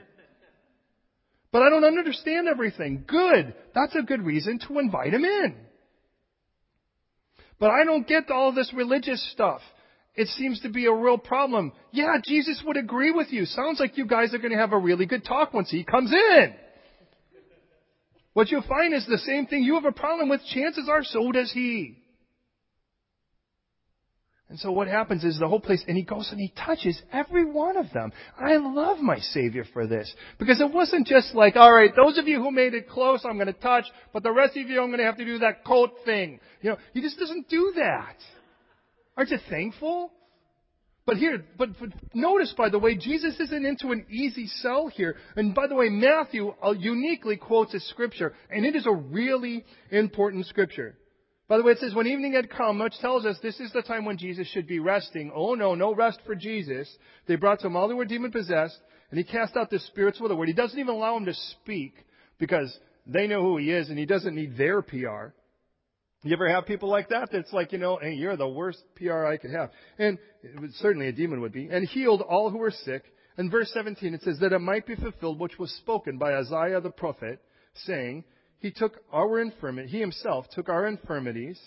But 1.52 1.62
I 1.62 1.68
don't 1.68 1.84
understand 1.84 2.48
everything. 2.48 3.04
Good. 3.06 3.54
That's 3.74 3.94
a 3.94 4.02
good 4.02 4.22
reason 4.22 4.58
to 4.66 4.78
invite 4.78 5.12
him 5.12 5.24
in. 5.24 5.54
But 7.60 7.70
I 7.70 7.84
don't 7.84 8.08
get 8.08 8.30
all 8.30 8.52
this 8.52 8.72
religious 8.74 9.22
stuff 9.32 9.60
it 10.14 10.28
seems 10.28 10.60
to 10.60 10.68
be 10.68 10.86
a 10.86 10.92
real 10.92 11.16
problem. 11.16 11.72
Yeah, 11.90 12.16
Jesus 12.22 12.62
would 12.66 12.76
agree 12.76 13.12
with 13.12 13.28
you. 13.32 13.46
Sounds 13.46 13.80
like 13.80 13.96
you 13.96 14.06
guys 14.06 14.34
are 14.34 14.38
going 14.38 14.52
to 14.52 14.58
have 14.58 14.72
a 14.72 14.78
really 14.78 15.06
good 15.06 15.24
talk 15.24 15.54
once 15.54 15.70
he 15.70 15.84
comes 15.84 16.12
in. 16.12 16.54
What 18.34 18.50
you'll 18.50 18.62
find 18.62 18.94
is 18.94 19.06
the 19.06 19.18
same 19.18 19.46
thing 19.46 19.62
you 19.62 19.74
have 19.74 19.84
a 19.84 19.92
problem 19.92 20.28
with, 20.28 20.40
chances 20.52 20.88
are 20.88 21.04
so 21.04 21.32
does 21.32 21.52
he. 21.52 22.01
And 24.52 24.60
so 24.60 24.70
what 24.70 24.86
happens 24.86 25.24
is 25.24 25.38
the 25.38 25.48
whole 25.48 25.60
place, 25.60 25.82
and 25.88 25.96
he 25.96 26.02
goes 26.02 26.28
and 26.30 26.38
he 26.38 26.52
touches 26.54 27.00
every 27.10 27.42
one 27.42 27.78
of 27.78 27.90
them. 27.94 28.12
I 28.38 28.58
love 28.58 28.98
my 28.98 29.16
Savior 29.16 29.64
for 29.72 29.86
this. 29.86 30.14
Because 30.38 30.60
it 30.60 30.70
wasn't 30.70 31.06
just 31.06 31.34
like, 31.34 31.56
alright, 31.56 31.96
those 31.96 32.18
of 32.18 32.28
you 32.28 32.38
who 32.38 32.50
made 32.50 32.74
it 32.74 32.86
close, 32.86 33.24
I'm 33.24 33.38
gonna 33.38 33.54
touch, 33.54 33.86
but 34.12 34.22
the 34.22 34.30
rest 34.30 34.54
of 34.58 34.68
you, 34.68 34.82
I'm 34.82 34.90
gonna 34.90 35.04
have 35.04 35.16
to 35.16 35.24
do 35.24 35.38
that 35.38 35.64
coat 35.64 35.92
thing. 36.04 36.38
You 36.60 36.72
know, 36.72 36.76
he 36.92 37.00
just 37.00 37.18
doesn't 37.18 37.48
do 37.48 37.72
that. 37.76 38.16
Aren't 39.16 39.30
you 39.30 39.38
thankful? 39.48 40.12
But 41.06 41.16
here, 41.16 41.46
but, 41.56 41.70
but, 41.80 41.88
notice, 42.12 42.52
by 42.54 42.68
the 42.68 42.78
way, 42.78 42.94
Jesus 42.94 43.40
isn't 43.40 43.64
into 43.64 43.92
an 43.92 44.04
easy 44.10 44.48
sell 44.48 44.88
here. 44.88 45.16
And 45.34 45.54
by 45.54 45.66
the 45.66 45.76
way, 45.76 45.88
Matthew 45.88 46.52
uh, 46.62 46.72
uniquely 46.72 47.38
quotes 47.38 47.72
a 47.72 47.80
scripture, 47.80 48.34
and 48.50 48.66
it 48.66 48.76
is 48.76 48.86
a 48.86 48.92
really 48.92 49.64
important 49.90 50.44
scripture. 50.44 50.98
By 51.52 51.58
the 51.58 51.64
way, 51.64 51.72
it 51.72 51.80
says, 51.80 51.94
when 51.94 52.06
evening 52.06 52.32
had 52.32 52.48
come, 52.48 52.78
which 52.78 52.98
tells 53.00 53.26
us 53.26 53.36
this 53.42 53.60
is 53.60 53.70
the 53.72 53.82
time 53.82 54.06
when 54.06 54.16
Jesus 54.16 54.48
should 54.48 54.66
be 54.66 54.78
resting. 54.78 55.30
Oh 55.34 55.52
no, 55.52 55.74
no 55.74 55.94
rest 55.94 56.20
for 56.24 56.34
Jesus. 56.34 56.88
They 57.28 57.36
brought 57.36 57.60
to 57.60 57.66
him 57.66 57.76
all 57.76 57.90
who 57.90 57.96
were 57.96 58.06
demon 58.06 58.32
possessed, 58.32 58.78
and 59.10 59.18
he 59.18 59.24
cast 59.24 59.54
out 59.54 59.68
the 59.68 59.78
spirits 59.78 60.18
with 60.18 60.32
a 60.32 60.34
word. 60.34 60.48
He 60.48 60.54
doesn't 60.54 60.78
even 60.78 60.94
allow 60.94 61.12
them 61.12 61.26
to 61.26 61.34
speak, 61.34 61.92
because 62.38 62.74
they 63.06 63.26
know 63.26 63.42
who 63.42 63.58
he 63.58 63.70
is, 63.70 63.90
and 63.90 63.98
he 63.98 64.06
doesn't 64.06 64.34
need 64.34 64.56
their 64.56 64.80
PR. 64.80 65.34
You 66.22 66.32
ever 66.32 66.48
have 66.48 66.64
people 66.64 66.88
like 66.88 67.10
that? 67.10 67.28
That's 67.30 67.52
like, 67.52 67.72
you 67.72 67.78
know, 67.78 67.98
hey, 68.00 68.14
you're 68.14 68.38
the 68.38 68.48
worst 68.48 68.82
PR 68.96 69.26
I 69.26 69.36
could 69.36 69.50
have. 69.50 69.72
And 69.98 70.16
certainly 70.76 71.08
a 71.08 71.12
demon 71.12 71.42
would 71.42 71.52
be. 71.52 71.68
And 71.70 71.86
healed 71.86 72.22
all 72.22 72.48
who 72.48 72.56
were 72.56 72.70
sick. 72.70 73.02
And 73.36 73.50
verse 73.50 73.70
17, 73.74 74.14
it 74.14 74.22
says 74.22 74.38
that 74.40 74.54
it 74.54 74.58
might 74.60 74.86
be 74.86 74.96
fulfilled 74.96 75.38
which 75.38 75.58
was 75.58 75.70
spoken 75.72 76.16
by 76.16 76.32
Isaiah 76.32 76.80
the 76.80 76.88
prophet, 76.88 77.42
saying, 77.84 78.24
He 78.62 78.70
took 78.70 79.00
our 79.12 79.40
infirmity, 79.40 79.88
He 79.88 79.98
himself 79.98 80.46
took 80.54 80.68
our 80.68 80.86
infirmities, 80.86 81.60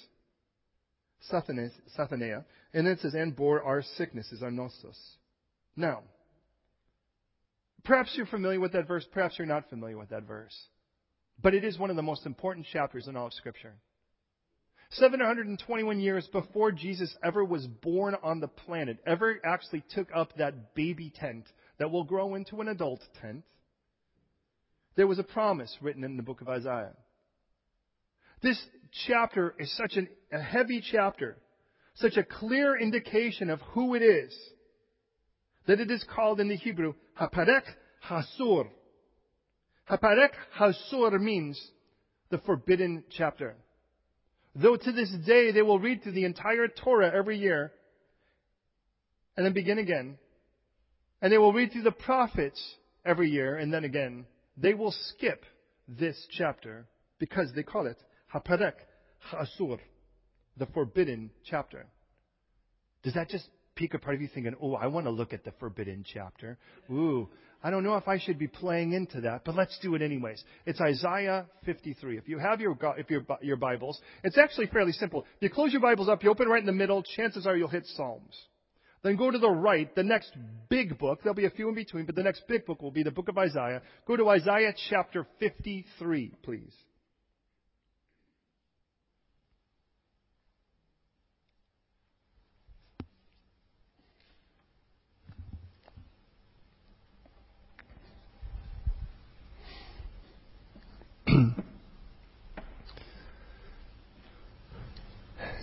Sathanea, 1.29 2.45
and 2.73 2.87
it 2.87 2.99
says, 3.01 3.13
and 3.13 3.35
bore 3.35 3.61
our 3.61 3.83
sicknesses, 3.97 4.41
our 4.41 4.49
nostos. 4.49 4.97
Now, 5.75 6.03
perhaps 7.83 8.13
you're 8.15 8.25
familiar 8.25 8.61
with 8.61 8.71
that 8.71 8.87
verse, 8.87 9.05
perhaps 9.11 9.37
you're 9.37 9.45
not 9.45 9.69
familiar 9.69 9.97
with 9.97 10.09
that 10.09 10.23
verse. 10.23 10.55
But 11.43 11.53
it 11.53 11.65
is 11.65 11.77
one 11.77 11.89
of 11.89 11.97
the 11.97 12.01
most 12.01 12.25
important 12.25 12.65
chapters 12.71 13.09
in 13.09 13.17
all 13.17 13.27
of 13.27 13.33
Scripture. 13.33 13.73
721 14.91 15.99
years 15.99 16.25
before 16.31 16.71
Jesus 16.71 17.13
ever 17.21 17.43
was 17.43 17.67
born 17.67 18.15
on 18.23 18.39
the 18.39 18.47
planet, 18.47 18.99
ever 19.05 19.41
actually 19.43 19.83
took 19.93 20.07
up 20.15 20.37
that 20.37 20.73
baby 20.75 21.11
tent 21.13 21.45
that 21.77 21.91
will 21.91 22.05
grow 22.05 22.35
into 22.35 22.61
an 22.61 22.69
adult 22.69 23.01
tent, 23.21 23.43
there 24.95 25.07
was 25.07 25.19
a 25.19 25.23
promise 25.23 25.75
written 25.81 26.03
in 26.03 26.17
the 26.17 26.23
book 26.23 26.41
of 26.41 26.49
Isaiah. 26.49 26.93
This 28.41 28.61
chapter 29.07 29.53
is 29.59 29.75
such 29.75 29.97
an, 29.97 30.07
a 30.31 30.41
heavy 30.41 30.81
chapter, 30.91 31.37
such 31.95 32.17
a 32.17 32.23
clear 32.23 32.79
indication 32.79 33.49
of 33.49 33.59
who 33.73 33.95
it 33.95 34.01
is, 34.01 34.35
that 35.67 35.79
it 35.79 35.91
is 35.91 36.05
called 36.13 36.39
in 36.39 36.47
the 36.47 36.55
Hebrew 36.55 36.93
Haparek 37.19 37.63
Hasur. 38.07 38.67
Haparek 39.89 40.31
Hasur 40.57 41.19
means 41.19 41.59
the 42.29 42.37
forbidden 42.39 43.03
chapter. 43.15 43.55
Though 44.55 44.77
to 44.77 44.91
this 44.91 45.11
day 45.25 45.51
they 45.51 45.61
will 45.61 45.79
read 45.79 46.03
through 46.03 46.13
the 46.13 46.25
entire 46.25 46.67
Torah 46.67 47.11
every 47.13 47.37
year 47.37 47.71
and 49.35 49.45
then 49.45 49.53
begin 49.53 49.79
again. 49.79 50.17
And 51.21 51.31
they 51.31 51.37
will 51.37 51.53
read 51.53 51.71
through 51.71 51.83
the 51.83 51.91
prophets 51.91 52.61
every 53.05 53.29
year 53.29 53.57
and 53.57 53.73
then 53.73 53.83
again. 53.83 54.25
They 54.57 54.73
will 54.73 54.93
skip 55.09 55.45
this 55.87 56.15
chapter 56.31 56.87
because 57.19 57.51
they 57.55 57.63
call 57.63 57.87
it 57.87 57.97
Haparek 58.33 58.73
Ha'asur, 59.31 59.79
the 60.57 60.65
forbidden 60.67 61.31
chapter. 61.45 61.87
Does 63.03 63.13
that 63.13 63.29
just 63.29 63.47
pique 63.75 63.93
a 63.93 63.99
part 63.99 64.15
of 64.15 64.21
you 64.21 64.29
thinking, 64.33 64.55
oh, 64.61 64.73
I 64.73 64.87
want 64.87 65.05
to 65.05 65.11
look 65.11 65.33
at 65.33 65.43
the 65.43 65.51
forbidden 65.59 66.03
chapter? 66.11 66.57
Ooh, 66.89 67.29
I 67.63 67.69
don't 67.69 67.83
know 67.83 67.95
if 67.95 68.07
I 68.07 68.19
should 68.19 68.39
be 68.39 68.47
playing 68.47 68.93
into 68.93 69.21
that, 69.21 69.43
but 69.43 69.55
let's 69.55 69.77
do 69.79 69.95
it 69.95 70.01
anyways. 70.01 70.43
It's 70.65 70.79
Isaiah 70.79 71.47
53. 71.65 72.17
If 72.17 72.27
you 72.27 72.37
have 72.39 72.61
your, 72.61 72.77
if 72.97 73.09
your, 73.09 73.25
your 73.41 73.57
Bibles, 73.57 73.99
it's 74.23 74.37
actually 74.37 74.67
fairly 74.67 74.91
simple. 74.93 75.25
If 75.37 75.41
You 75.41 75.49
close 75.49 75.71
your 75.71 75.81
Bibles 75.81 76.07
up, 76.07 76.23
you 76.23 76.29
open 76.29 76.47
right 76.47 76.59
in 76.59 76.65
the 76.65 76.71
middle, 76.71 77.03
chances 77.03 77.45
are 77.45 77.57
you'll 77.57 77.67
hit 77.67 77.85
Psalms. 77.87 78.35
Then 79.05 79.17
go 79.17 79.29
to 79.29 79.37
the 79.37 79.51
right, 79.51 79.93
the 79.93 80.01
next 80.01 80.31
big 80.67 80.97
book, 80.97 81.19
there'll 81.21 81.35
be 81.35 81.45
a 81.45 81.51
few 81.51 81.69
in 81.69 81.75
between, 81.75 82.07
but 82.07 82.15
the 82.15 82.23
next 82.23 82.47
big 82.47 82.65
book 82.65 82.81
will 82.81 82.89
be 82.89 83.03
the 83.03 83.11
book 83.11 83.29
of 83.29 83.37
Isaiah. 83.37 83.83
Go 84.07 84.17
to 84.17 84.29
Isaiah 84.29 84.73
chapter 84.89 85.27
53, 85.39 86.33
please. 86.41 86.73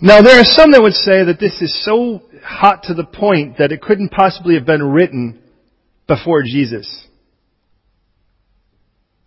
Now, 0.05 0.21
there 0.21 0.37
are 0.37 0.43
some 0.43 0.73
that 0.73 0.81
would 0.81 0.95
say 0.95 1.23
that 1.23 1.39
this 1.39 1.61
is 1.61 1.85
so 1.85 2.23
hot 2.43 2.83
to 2.83 2.93
the 2.93 3.05
point 3.05 3.59
that 3.59 3.71
it 3.71 3.81
couldn't 3.81 4.09
possibly 4.09 4.55
have 4.55 4.65
been 4.65 4.83
written 4.83 5.41
before 6.09 6.43
Jesus. 6.43 7.07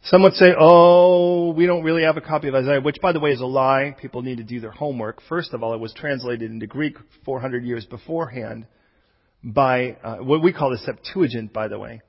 Some 0.02 0.22
would 0.22 0.34
say, 0.34 0.52
oh, 0.54 1.52
we 1.52 1.64
don't 1.64 1.82
really 1.82 2.02
have 2.02 2.18
a 2.18 2.20
copy 2.20 2.48
of 2.48 2.54
Isaiah, 2.54 2.82
which 2.82 2.98
by 3.00 3.12
the 3.12 3.20
way 3.20 3.30
is 3.30 3.40
a 3.40 3.46
lie. 3.46 3.96
People 4.02 4.20
need 4.20 4.36
to 4.36 4.44
do 4.44 4.60
their 4.60 4.70
homework. 4.70 5.22
First 5.30 5.54
of 5.54 5.62
all, 5.62 5.72
it 5.72 5.80
was 5.80 5.94
translated 5.94 6.50
into 6.50 6.66
Greek 6.66 6.98
400 7.24 7.64
years 7.64 7.86
beforehand 7.86 8.66
by 9.42 9.96
uh, 10.04 10.16
what 10.16 10.42
we 10.42 10.52
call 10.52 10.68
the 10.68 10.76
Septuagint, 10.76 11.54
by 11.54 11.68
the 11.68 11.78
way 11.78 12.02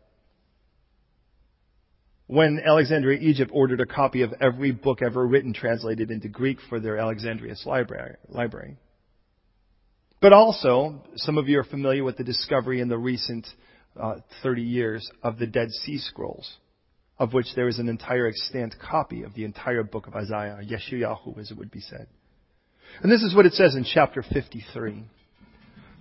when 2.28 2.60
Alexandria, 2.60 3.20
Egypt 3.22 3.52
ordered 3.54 3.80
a 3.80 3.86
copy 3.86 4.22
of 4.22 4.34
every 4.42 4.72
book 4.72 5.02
ever 5.02 5.26
written 5.26 5.54
translated 5.54 6.12
into 6.12 6.28
Greek 6.28 6.58
for 6.68 6.80
their 6.80 6.98
Alexandrius 6.98 7.66
library. 7.66 8.78
But 10.22 10.34
also, 10.34 11.04
some 11.16 11.38
of 11.38 11.48
you 11.48 11.60
are 11.60 11.64
familiar 11.64 12.04
with 12.04 12.18
the 12.18 12.24
discovery 12.24 12.82
in 12.82 12.90
the 12.90 12.98
recent 12.98 13.48
uh, 14.00 14.16
30 14.44 14.62
years 14.62 15.10
of 15.24 15.38
the 15.38 15.48
Dead 15.48 15.70
Sea 15.72 15.98
Scrolls, 16.00 16.58
of 17.18 17.34
which 17.34 17.48
there 17.56 17.70
is 17.70 17.80
an 17.80 17.88
entire 17.88 18.28
extant 18.28 18.76
copy 18.80 19.24
of 19.24 19.34
the 19.34 19.46
entire 19.46 19.84
book 19.84 20.08
of 20.08 20.16
Isaiah, 20.16 20.60
Yeshayahu 20.64 21.40
as 21.40 21.52
it 21.52 21.58
would 21.58 21.72
be 21.72 21.82
said. 21.82 22.08
And 23.02 23.12
this 23.12 23.22
is 23.22 23.36
what 23.36 23.46
it 23.46 23.54
says 23.54 23.76
in 23.76 23.86
chapter 23.86 24.22
53. 24.22 25.04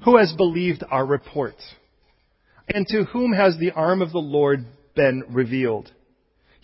Who 0.05 0.16
has 0.16 0.33
believed 0.33 0.83
our 0.91 1.07
report? 1.07 1.57
And 2.68 2.87
to 2.89 3.05
whom 3.05 3.33
has 3.33 3.57
the 3.59 3.72
arm 3.72 4.03
of 4.03 4.12
the 4.12 4.18
Lord 4.18 4.64
been 4.95 5.22
revealed? 5.29 5.93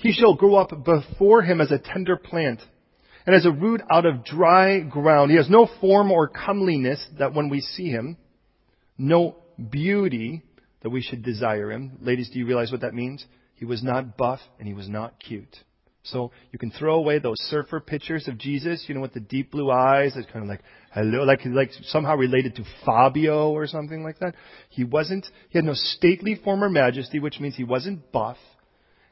He 0.03 0.13
shall 0.13 0.35
grow 0.35 0.57
up 0.57 0.73
before 0.85 1.43
him 1.43 1.61
as 1.61 1.71
a 1.71 1.79
tender 1.79 2.17
plant 2.17 2.61
and 3.25 3.37
as 3.37 3.47
a 3.47 3.53
root 3.53 3.81
out 3.89 4.05
of 4.05 4.25
dry 4.25 4.81
ground. 4.81 5.31
He 5.31 5.37
has 5.37 5.49
no 5.49 5.69
form 5.81 6.11
or 6.11 6.27
comeliness 6.27 7.07
that 7.21 7.35
when 7.35 7.49
we 7.49 7.61
see 7.61 7.89
him, 7.89 8.17
no 8.99 9.37
beauty 9.71 10.43
that 10.83 10.91
we 10.91 11.03
should 11.03 11.23
desire 11.23 11.71
him. 11.71 11.99
Ladies, 12.01 12.31
do 12.31 12.41
you 12.41 12.47
realize 12.47 12.73
what 12.73 12.81
that 12.81 12.95
means? 12.95 13.25
He 13.55 13.65
was 13.65 13.85
not 13.85 14.17
buff 14.17 14.41
and 14.59 14.67
he 14.67 14.75
was 14.75 14.89
not 14.89 15.21
cute. 15.21 15.57
So 16.03 16.33
you 16.51 16.59
can 16.59 16.73
throw 16.73 16.97
away 16.97 17.21
those 17.21 17.39
surfer 17.43 17.79
pictures 17.79 18.27
of 18.27 18.39
Jesus, 18.39 18.85
you 18.89 18.97
know, 18.97 19.03
with 19.03 19.15
the 19.15 19.21
deep 19.21 19.53
blue 19.53 19.71
eyes, 19.71 20.15
it's 20.17 20.27
kind 20.33 20.43
of 20.43 20.49
like, 20.49 20.63
hello, 20.93 21.23
like, 21.23 21.43
like 21.45 21.71
somehow 21.85 22.17
related 22.17 22.57
to 22.57 22.65
Fabio 22.85 23.53
or 23.53 23.69
something 23.69 24.03
like 24.03 24.19
that. 24.19 24.35
He 24.69 24.83
wasn't, 24.83 25.25
he 25.51 25.59
had 25.59 25.65
no 25.65 25.75
stately 25.75 26.35
form 26.35 26.65
or 26.65 26.69
majesty, 26.69 27.21
which 27.21 27.39
means 27.39 27.55
he 27.55 27.63
wasn't 27.63 28.11
buff 28.11 28.37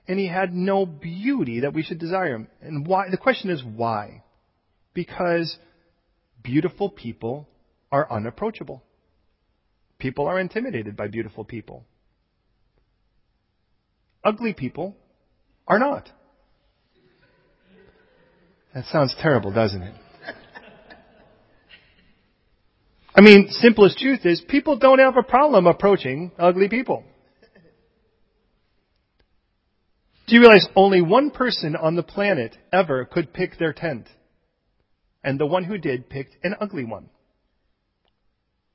and 0.09 0.18
he 0.18 0.26
had 0.26 0.55
no 0.55 0.86
beauty 0.86 1.61
that 1.61 1.74
we 1.74 1.82
should 1.82 1.98
desire 1.98 2.34
him. 2.34 2.48
And 2.61 2.86
why? 2.86 3.11
The 3.11 3.16
question 3.16 3.51
is 3.51 3.62
why? 3.62 4.22
Because 4.94 5.57
beautiful 6.42 6.90
people 6.90 7.48
are 7.92 8.11
unapproachable. 8.11 8.82
People 9.98 10.26
are 10.26 10.40
intimidated 10.40 10.96
by 10.96 11.09
beautiful 11.09 11.44
people. 11.44 11.84
Ugly 14.24 14.55
people 14.55 14.96
are 15.66 15.78
not. 15.78 16.09
That 18.74 18.84
sounds 18.86 19.14
terrible, 19.20 19.53
doesn't 19.53 19.82
it? 19.82 19.94
I 23.14 23.22
mean, 23.22 23.48
simplest 23.51 23.98
truth 23.98 24.24
is 24.24 24.40
people 24.40 24.78
don't 24.78 25.01
have 25.01 25.16
a 25.16 25.22
problem 25.22 25.66
approaching 25.66 26.32
ugly 26.38 26.68
people. 26.68 27.05
Do 30.31 30.37
you 30.37 30.43
realize 30.43 30.68
only 30.76 31.03
one 31.03 31.33
person 31.33 31.74
on 31.74 31.97
the 31.97 32.05
planet 32.05 32.57
ever 32.72 33.05
could 33.05 33.33
pick 33.33 33.59
their 33.59 33.72
tent? 33.72 34.07
And 35.24 35.41
the 35.41 35.47
one 35.47 35.64
who 35.64 35.76
did 35.76 36.09
picked 36.09 36.37
an 36.45 36.55
ugly 36.61 36.85
one. 36.85 37.09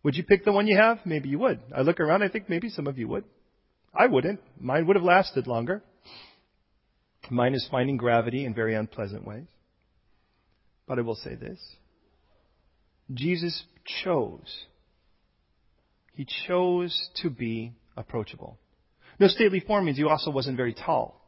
Would 0.04 0.18
you 0.18 0.26
pick 0.26 0.44
the 0.44 0.52
one 0.52 0.68
you 0.68 0.76
have? 0.76 1.06
Maybe 1.06 1.30
you 1.30 1.40
would. 1.40 1.62
I 1.74 1.80
look 1.80 2.02
around, 2.02 2.24
I 2.24 2.28
think 2.28 2.50
maybe 2.50 2.68
some 2.68 2.88
of 2.88 2.98
you 2.98 3.08
would. 3.08 3.24
I 3.98 4.08
wouldn't. 4.08 4.42
Mine 4.60 4.86
would 4.86 4.98
have 4.98 5.06
lasted 5.06 5.48
longer. 5.48 5.82
Mine 7.30 7.54
is 7.54 7.66
finding 7.72 7.96
gravity 7.96 8.44
in 8.44 8.54
very 8.54 8.76
unpleasant 8.76 9.26
ways. 9.26 9.48
But 10.86 11.00
I 11.00 11.04
will 11.04 11.16
say 11.16 11.36
this. 11.36 11.60
Jesus 13.14 13.64
chose 14.04 14.66
He 16.16 16.28
chose 16.48 17.12
to 17.22 17.30
be 17.30 17.72
approachable. 17.96 18.60
No 19.22 19.30
stately 19.30 19.62
form 19.62 19.86
means 19.86 19.98
he 19.98 20.04
also 20.04 20.32
wasn't 20.32 20.58
very 20.58 20.74
tall. 20.74 21.22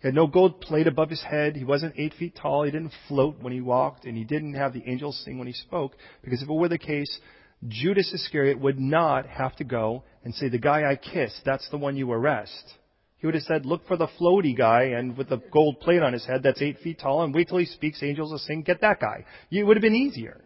He 0.00 0.08
had 0.08 0.14
no 0.14 0.26
gold 0.26 0.60
plate 0.62 0.86
above 0.86 1.10
his 1.10 1.22
head. 1.22 1.56
He 1.56 1.64
wasn't 1.64 1.94
eight 1.98 2.14
feet 2.14 2.34
tall. 2.40 2.64
He 2.64 2.70
didn't 2.70 2.94
float 3.06 3.36
when 3.40 3.52
he 3.52 3.60
walked, 3.60 4.06
and 4.06 4.16
he 4.16 4.24
didn't 4.24 4.54
have 4.54 4.72
the 4.72 4.82
angels 4.86 5.20
sing 5.24 5.38
when 5.38 5.46
he 5.46 5.52
spoke. 5.52 5.94
Because 6.22 6.42
if 6.42 6.48
it 6.48 6.52
were 6.52 6.68
the 6.68 6.78
case, 6.78 7.20
Judas 7.68 8.10
Iscariot 8.12 8.58
would 8.58 8.78
not 8.78 9.26
have 9.26 9.54
to 9.56 9.64
go 9.64 10.04
and 10.24 10.34
say, 10.34 10.48
the 10.48 10.58
guy 10.58 10.90
I 10.90 10.96
kissed, 10.96 11.42
that's 11.44 11.68
the 11.70 11.76
one 11.76 11.96
you 11.96 12.10
arrest. 12.10 12.74
He 13.18 13.26
would 13.26 13.34
have 13.34 13.44
said, 13.44 13.66
look 13.66 13.86
for 13.86 13.98
the 13.98 14.08
floaty 14.18 14.56
guy 14.56 14.84
and 14.96 15.18
with 15.18 15.28
the 15.28 15.42
gold 15.52 15.80
plate 15.80 16.02
on 16.02 16.14
his 16.14 16.24
head 16.24 16.42
that's 16.42 16.62
eight 16.62 16.78
feet 16.78 17.00
tall 17.00 17.22
and 17.22 17.34
wait 17.34 17.48
till 17.48 17.58
he 17.58 17.66
speaks, 17.66 18.02
angels 18.02 18.30
will 18.30 18.38
sing, 18.38 18.62
get 18.62 18.80
that 18.80 18.98
guy. 18.98 19.26
It 19.50 19.64
would 19.64 19.76
have 19.76 19.82
been 19.82 19.94
easier. 19.94 20.40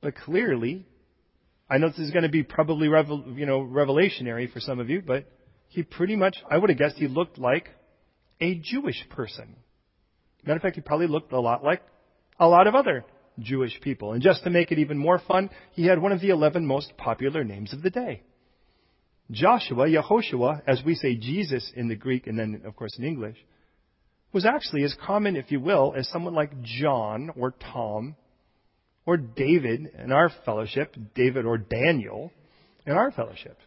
But 0.00 0.16
clearly, 0.16 0.86
I 1.70 1.78
know 1.78 1.88
this 1.90 2.00
is 2.00 2.10
going 2.10 2.24
to 2.24 2.28
be 2.28 2.42
probably 2.42 2.88
revel, 2.88 3.24
you 3.36 3.46
know, 3.46 3.60
revelationary 3.60 4.52
for 4.52 4.58
some 4.58 4.80
of 4.80 4.90
you, 4.90 5.02
but 5.06 5.26
he 5.68 5.84
pretty 5.84 6.16
much, 6.16 6.36
I 6.50 6.58
would 6.58 6.70
have 6.70 6.78
guessed 6.80 6.96
he 6.96 7.06
looked 7.06 7.38
like 7.38 7.68
a 8.40 8.54
Jewish 8.56 9.04
person. 9.10 9.56
Matter 10.44 10.56
of 10.56 10.62
fact, 10.62 10.76
he 10.76 10.82
probably 10.82 11.06
looked 11.06 11.32
a 11.32 11.40
lot 11.40 11.62
like 11.62 11.82
a 12.38 12.48
lot 12.48 12.66
of 12.66 12.74
other 12.74 13.04
Jewish 13.38 13.78
people. 13.80 14.12
And 14.12 14.22
just 14.22 14.44
to 14.44 14.50
make 14.50 14.72
it 14.72 14.78
even 14.78 14.98
more 14.98 15.18
fun, 15.18 15.50
he 15.72 15.86
had 15.86 16.00
one 16.00 16.12
of 16.12 16.20
the 16.20 16.30
11 16.30 16.64
most 16.64 16.96
popular 16.96 17.44
names 17.44 17.72
of 17.72 17.82
the 17.82 17.90
day. 17.90 18.22
Joshua, 19.30 19.86
Yehoshua, 19.86 20.62
as 20.66 20.82
we 20.84 20.94
say 20.94 21.14
Jesus 21.14 21.70
in 21.76 21.88
the 21.88 21.94
Greek 21.94 22.26
and 22.26 22.38
then, 22.38 22.62
of 22.64 22.74
course, 22.74 22.96
in 22.98 23.04
English, 23.04 23.36
was 24.32 24.44
actually 24.44 24.82
as 24.84 24.94
common, 25.04 25.36
if 25.36 25.50
you 25.52 25.60
will, 25.60 25.94
as 25.96 26.08
someone 26.08 26.34
like 26.34 26.62
John 26.62 27.30
or 27.36 27.52
Tom 27.72 28.16
or 29.06 29.16
David 29.16 29.90
in 29.98 30.12
our 30.12 30.30
fellowship, 30.44 30.96
David 31.14 31.44
or 31.44 31.58
Daniel 31.58 32.32
in 32.86 32.92
our 32.92 33.10
fellowship. 33.12 33.58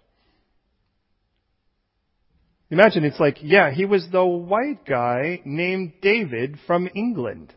Imagine 2.74 3.04
it's 3.04 3.20
like, 3.20 3.38
yeah, 3.44 3.70
he 3.70 3.86
was 3.86 4.08
the 4.12 4.26
white 4.26 4.84
guy 4.84 5.42
named 5.46 5.94
David 6.02 6.58
from 6.66 6.90
England. 6.96 7.54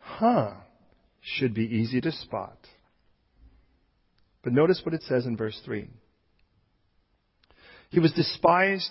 Huh. 0.00 0.54
Should 1.20 1.54
be 1.54 1.62
easy 1.62 2.00
to 2.00 2.10
spot. 2.10 2.58
But 4.42 4.52
notice 4.52 4.82
what 4.84 4.92
it 4.92 5.04
says 5.04 5.24
in 5.24 5.36
verse 5.36 5.56
3. 5.64 5.88
He 7.90 8.00
was 8.00 8.10
despised 8.10 8.90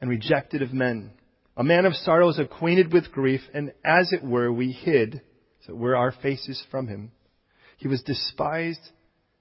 and 0.00 0.08
rejected 0.08 0.62
of 0.62 0.72
men, 0.72 1.10
a 1.54 1.62
man 1.62 1.84
of 1.84 1.92
sorrows, 1.96 2.38
acquainted 2.38 2.90
with 2.90 3.12
grief, 3.12 3.42
and 3.52 3.74
as 3.84 4.10
it 4.10 4.24
were, 4.24 4.50
we 4.50 4.72
hid, 4.72 5.20
as 5.62 5.68
it 5.68 5.76
were, 5.76 5.94
our 5.94 6.12
faces 6.12 6.64
from 6.70 6.88
him. 6.88 7.12
He 7.76 7.88
was 7.88 8.02
despised, 8.02 8.88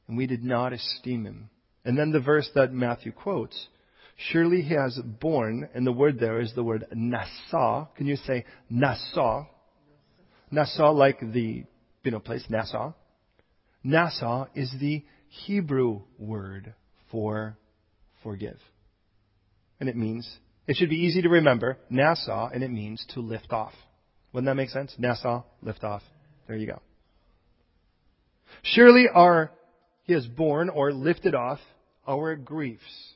and 0.09 0.18
we 0.18 0.28
did 0.28 0.43
not 0.43 0.74
esteem 0.74 1.24
him. 1.24 1.49
And 1.86 1.97
then 1.97 2.11
the 2.11 2.20
verse 2.20 2.49
that 2.53 2.74
Matthew 2.74 3.14
quotes 3.14 3.70
Surely 4.16 4.61
he 4.61 4.76
has 4.76 4.97
borne, 5.03 5.68
and 5.74 5.86
the 5.86 5.91
word 5.91 6.20
there 6.20 6.39
is 6.39 6.53
the 6.53 6.64
word 6.64 6.86
Nassau. 6.93 7.88
Can 7.95 8.05
you 8.05 8.16
say 8.16 8.45
Nassau? 8.70 9.45
Nassau, 10.51 10.91
like 10.91 11.20
the 11.20 11.64
you 12.03 12.11
know 12.11 12.20
place 12.20 12.45
Nassau. 12.49 12.93
Nassau 13.84 14.45
is 14.55 14.74
the 14.80 15.03
Hebrew 15.28 16.01
word 16.18 16.74
for 17.11 17.57
forgive. 18.22 18.59
And 19.80 19.89
it 19.89 19.97
means, 19.97 20.30
it 20.68 20.78
should 20.78 20.89
be 20.89 20.95
easy 20.95 21.22
to 21.24 21.30
remember, 21.30 21.78
Nassau, 21.89 22.49
and 22.53 22.64
it 22.64 22.72
means 22.72 23.05
to 23.14 23.20
lift 23.20 23.51
off. 23.51 23.74
Wouldn't 24.32 24.47
that 24.47 24.55
make 24.55 24.70
sense? 24.70 24.93
Nassau, 24.97 25.43
lift 25.61 25.84
off. 25.84 26.01
There 26.47 26.55
you 26.55 26.68
go. 26.68 26.82
Surely 28.64 29.07
our, 29.14 29.51
he 30.03 30.14
has 30.14 30.26
borne 30.26 30.70
or 30.70 30.93
lifted 30.93 31.36
off 31.36 31.59
our 32.07 32.36
griefs. 32.36 33.12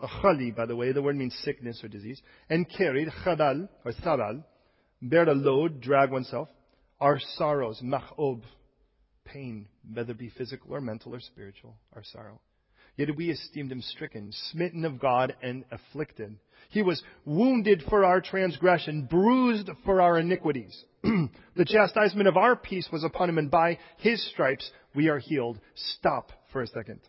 Achali, 0.00 0.54
by 0.54 0.66
the 0.66 0.76
way, 0.76 0.92
the 0.92 1.02
word 1.02 1.16
means 1.16 1.34
sickness 1.42 1.82
or 1.82 1.88
disease. 1.88 2.20
And 2.50 2.68
carried, 2.68 3.08
chadal, 3.24 3.68
or 3.84 3.92
sabal, 3.92 4.44
bear 5.00 5.24
the 5.24 5.34
load, 5.34 5.80
drag 5.80 6.10
oneself. 6.10 6.48
Our 7.00 7.18
sorrows, 7.36 7.80
machob, 7.82 8.42
pain, 9.24 9.66
whether 9.92 10.12
it 10.12 10.18
be 10.18 10.30
physical 10.30 10.74
or 10.74 10.80
mental 10.80 11.14
or 11.14 11.20
spiritual, 11.20 11.76
our 11.94 12.02
sorrow. 12.04 12.40
Yet 12.96 13.14
we 13.14 13.30
esteemed 13.30 13.72
him 13.72 13.82
stricken, 13.82 14.30
smitten 14.50 14.86
of 14.86 14.98
God, 14.98 15.36
and 15.42 15.64
afflicted. 15.70 16.38
He 16.70 16.82
was 16.82 17.02
wounded 17.26 17.82
for 17.90 18.04
our 18.04 18.22
transgression, 18.22 19.04
bruised 19.04 19.68
for 19.84 20.00
our 20.00 20.18
iniquities. 20.18 20.84
the 21.02 21.64
chastisement 21.66 22.26
of 22.26 22.38
our 22.38 22.56
peace 22.56 22.88
was 22.90 23.04
upon 23.04 23.28
him, 23.28 23.36
and 23.36 23.50
by 23.50 23.78
his 23.98 24.26
stripes 24.30 24.70
we 24.94 25.08
are 25.08 25.18
healed. 25.18 25.60
Stop 25.74 26.32
for 26.52 26.62
a 26.62 26.66
second. 26.66 27.00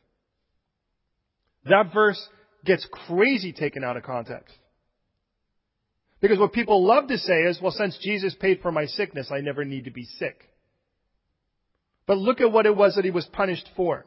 That 1.66 1.94
verse 1.94 2.22
gets 2.68 2.88
crazy 3.08 3.52
taken 3.54 3.84
out 3.84 3.98
of 3.98 4.04
context. 4.04 4.54
Because 6.22 6.38
what 6.38 6.54
people 6.54 6.86
love 6.86 7.08
to 7.08 7.18
say 7.18 7.42
is, 7.44 7.60
well, 7.62 7.72
since 7.72 7.98
Jesus 8.02 8.36
paid 8.40 8.62
for 8.62 8.72
my 8.72 8.86
sickness, 8.86 9.32
I 9.32 9.42
never 9.42 9.66
need 9.66 9.86
to 9.86 9.92
be 9.92 10.04
sick. 10.04 10.42
But 12.06 12.18
look 12.18 12.42
at 12.42 12.52
what 12.52 12.66
it 12.66 12.76
was 12.76 12.96
that 12.96 13.06
he 13.06 13.12
was 13.12 13.26
punished 13.34 13.70
for. 13.76 14.06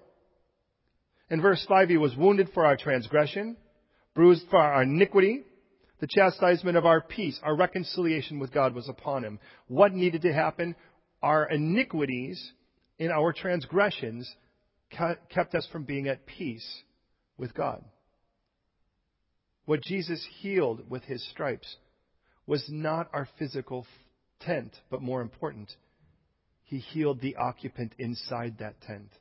In 1.30 1.40
verse 1.40 1.64
5, 1.68 1.88
he 1.88 1.96
was 1.96 2.16
wounded 2.16 2.50
for 2.52 2.66
our 2.66 2.76
transgression, 2.76 3.56
bruised 4.14 4.44
for 4.50 4.58
our 4.58 4.82
iniquity. 4.82 5.42
The 6.00 6.08
chastisement 6.08 6.76
of 6.76 6.86
our 6.86 7.00
peace, 7.00 7.38
our 7.42 7.54
reconciliation 7.54 8.38
with 8.38 8.52
God 8.52 8.74
was 8.74 8.88
upon 8.88 9.22
him. 9.22 9.38
What 9.68 9.92
needed 9.92 10.22
to 10.22 10.32
happen? 10.32 10.74
Our 11.22 11.48
iniquities 11.48 12.52
in 12.98 13.10
our 13.10 13.32
transgressions 13.32 14.34
kept 14.90 15.54
us 15.54 15.68
from 15.70 15.84
being 15.84 16.08
at 16.08 16.26
peace 16.26 16.66
with 17.36 17.54
God. 17.54 17.84
What 19.70 19.82
Jesus 19.82 20.26
healed 20.40 20.90
with 20.90 21.04
his 21.04 21.24
stripes 21.30 21.76
was 22.44 22.64
not 22.68 23.08
our 23.12 23.28
physical 23.38 23.86
tent, 24.40 24.76
but 24.90 25.00
more 25.00 25.20
important, 25.20 25.70
he 26.64 26.78
healed 26.78 27.20
the 27.20 27.36
occupant 27.36 27.94
inside 27.96 28.56
that 28.58 28.80
tent. 28.80 29.12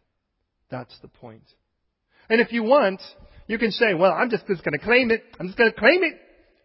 That's 0.72 0.98
the 1.04 1.08
point. 1.08 1.44
And 2.32 2.42
if 2.42 2.52
you 2.52 2.64
want, 2.64 3.00
you 3.46 3.60
can 3.60 3.70
say, 3.70 3.94
well, 3.94 4.12
I'm 4.12 4.32
just, 4.32 4.48
just 4.48 4.64
going 4.64 4.74
to 4.74 4.84
claim 4.84 5.12
it. 5.12 5.22
I'm 5.40 5.50
just 5.50 5.58
going 5.60 5.72
to 5.72 5.80
claim 5.80 6.02
it. 6.02 6.16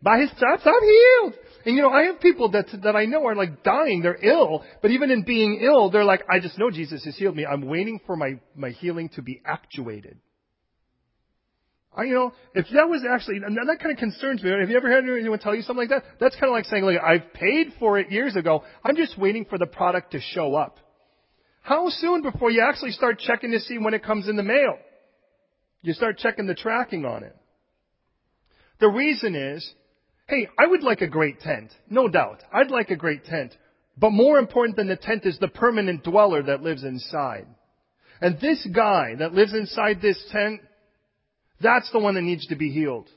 By 0.01 0.19
his 0.19 0.31
stripes, 0.31 0.63
I'm 0.65 0.73
healed. 0.83 1.35
And 1.67 1.77
you 1.77 1.83
know, 1.83 1.91
I 1.91 2.05
have 2.05 2.21
people 2.21 2.53
that, 2.53 2.69
that 2.85 2.97
I 2.97 3.05
know 3.05 3.27
are 3.27 3.37
like 3.37 3.65
dying. 3.65 4.01
They're 4.01 4.17
ill. 4.17 4.65
But 4.81 4.93
even 4.93 5.11
in 5.11 5.25
being 5.25 5.61
ill, 5.61 5.91
they're 5.91 6.05
like, 6.05 6.23
I 6.33 6.41
just 6.41 6.59
know 6.59 6.71
Jesus 6.71 7.05
has 7.05 7.19
healed 7.19 7.37
me. 7.37 7.45
I'm 7.45 7.67
waiting 7.67 8.01
for 8.07 8.17
my, 8.17 8.41
my 8.57 8.71
healing 8.71 9.11
to 9.17 9.21
be 9.21 9.43
actuated. 9.45 10.17
I, 11.97 12.05
you 12.05 12.15
know, 12.15 12.33
if 12.55 12.67
that 12.75 12.89
was 12.89 13.05
actually, 13.09 13.37
and 13.37 13.57
that 13.57 13.79
kind 13.79 13.93
of 13.93 13.99
concerns 13.99 14.43
me. 14.43 14.51
Have 14.51 14.69
you 14.69 14.77
ever 14.77 14.91
had 14.91 15.05
anyone 15.05 15.39
tell 15.39 15.55
you 15.55 15.63
something 15.63 15.89
like 15.89 15.91
that? 15.91 16.05
That's 16.19 16.35
kind 16.35 16.47
of 16.47 16.53
like 16.53 16.65
saying, 16.65 16.85
look, 16.85 17.01
I've 17.01 17.33
paid 17.35 17.73
for 17.79 17.99
it 17.99 18.11
years 18.11 18.35
ago. 18.35 18.65
I'm 18.85 18.97
just 18.97 19.17
waiting 19.19 19.45
for 19.45 19.59
the 19.59 19.67
product 19.67 20.13
to 20.13 20.21
show 20.21 20.57
up. 20.57 20.79
How 21.63 21.89
soon 21.89 22.23
before 22.23 22.51
you 22.51 22.63
actually 22.67 22.91
start 22.91 23.21
checking 23.21 23.53
to 23.53 23.61
see 23.61 23.79
when 23.79 23.95
it 23.95 24.05
comes 24.05 24.29
in 24.29 24.37
the 24.37 24.43
mail? 24.43 24.77
You 25.83 25.93
start 25.93 26.19
checking 26.19 26.47
the 26.47 26.55
tracking 26.55 27.05
on 27.05 27.23
it. 27.23 27.37
The 28.81 28.89
reason 28.89 29.35
is, 29.35 29.73
hey, 30.27 30.49
I 30.59 30.67
would 30.67 30.83
like 30.83 31.01
a 31.01 31.07
great 31.07 31.41
tent. 31.41 31.71
No 31.89 32.09
doubt. 32.09 32.43
I'd 32.53 32.71
like 32.71 32.91
a 32.91 32.97
great 32.97 33.25
tent. 33.25 33.57
But 33.97 34.11
more 34.11 34.39
important 34.39 34.77
than 34.77 34.89
the 34.89 34.97
tent 34.97 35.25
is 35.25 35.39
the 35.39 35.49
permanent 35.49 36.03
dweller 36.03 36.43
that 36.43 36.63
lives 36.63 36.83
inside. 36.83 37.47
And 38.21 38.41
this 38.41 38.67
guy 38.75 39.15
that 39.19 39.35
lives 39.35 39.55
inside 39.55 40.03
this 40.03 40.23
tent, 40.33 40.61
that's 41.65 41.91
the 41.91 41.99
one 41.99 42.15
that 42.15 42.23
needs 42.23 42.47
to 42.49 42.57
be 42.57 42.71
healed. 42.71 43.09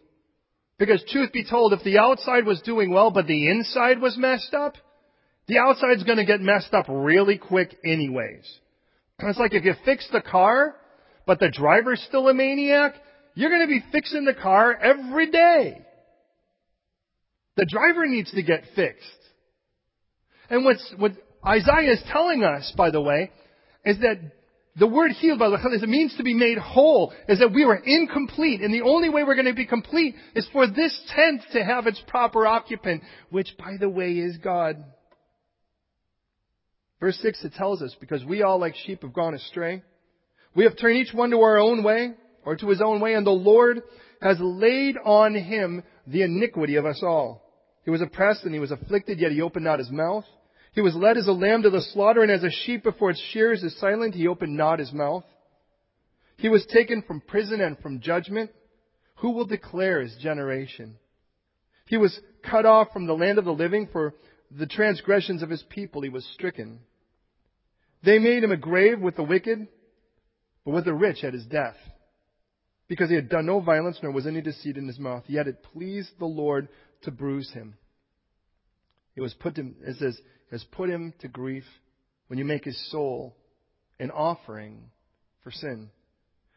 Because 0.80 1.04
truth 1.10 1.32
be 1.32 1.44
told, 1.48 1.74
if 1.74 1.84
the 1.84 1.98
outside 1.98 2.46
was 2.46 2.62
doing 2.62 2.92
well, 2.92 3.12
but 3.12 3.28
the 3.28 3.50
inside 3.50 4.00
was 4.00 4.18
messed 4.18 4.54
up, 4.54 4.76
the 5.48 5.58
outside's 5.58 6.04
gonna 6.04 6.26
get 6.26 6.42
messed 6.42 6.74
up 6.74 6.86
really 6.90 7.38
quick 7.38 7.78
anyways. 7.84 8.46
It's 9.20 9.40
like 9.40 9.54
if 9.54 9.64
you 9.64 9.74
fix 9.84 10.08
the 10.12 10.22
car, 10.22 10.76
but 11.26 11.40
the 11.40 11.50
driver's 11.50 12.04
still 12.08 12.28
a 12.28 12.34
maniac, 12.34 12.96
you're 13.34 13.50
going 13.50 13.62
to 13.62 13.68
be 13.68 13.84
fixing 13.92 14.26
the 14.26 14.34
car 14.34 14.76
every 14.76 15.30
day. 15.30 15.82
The 17.56 17.66
driver 17.66 18.06
needs 18.06 18.32
to 18.32 18.42
get 18.42 18.64
fixed. 18.76 19.06
And 20.50 20.64
what's, 20.64 20.94
what 20.98 21.12
Isaiah 21.46 21.92
is 21.92 22.04
telling 22.12 22.44
us, 22.44 22.74
by 22.78 22.92
the 22.92 23.02
way, 23.02 23.32
is 23.86 24.00
that 24.00 24.20
the 24.78 24.88
word 24.88 25.12
healed, 25.12 25.40
by 25.40 25.50
the 25.50 25.56
way, 25.56 25.62
it 25.64 25.90
means 25.90 26.16
to 26.18 26.24
be 26.24 26.36
made 26.36 26.58
whole, 26.58 27.12
is 27.28 27.40
that 27.40 27.54
we 27.54 27.66
were 27.66 27.82
incomplete, 27.84 28.62
and 28.62 28.74
the 28.74 28.84
only 28.84 29.10
way 29.10 29.24
we're 29.24 29.36
going 29.36 29.46
to 29.46 29.54
be 29.54 29.66
complete 29.66 30.16
is 30.36 30.48
for 30.54 30.68
this 30.68 31.00
tent 31.16 31.42
to 31.54 31.64
have 31.64 31.88
its 31.88 32.02
proper 32.08 32.46
occupant, 32.46 33.02
which, 33.32 33.56
by 33.58 33.78
the 33.80 33.90
way, 33.90 34.14
is 34.14 34.38
God. 34.38 34.84
Verse 37.00 37.18
6, 37.22 37.44
it 37.44 37.54
tells 37.54 37.82
us, 37.82 37.96
because 38.00 38.24
we 38.24 38.44
all 38.44 38.60
like 38.60 38.76
sheep 38.86 39.02
have 39.02 39.14
gone 39.14 39.34
astray, 39.34 39.82
we 40.56 40.64
have 40.66 40.78
turned 40.78 40.98
each 40.98 41.14
one 41.14 41.32
to 41.32 41.40
our 41.42 41.58
own 41.58 41.84
way, 41.84 42.14
or 42.46 42.56
to 42.56 42.70
his 42.70 42.82
own 42.82 43.00
way, 43.00 43.16
and 43.16 43.26
the 43.26 43.32
Lord 43.32 43.82
has 44.22 44.38
laid 44.40 44.96
on 45.04 45.34
him 45.34 45.84
the 46.06 46.22
iniquity 46.22 46.76
of 46.76 46.86
us 46.86 47.02
all. 47.04 47.44
He 47.84 47.92
was 47.92 48.02
oppressed 48.02 48.44
and 48.44 48.54
he 48.54 48.60
was 48.60 48.72
afflicted, 48.72 49.20
yet 49.20 49.32
he 49.32 49.42
opened 49.42 49.66
not 49.66 49.80
his 49.80 49.90
mouth. 49.90 50.26
He 50.78 50.82
was 50.82 50.96
led 50.96 51.18
as 51.18 51.28
a 51.28 51.32
lamb 51.32 51.64
to 51.64 51.72
the 51.72 51.82
slaughter, 51.82 52.22
and 52.22 52.30
as 52.32 52.44
a 52.44 52.52
sheep 52.52 52.84
before 52.84 53.10
its 53.10 53.20
shears 53.32 53.64
is 53.64 53.76
silent, 53.80 54.14
he 54.14 54.28
opened 54.28 54.56
not 54.56 54.78
his 54.78 54.94
mouth. 54.94 55.24
He 56.38 56.50
was 56.50 56.68
taken 56.68 57.02
from 57.02 57.20
prison 57.20 57.62
and 57.62 57.80
from 57.80 58.00
judgment. 58.00 58.52
Who 59.16 59.32
will 59.32 59.46
declare 59.46 60.02
his 60.02 60.16
generation? 60.18 60.98
He 61.88 61.98
was 61.98 62.20
cut 62.48 62.68
off 62.68 62.90
from 62.94 63.08
the 63.08 63.16
land 63.16 63.40
of 63.40 63.46
the 63.46 63.56
living 63.56 63.88
for 63.92 64.14
the 64.52 64.68
transgressions 64.68 65.42
of 65.42 65.50
his 65.50 65.64
people. 65.64 66.04
He 66.04 66.10
was 66.10 66.24
stricken. 66.36 66.82
They 68.04 68.20
made 68.20 68.44
him 68.44 68.52
a 68.52 68.56
grave 68.56 69.00
with 69.00 69.16
the 69.16 69.24
wicked, 69.24 69.68
but 70.64 70.76
with 70.76 70.86
the 70.86 70.94
rich 70.94 71.24
at 71.24 71.34
his 71.34 71.48
death. 71.48 71.78
Because 72.88 73.10
he 73.10 73.16
had 73.16 73.30
done 73.30 73.48
no 73.48 73.62
violence, 73.62 73.98
nor 74.04 74.12
was 74.12 74.28
any 74.28 74.42
deceit 74.42 74.78
in 74.78 74.86
his 74.86 75.00
mouth. 75.00 75.24
Yet 75.26 75.48
it 75.48 75.64
pleased 75.64 76.12
the 76.20 76.26
Lord 76.26 76.70
to 77.02 77.10
bruise 77.10 77.52
him. 77.52 77.80
It 79.18 79.22
was 79.22 79.34
put 79.34 79.58
him, 79.58 79.76
it 79.82 79.98
says, 79.98 80.18
has 80.52 80.64
put 80.72 80.90
him 80.90 81.14
to 81.20 81.28
grief 81.28 81.66
when 82.28 82.38
you 82.38 82.46
make 82.46 82.64
his 82.64 82.92
soul 82.92 83.36
an 84.00 84.12
offering 84.12 84.92
for 85.44 85.52
sin. 85.52 85.90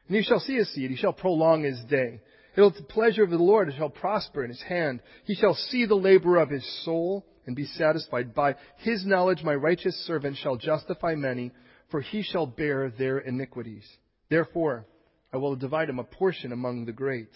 And 0.06 0.16
he 0.16 0.22
shall 0.22 0.40
see 0.40 0.56
his 0.56 0.72
seed, 0.74 0.90
he 0.90 0.96
shall 0.96 1.14
prolong 1.14 1.64
his 1.64 1.82
day. 1.88 2.20
It 2.54 2.60
will 2.60 2.70
the 2.70 2.82
pleasure 2.82 3.24
of 3.24 3.30
the 3.30 3.38
Lord, 3.38 3.68
it 3.68 3.76
shall 3.78 3.88
prosper 3.88 4.44
in 4.44 4.50
his 4.50 4.60
hand. 4.60 5.00
He 5.24 5.34
shall 5.34 5.54
see 5.54 5.86
the 5.86 5.94
labor 5.94 6.36
of 6.36 6.50
his 6.50 6.84
soul 6.84 7.24
and 7.46 7.56
be 7.56 7.64
satisfied. 7.64 8.34
By 8.34 8.56
his 8.76 9.06
knowledge 9.06 9.42
my 9.42 9.54
righteous 9.54 9.96
servant 10.06 10.36
shall 10.36 10.56
justify 10.56 11.14
many, 11.14 11.52
for 11.90 12.02
he 12.02 12.22
shall 12.22 12.46
bear 12.46 12.90
their 12.90 13.18
iniquities. 13.18 13.88
Therefore, 14.28 14.86
I 15.32 15.38
will 15.38 15.56
divide 15.56 15.88
him 15.88 15.98
a 15.98 16.04
portion 16.04 16.52
among 16.52 16.84
the 16.84 16.92
great. 16.92 17.30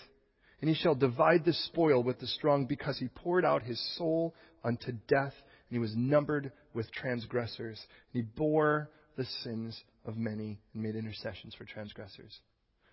And 0.64 0.74
he 0.74 0.82
shall 0.82 0.94
divide 0.94 1.44
the 1.44 1.52
spoil 1.52 2.02
with 2.02 2.20
the 2.20 2.26
strong, 2.26 2.64
because 2.64 2.96
he 2.96 3.08
poured 3.08 3.44
out 3.44 3.64
his 3.64 3.78
soul 3.98 4.34
unto 4.64 4.92
death, 5.08 5.34
and 5.68 5.72
he 5.72 5.78
was 5.78 5.94
numbered 5.94 6.52
with 6.72 6.90
transgressors. 6.90 7.84
And 8.14 8.22
he 8.24 8.30
bore 8.34 8.88
the 9.18 9.26
sins 9.42 9.78
of 10.06 10.16
many 10.16 10.58
and 10.72 10.82
made 10.82 10.96
intercessions 10.96 11.54
for 11.54 11.66
transgressors. 11.66 12.40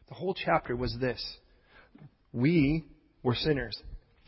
The 0.09 0.15
whole 0.15 0.33
chapter 0.33 0.75
was 0.75 0.97
this. 0.99 1.25
We 2.33 2.83
were 3.23 3.35
sinners, 3.35 3.81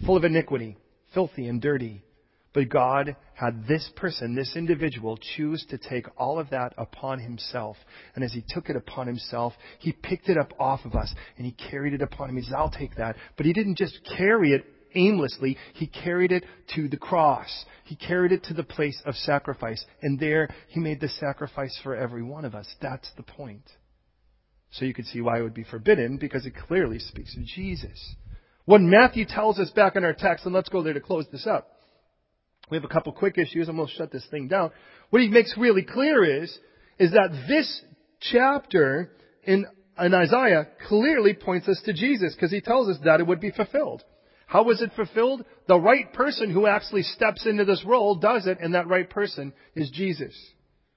full 0.06 0.16
of 0.16 0.24
iniquity, 0.24 0.78
filthy 1.14 1.48
and 1.48 1.62
dirty. 1.62 2.06
But 2.54 2.70
God 2.70 3.16
had 3.34 3.68
this 3.68 3.90
person, 3.96 4.36
this 4.36 4.56
individual, 4.56 5.18
choose 5.36 5.66
to 5.70 5.78
take 5.78 6.06
all 6.18 6.40
of 6.40 6.52
that 6.52 6.74
upon 6.78 7.20
himself. 7.20 7.78
And 8.14 8.24
as 8.24 8.32
he 8.32 8.44
took 8.48 8.70
it 8.70 8.76
upon 8.76 9.08
himself, 9.08 9.54
he 9.80 9.92
picked 9.92 10.30
it 10.30 10.38
up 10.38 10.54
off 10.60 10.86
of 10.86 10.94
us 10.94 11.14
and 11.38 11.46
he 11.46 11.52
carried 11.52 11.94
it 11.94 12.02
upon 12.02 12.30
him. 12.30 12.38
He 12.38 12.44
says, 12.44 12.54
I'll 12.56 12.70
take 12.70 12.96
that. 12.98 13.16
But 13.38 13.48
he 13.48 13.54
didn't 13.54 13.78
just 13.78 14.00
carry 14.18 14.52
it 14.52 14.66
aimlessly. 14.94 15.58
He 15.74 15.88
carried 15.88 16.32
it 16.32 16.44
to 16.76 16.88
the 16.88 16.98
cross. 16.98 17.66
He 17.86 17.96
carried 17.96 18.32
it 18.32 18.44
to 18.46 18.54
the 18.54 18.64
place 18.64 19.02
of 19.04 19.16
sacrifice. 19.16 19.84
And 20.04 20.20
there 20.20 20.50
he 20.68 20.80
made 20.80 21.02
the 21.02 21.10
sacrifice 21.10 21.78
for 21.82 21.96
every 21.96 22.22
one 22.22 22.46
of 22.46 22.54
us. 22.54 22.68
That's 22.82 23.10
the 23.18 23.24
point. 23.24 23.68
So 24.72 24.86
you 24.86 24.94
can 24.94 25.06
see 25.06 25.22
why 25.22 25.40
it 25.40 25.44
would 25.44 25.54
be 25.56 25.64
forbidden 25.64 26.18
because 26.18 26.46
it 26.46 26.54
clearly 26.68 27.00
speaks 27.00 27.36
of 27.36 27.46
Jesus. 27.46 28.16
What 28.66 28.82
Matthew 28.82 29.26
tells 29.26 29.60
us 29.60 29.72
back 29.72 29.96
in 29.96 30.04
our 30.04 30.14
text, 30.14 30.46
and 30.46 30.54
let's 30.54 30.70
go 30.70 30.84
there 30.84 30.94
to 30.94 31.02
close 31.02 31.26
this 31.32 31.46
up. 31.46 31.73
We 32.70 32.78
have 32.78 32.86
a 32.86 32.90
couple 32.90 33.12
quick 33.12 33.38
issues 33.38 33.68
and 33.68 33.78
we'll 33.78 33.88
shut 33.88 34.12
this 34.12 34.26
thing 34.32 34.48
down. 34.48 34.72
What 35.10 35.22
he 35.22 35.28
makes 35.28 35.56
really 35.58 35.84
clear 35.84 36.44
is, 36.44 36.58
is 36.98 37.12
that 37.12 37.46
this 37.48 37.82
chapter 38.20 39.12
in, 39.44 39.66
in 40.00 40.14
Isaiah 40.14 40.68
clearly 40.88 41.34
points 41.34 41.68
us 41.68 41.82
to 41.86 41.94
Jesus 41.94 42.34
because 42.34 42.52
he 42.52 42.62
tells 42.62 42.90
us 42.90 42.98
that 43.04 43.20
it 43.20 43.28
would 43.28 43.42
be 43.42 43.52
fulfilled. 43.52 44.04
How 44.48 44.64
was 44.64 44.82
it 44.82 44.92
fulfilled? 44.96 45.44
The 45.68 45.80
right 45.80 46.12
person 46.14 46.52
who 46.52 46.68
actually 46.68 47.04
steps 47.04 47.46
into 47.46 47.66
this 47.66 47.84
role 47.86 48.16
does 48.16 48.46
it, 48.46 48.60
and 48.62 48.76
that 48.76 48.88
right 48.88 49.10
person 49.10 49.52
is 49.76 49.90
Jesus. 49.90 50.36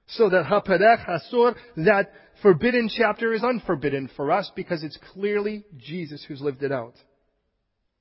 So 0.09 0.29
that 0.29 0.45
Haperech 0.45 1.07
Hasur, 1.07 1.55
that 1.77 2.13
forbidden 2.43 2.91
chapter 2.95 3.33
is 3.33 3.43
unforbidden 3.43 4.11
for 4.15 4.31
us 4.31 4.51
because 4.55 4.85
it's 4.85 4.99
clearly 5.13 5.65
Jesus 5.79 6.25
who's 6.29 6.41
lived 6.41 6.63
it 6.63 6.71
out. 6.71 6.95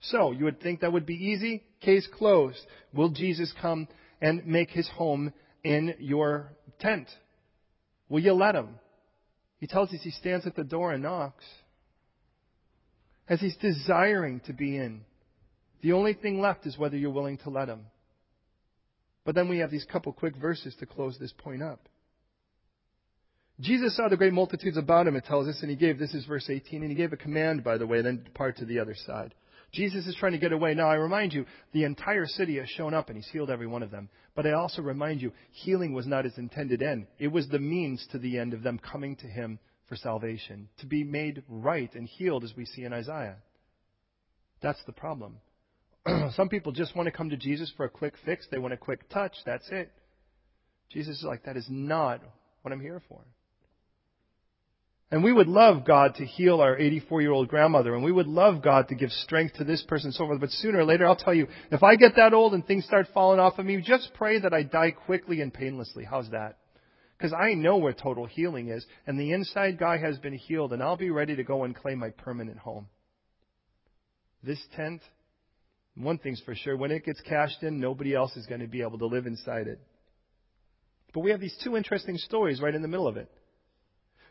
So, 0.10 0.32
you 0.32 0.46
would 0.46 0.62
think 0.62 0.82
that 0.82 0.94
would 0.94 1.06
be 1.06 1.16
easy. 1.16 1.64
Case 1.82 2.08
closed. 2.14 2.60
Will 2.94 3.10
Jesus 3.10 3.54
come 3.62 3.88
and 4.22 4.46
make 4.46 4.70
his 4.70 4.88
home 4.90 5.34
in 5.64 5.96
your 6.00 6.52
tent? 6.80 7.08
Will 8.10 8.20
you 8.20 8.34
let 8.34 8.56
him? 8.56 8.70
He 9.60 9.68
tells 9.68 9.90
us 9.90 10.00
he 10.04 10.12
stands 10.12 10.46
at 10.46 10.56
the 10.56 10.64
door 10.64 10.92
and 10.92 11.04
knocks. 11.04 11.46
As 13.28 13.40
he's 13.40 13.58
desiring 13.58 14.42
to 14.42 14.54
be 14.54 14.78
in. 14.78 15.02
The 15.82 15.94
only 15.94 16.14
thing 16.14 16.40
left 16.40 16.66
is 16.66 16.78
whether 16.78 16.98
you're 16.98 17.10
willing 17.12 17.38
to 17.40 17.50
let 17.50 17.70
him. 17.70 17.82
But 19.24 19.34
then 19.34 19.50
we 19.50 19.60
have 19.60 19.72
these 19.72 19.86
couple 19.86 20.14
quick 20.14 20.36
verses 20.36 20.76
to 20.80 20.86
close 20.86 21.18
this 21.18 21.34
point 21.36 21.64
up. 21.64 21.90
Jesus 23.60 23.96
saw 23.96 24.10
the 24.10 24.18
great 24.18 24.34
multitudes 24.34 24.78
about 24.78 25.08
him, 25.08 25.16
it 25.16 25.26
tells 25.26 25.48
us, 25.48 25.60
and 25.62 25.70
he 25.70 25.76
gave, 25.76 25.98
this 25.98 26.14
is 26.14 26.26
verse 26.26 26.50
18, 26.50 26.82
and 26.82 26.92
he 26.92 26.96
gave 26.96 27.14
a 27.14 27.18
command, 27.18 27.64
by 27.64 27.78
the 27.78 27.88
way, 27.88 28.02
then 28.02 28.24
depart 28.24 28.58
to 28.58 28.66
the 28.66 28.80
other 28.80 28.96
side. 29.06 29.34
Jesus 29.72 30.08
is 30.08 30.16
trying 30.16 30.32
to 30.32 30.38
get 30.38 30.52
away. 30.52 30.74
Now, 30.74 30.90
I 30.90 30.96
remind 30.96 31.34
you, 31.34 31.46
the 31.74 31.84
entire 31.84 32.26
city 32.26 32.58
has 32.58 32.70
shown 32.70 32.94
up 32.94 33.10
and 33.10 33.18
he's 33.18 33.30
healed 33.32 33.50
every 33.50 33.68
one 33.68 33.84
of 33.84 33.92
them. 33.92 34.10
But 34.36 34.46
I 34.46 34.54
also 34.54 34.82
remind 34.82 35.22
you, 35.22 35.32
healing 35.52 35.94
was 35.94 36.08
not 36.08 36.26
his 36.26 36.38
intended 36.38 36.82
end. 36.82 37.08
It 37.20 37.30
was 37.30 37.48
the 37.48 37.60
means 37.60 38.06
to 38.12 38.20
the 38.20 38.38
end 38.38 38.54
of 38.54 38.64
them 38.64 38.80
coming 38.80 39.16
to 39.18 39.28
him 39.28 39.60
for 39.88 39.96
salvation, 39.96 40.70
to 40.80 40.86
be 40.86 41.04
made 41.04 41.44
right 41.48 41.94
and 41.94 42.08
healed, 42.08 42.44
as 42.44 42.54
we 42.56 42.66
see 42.66 42.84
in 42.84 42.94
Isaiah. 42.94 43.38
That's 44.62 44.84
the 44.86 44.94
problem. 44.94 45.38
Some 46.32 46.50
people 46.50 46.72
just 46.72 46.96
want 46.96 47.08
to 47.08 47.12
come 47.12 47.30
to 47.30 47.38
Jesus 47.38 47.72
for 47.78 47.86
a 47.86 47.90
quick 47.90 48.16
fix. 48.26 48.48
They 48.50 48.58
want 48.58 48.74
a 48.74 48.78
quick 48.78 49.08
touch. 49.10 49.34
That's 49.46 49.68
it. 49.70 49.92
Jesus 50.92 51.18
is 51.20 51.24
like, 51.24 51.44
that 51.46 51.58
is 51.58 51.68
not 51.70 52.22
what 52.62 52.72
I'm 52.72 52.82
here 52.82 53.02
for. 53.08 53.22
And 55.16 55.24
we 55.24 55.32
would 55.32 55.48
love 55.48 55.86
God 55.86 56.16
to 56.16 56.26
heal 56.26 56.60
our 56.60 56.78
84 56.78 57.22
year 57.22 57.32
old 57.32 57.48
grandmother, 57.48 57.96
and 57.96 58.04
we 58.04 58.12
would 58.12 58.28
love 58.28 58.62
God 58.62 58.90
to 58.90 58.96
give 58.96 59.10
strength 59.12 59.56
to 59.56 59.64
this 59.64 59.82
person 59.84 60.08
and 60.08 60.14
so 60.14 60.26
forth. 60.26 60.42
But 60.42 60.50
sooner 60.50 60.80
or 60.80 60.84
later, 60.84 61.06
I'll 61.06 61.16
tell 61.16 61.34
you, 61.34 61.48
if 61.72 61.84
I 61.84 61.96
get 61.96 62.18
that 62.18 62.34
old 62.34 62.54
and 62.54 62.68
things 62.68 62.84
start 62.84 63.08
falling 63.14 63.40
off 63.40 63.58
of 63.58 63.66
me, 63.66 63.80
just 63.80 64.12
pray 64.16 64.40
that 64.42 64.54
I 64.54 64.64
die 64.64 64.92
quickly 64.92 65.40
and 65.40 65.54
painlessly. 65.54 66.04
How's 66.04 66.30
that? 66.32 66.58
Because 67.18 67.32
I 67.32 67.54
know 67.54 67.78
where 67.78 67.94
total 67.94 68.26
healing 68.26 68.68
is, 68.68 68.86
and 69.08 69.18
the 69.18 69.32
inside 69.32 69.80
guy 69.80 70.00
has 70.00 70.18
been 70.18 70.34
healed, 70.34 70.74
and 70.74 70.84
I'll 70.84 70.98
be 70.98 71.12
ready 71.12 71.38
to 71.38 71.46
go 71.46 71.64
and 71.64 71.74
claim 71.74 72.00
my 72.00 72.10
permanent 72.10 72.58
home. 72.58 72.88
This 74.44 74.60
tent, 74.76 75.02
one 75.96 76.18
thing's 76.18 76.42
for 76.42 76.56
sure, 76.56 76.76
when 76.76 76.92
it 76.92 77.06
gets 77.06 77.22
cashed 77.22 77.64
in, 77.64 77.80
nobody 77.80 78.14
else 78.14 78.36
is 78.36 78.48
going 78.48 78.60
to 78.60 78.68
be 78.68 78.82
able 78.82 79.00
to 79.00 79.08
live 79.08 79.28
inside 79.28 79.68
it. 79.68 79.80
But 81.14 81.22
we 81.22 81.32
have 81.32 81.40
these 81.40 81.56
two 81.64 81.78
interesting 81.78 82.18
stories 82.18 82.60
right 82.60 82.76
in 82.76 82.82
the 82.82 82.90
middle 82.90 83.08
of 83.08 83.16
it. 83.16 83.32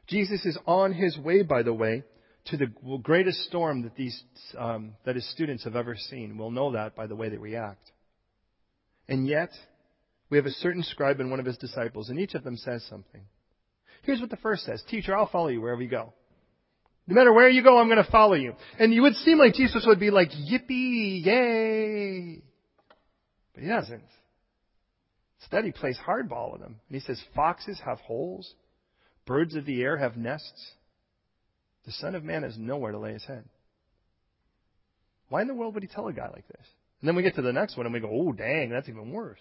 Jesus 0.07 0.45
is 0.45 0.59
on 0.67 0.93
his 0.93 1.19
way, 1.19 1.43
by 1.43 1.63
the 1.63 1.73
way, 1.73 2.05
to 2.47 2.57
the 2.57 2.67
greatest 3.03 3.41
storm 3.45 3.83
that 3.83 3.97
these 3.97 4.23
um, 4.59 4.95
that 5.05 5.15
his 5.15 5.31
students 5.31 5.65
have 5.65 5.77
ever 5.77 5.97
seen. 5.97 6.37
We'll 6.37 6.51
know 6.51 6.73
that 6.73 6.95
by 6.95 7.07
the 7.07 7.17
way 7.17 7.31
they 7.31 7.39
react. 7.39 7.91
And 9.09 9.27
yet, 9.27 9.51
we 10.31 10.37
have 10.37 10.47
a 10.47 10.51
certain 10.51 10.83
scribe 10.83 11.21
and 11.21 11.31
one 11.31 11.41
of 11.41 11.47
his 11.47 11.57
disciples, 11.57 12.11
and 12.11 12.19
each 12.19 12.35
of 12.35 12.45
them 12.45 12.57
says 12.57 12.85
something. 12.89 13.23
Here's 14.03 14.21
what 14.21 14.31
the 14.31 14.37
first 14.37 14.65
says: 14.65 14.83
"Teacher, 14.89 15.17
I'll 15.17 15.29
follow 15.29 15.49
you 15.49 15.61
wherever 15.61 15.83
you 15.83 15.89
go. 15.89 16.13
No 17.07 17.15
matter 17.15 17.33
where 17.33 17.49
you 17.49 17.63
go, 17.63 17.79
I'm 17.79 17.89
going 17.89 18.03
to 18.03 18.11
follow 18.11 18.35
you." 18.35 18.55
And 18.79 18.93
you 18.93 19.03
would 19.03 19.15
seem 19.17 19.39
like 19.39 19.55
Jesus 19.55 19.85
would 19.87 20.01
be 20.01 20.11
like, 20.11 20.31
"Yippee, 20.31 21.25
yay!" 21.25 22.43
But 23.55 23.63
he 23.63 23.69
doesn't. 23.69 24.05
Instead, 25.41 25.65
he 25.65 25.73
plays 25.73 25.99
hardball 26.07 26.53
with 26.53 26.61
them, 26.61 26.81
and 26.89 26.95
he 26.95 27.01
says, 27.01 27.23
"Foxes 27.35 27.81
have 27.85 28.01
holes." 28.01 28.55
Birds 29.27 29.55
of 29.55 29.65
the 29.65 29.83
air 29.83 29.97
have 29.97 30.17
nests. 30.17 30.73
The 31.87 31.93
Son 31.93 32.15
of 32.15 32.25
Man 32.25 32.43
has 32.43 32.57
nowhere 32.59 32.93
to 32.93 32.99
lay 32.99 33.13
his 33.13 33.25
head. 33.25 33.45
Why 35.29 35.43
in 35.43 35.49
the 35.49 35.55
world 35.55 35.75
would 35.75 35.83
he 35.83 35.89
tell 35.89 36.09
a 36.09 36.13
guy 36.13 36.29
like 36.29 36.47
this? 36.49 36.67
And 37.01 37.09
then 37.09 37.17
we 37.17 37.23
get 37.23 37.35
to 37.37 37.43
the 37.43 37.53
next 37.53 37.77
one 37.77 37.87
and 37.87 37.93
we 37.93 38.01
go, 38.01 38.11
oh, 38.11 38.33
dang, 38.33 38.71
that's 38.71 38.89
even 38.89 39.11
worse. 39.11 39.41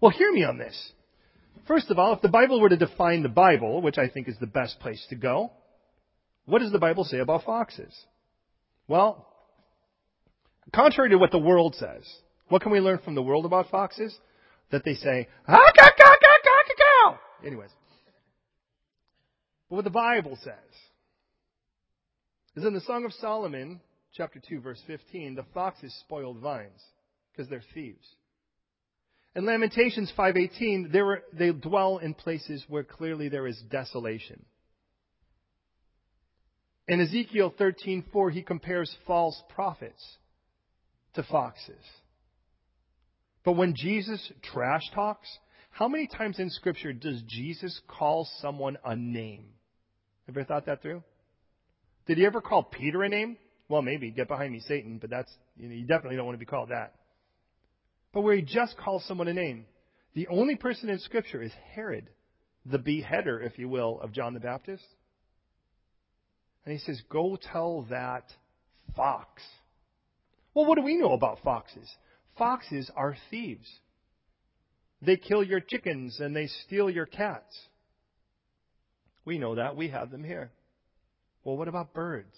Well, 0.00 0.12
hear 0.12 0.32
me 0.32 0.44
on 0.44 0.58
this. 0.58 0.92
First 1.66 1.90
of 1.90 1.98
all, 1.98 2.14
if 2.14 2.22
the 2.22 2.28
Bible 2.28 2.60
were 2.60 2.68
to 2.68 2.76
define 2.76 3.22
the 3.22 3.28
Bible, 3.28 3.82
which 3.82 3.98
I 3.98 4.08
think 4.08 4.28
is 4.28 4.36
the 4.40 4.46
best 4.46 4.80
place 4.80 5.04
to 5.10 5.16
go, 5.16 5.50
what 6.46 6.60
does 6.60 6.72
the 6.72 6.78
Bible 6.78 7.04
say 7.04 7.18
about 7.18 7.44
foxes? 7.44 7.94
Well, 8.88 9.26
contrary 10.74 11.10
to 11.10 11.18
what 11.18 11.30
the 11.30 11.38
world 11.38 11.76
says, 11.76 12.04
what 12.48 12.62
can 12.62 12.72
we 12.72 12.80
learn 12.80 12.98
from 12.98 13.14
the 13.14 13.22
world 13.22 13.44
about 13.44 13.70
foxes? 13.70 14.16
That 14.72 14.84
they 14.84 14.94
say, 14.94 15.28
ah, 15.48 15.72
ka, 15.76 15.90
ka, 15.96 16.16
ka, 16.22 16.36
ka, 16.44 16.74
ka. 16.78 17.18
Anyways, 17.44 17.70
but 19.70 19.76
what 19.76 19.84
the 19.84 19.90
Bible 19.90 20.36
says 20.42 20.54
is 22.56 22.64
in 22.64 22.74
the 22.74 22.80
Song 22.80 23.04
of 23.04 23.12
Solomon, 23.14 23.80
chapter 24.12 24.40
2, 24.46 24.60
verse 24.60 24.82
15, 24.86 25.36
the 25.36 25.44
foxes 25.54 25.94
spoiled 26.00 26.38
vines 26.38 26.82
because 27.30 27.48
they're 27.48 27.62
thieves. 27.72 28.06
In 29.36 29.46
Lamentations 29.46 30.12
5:18, 30.18 30.90
they 31.32 31.52
dwell 31.52 31.98
in 31.98 32.14
places 32.14 32.64
where 32.68 32.82
clearly 32.82 33.28
there 33.28 33.46
is 33.46 33.62
desolation. 33.70 34.44
In 36.88 37.00
Ezekiel 37.00 37.52
13:4, 37.52 38.30
he 38.32 38.42
compares 38.42 38.92
false 39.06 39.40
prophets 39.50 40.18
to 41.14 41.22
foxes. 41.22 41.84
But 43.44 43.52
when 43.52 43.76
Jesus 43.76 44.32
trash 44.42 44.90
talks, 44.92 45.38
how 45.70 45.86
many 45.86 46.08
times 46.08 46.40
in 46.40 46.50
Scripture 46.50 46.92
does 46.92 47.22
Jesus 47.22 47.80
call 47.86 48.24
someone 48.40 48.76
a 48.84 48.96
name? 48.96 49.54
Ever 50.30 50.44
thought 50.44 50.66
that 50.66 50.80
through? 50.80 51.02
Did 52.06 52.18
he 52.18 52.26
ever 52.26 52.40
call 52.40 52.62
Peter 52.62 53.02
a 53.02 53.08
name? 53.08 53.36
Well, 53.68 53.82
maybe. 53.82 54.10
Get 54.10 54.28
behind 54.28 54.52
me, 54.52 54.60
Satan, 54.60 54.98
but 54.98 55.10
that's, 55.10 55.32
you, 55.56 55.68
know, 55.68 55.74
you 55.74 55.86
definitely 55.86 56.16
don't 56.16 56.26
want 56.26 56.36
to 56.36 56.44
be 56.44 56.48
called 56.48 56.68
that. 56.70 56.94
But 58.12 58.22
where 58.22 58.36
he 58.36 58.42
just 58.42 58.76
calls 58.76 59.04
someone 59.06 59.28
a 59.28 59.34
name. 59.34 59.66
The 60.14 60.28
only 60.28 60.56
person 60.56 60.88
in 60.88 60.98
Scripture 61.00 61.42
is 61.42 61.52
Herod, 61.74 62.08
the 62.64 62.78
beheader, 62.78 63.40
if 63.40 63.58
you 63.58 63.68
will, 63.68 64.00
of 64.00 64.12
John 64.12 64.34
the 64.34 64.40
Baptist. 64.40 64.84
And 66.64 66.72
he 66.72 66.78
says, 66.78 67.00
Go 67.08 67.36
tell 67.36 67.86
that 67.90 68.24
fox. 68.96 69.42
Well, 70.54 70.66
what 70.66 70.76
do 70.76 70.82
we 70.82 70.96
know 70.96 71.12
about 71.12 71.38
foxes? 71.42 71.88
Foxes 72.38 72.90
are 72.96 73.16
thieves. 73.30 73.68
They 75.02 75.16
kill 75.16 75.42
your 75.42 75.60
chickens 75.60 76.20
and 76.20 76.34
they 76.36 76.48
steal 76.66 76.90
your 76.90 77.06
cats. 77.06 77.56
We 79.24 79.38
know 79.38 79.56
that. 79.56 79.76
We 79.76 79.88
have 79.88 80.10
them 80.10 80.24
here. 80.24 80.50
Well, 81.44 81.56
what 81.56 81.68
about 81.68 81.94
birds? 81.94 82.34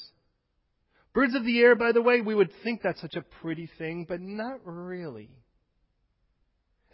Birds 1.14 1.34
of 1.34 1.44
the 1.44 1.60
air, 1.60 1.74
by 1.74 1.92
the 1.92 2.02
way, 2.02 2.20
we 2.20 2.34
would 2.34 2.52
think 2.62 2.80
that's 2.82 3.00
such 3.00 3.16
a 3.16 3.22
pretty 3.42 3.68
thing, 3.78 4.06
but 4.08 4.20
not 4.20 4.60
really. 4.64 5.30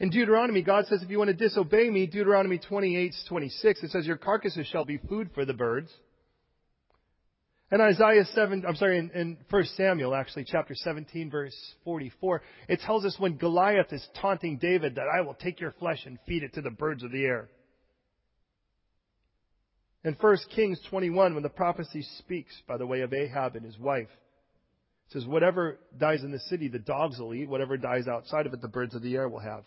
In 0.01 0.11
Deuteronomy, 0.11 0.63
God 0.63 0.87
says 0.87 1.03
if 1.03 1.11
you 1.11 1.19
want 1.19 1.29
to 1.29 1.35
disobey 1.35 1.91
me, 1.91 2.07
Deuteronomy 2.07 2.59
28, 2.59 3.15
26, 3.29 3.83
it 3.83 3.91
says 3.91 4.07
your 4.07 4.17
carcasses 4.17 4.67
shall 4.67 4.85
be 4.85 4.99
food 5.09 5.31
for 5.35 5.45
the 5.45 5.55
birds. 5.55 5.91
And 7.71 7.83
Isaiah 7.83 8.25
7, 8.25 8.65
I'm 8.67 8.77
sorry, 8.77 8.99
in, 8.99 9.11
in 9.11 9.37
1 9.51 9.65
Samuel, 9.77 10.15
actually, 10.15 10.45
chapter 10.45 10.75
17, 10.75 11.31
verse 11.31 11.55
44, 11.85 12.43
it 12.69 12.81
tells 12.81 13.05
us 13.05 13.17
when 13.19 13.37
Goliath 13.37 13.93
is 13.93 14.07
taunting 14.21 14.57
David 14.57 14.95
that 14.95 15.07
I 15.15 15.21
will 15.21 15.35
take 15.35 15.61
your 15.61 15.73
flesh 15.73 16.07
and 16.07 16.19
feed 16.27 16.45
it 16.45 16.55
to 16.55 16.63
the 16.63 16.71
birds 16.71 17.03
of 17.03 17.13
the 17.13 17.25
air. 17.25 17.51
In 20.05 20.17
1 20.21 20.37
Kings 20.55 20.81
21, 20.91 21.35
when 21.35 21.43
the 21.43 21.49
prophecy 21.49 22.03
speaks 22.19 22.55
by 22.69 22.77
the 22.77 22.87
way 22.87 23.01
of 23.01 23.13
Ahab 23.13 23.57
and 23.57 23.65
his 23.65 23.79
wife, 23.79 24.09
it 25.09 25.13
says, 25.13 25.27
Whatever 25.27 25.79
dies 25.97 26.23
in 26.23 26.31
the 26.31 26.39
city, 26.39 26.69
the 26.69 26.79
dogs 26.79 27.19
will 27.19 27.35
eat. 27.35 27.49
Whatever 27.49 27.77
dies 27.77 28.07
outside 28.07 28.47
of 28.47 28.55
it, 28.55 28.61
the 28.61 28.69
birds 28.69 28.95
of 28.95 29.03
the 29.03 29.17
air 29.17 29.29
will 29.29 29.41
have. 29.41 29.65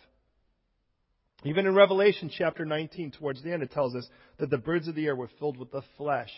Even 1.43 1.65
in 1.65 1.73
Revelation 1.73 2.29
chapter 2.35 2.65
19, 2.65 3.11
towards 3.11 3.41
the 3.43 3.51
end, 3.51 3.63
it 3.63 3.71
tells 3.71 3.95
us 3.95 4.07
that 4.37 4.49
the 4.49 4.59
birds 4.59 4.87
of 4.87 4.95
the 4.95 5.05
air 5.05 5.15
were 5.15 5.29
filled 5.39 5.57
with 5.57 5.71
the 5.71 5.81
flesh 5.97 6.31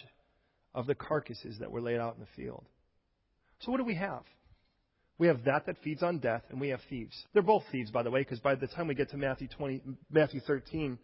of 0.73 0.87
the 0.87 0.95
carcasses 0.95 1.59
that 1.59 1.71
were 1.71 1.81
laid 1.81 1.99
out 1.99 2.15
in 2.15 2.21
the 2.21 2.41
field. 2.41 2.65
So 3.59 3.71
what 3.71 3.77
do 3.77 3.83
we 3.83 3.95
have? 3.95 4.23
We 5.19 5.27
have 5.27 5.43
that 5.43 5.67
that 5.67 5.77
feeds 5.83 6.01
on 6.01 6.19
death, 6.19 6.43
and 6.49 6.59
we 6.59 6.69
have 6.69 6.79
thieves. 6.89 7.15
They're 7.33 7.43
both 7.43 7.63
thieves, 7.71 7.91
by 7.91 8.03
the 8.03 8.09
way, 8.09 8.21
because 8.21 8.39
by 8.39 8.55
the 8.55 8.67
time 8.67 8.87
we 8.87 8.95
get 8.95 9.11
to 9.11 9.17
Matthew 9.17 9.47
20, 9.49 9.81
Matthew 10.09 10.39
13, 10.39 10.97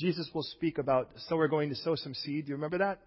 Jesus 0.00 0.30
will 0.32 0.42
speak 0.42 0.78
about, 0.78 1.10
so 1.28 1.36
we're 1.36 1.46
going 1.46 1.68
to 1.68 1.74
sow 1.74 1.94
some 1.94 2.14
seed. 2.14 2.46
Do 2.46 2.48
you 2.48 2.54
remember 2.54 2.78
that? 2.78 3.00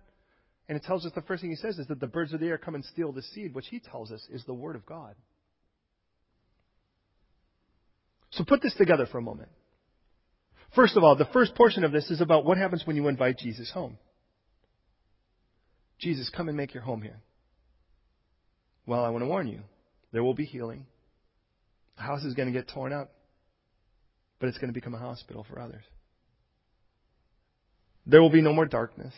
And 0.70 0.78
it 0.78 0.84
tells 0.84 1.06
us 1.08 1.12
the 1.16 1.24
first 1.24 1.42
thing 1.42 1.50
he 1.50 1.56
says 1.56 1.80
is 1.80 1.88
that 1.88 2.00
the 2.00 2.08
birds 2.08 2.34
of 2.34 2.40
the 2.40 2.46
air 2.46 2.60
come 2.60 2.76
and 2.76 2.86
steal 2.86 3.12
the 3.12 3.24
seed, 3.24 3.56
which 3.56 3.68
he 3.68 3.80
tells 3.80 4.12
us 4.12 4.26
is 4.32 4.44
the 4.46 4.54
word 4.54 4.76
of 4.76 4.86
God. 4.86 5.16
So 8.30 8.44
put 8.44 8.62
this 8.62 8.76
together 8.76 9.08
for 9.12 9.18
a 9.18 9.24
moment. 9.24 9.50
First 10.76 10.96
of 10.96 11.04
all, 11.04 11.16
the 11.16 11.28
first 11.34 11.56
portion 11.56 11.84
of 11.84 11.92
this 11.92 12.12
is 12.12 12.22
about 12.22 12.46
what 12.46 12.58
happens 12.58 12.84
when 12.86 12.96
you 12.96 13.08
invite 13.08 13.40
Jesus 13.40 13.72
home. 13.72 13.98
Jesus, 16.00 16.30
come 16.30 16.48
and 16.48 16.58
make 16.58 16.74
your 16.74 16.84
home 16.84 17.02
here. 17.02 17.22
Well, 18.86 19.04
I 19.04 19.10
want 19.10 19.24
to 19.24 19.28
warn 19.28 19.48
you, 19.48 19.62
there 20.12 20.24
will 20.24 20.34
be 20.34 20.46
healing. 20.46 20.86
The 21.98 22.04
house 22.04 22.24
is 22.24 22.36
going 22.36 22.52
to 22.52 22.60
get 22.60 22.70
torn 22.70 22.94
up, 22.94 23.12
but 24.40 24.50
it's 24.50 24.58
going 24.58 24.70
to 24.70 24.74
become 24.74 24.94
a 24.94 25.00
hospital 25.00 25.46
for 25.50 25.60
others. 25.60 25.84
There 28.06 28.22
will 28.22 28.30
be 28.30 28.42
no 28.42 28.54
more 28.54 28.66
darkness. 28.66 29.14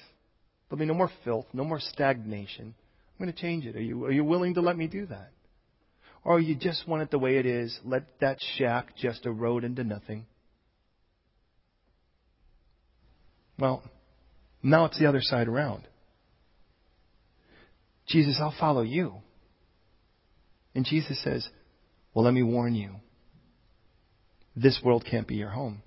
There'll 0.70 0.80
be 0.80 0.86
no 0.86 0.94
more 0.94 1.12
filth, 1.24 1.46
no 1.54 1.64
more 1.64 1.80
stagnation. 1.80 2.76
I'm 2.76 3.26
going 3.26 3.34
to 3.34 3.42
change 3.42 3.66
it. 3.66 3.76
Are 3.76 3.82
you, 3.82 4.06
are 4.06 4.12
you 4.12 4.24
willing 4.24 4.56
to 4.56 4.62
let 4.62 4.78
me 4.78 4.88
do 4.88 5.06
that? 5.08 5.32
Or 6.24 6.40
you 6.40 6.56
just 6.56 6.88
want 6.88 7.04
it 7.04 7.12
the 7.12 7.20
way 7.20 7.38
it 7.38 7.46
is, 7.46 7.80
let 7.84 8.04
that 8.20 8.40
shack 8.58 8.96
just 8.98 9.26
erode 9.26 9.64
into 9.64 9.84
nothing? 9.84 10.26
Well, 13.58 13.84
now 14.62 14.86
it's 14.86 15.00
the 15.00 15.06
other 15.06 15.22
side 15.22 15.48
around. 15.48 15.88
Jesus, 18.08 18.38
I'll 18.42 18.56
follow 18.60 18.82
you. 18.82 19.16
And 20.74 20.86
Jesus 20.86 21.24
says, 21.24 21.48
Well, 22.14 22.26
let 22.26 22.34
me 22.34 22.44
warn 22.44 22.76
you. 22.76 22.96
This 24.56 24.82
world 24.84 25.06
can't 25.10 25.28
be 25.28 25.36
your 25.36 25.50
home. 25.50 25.82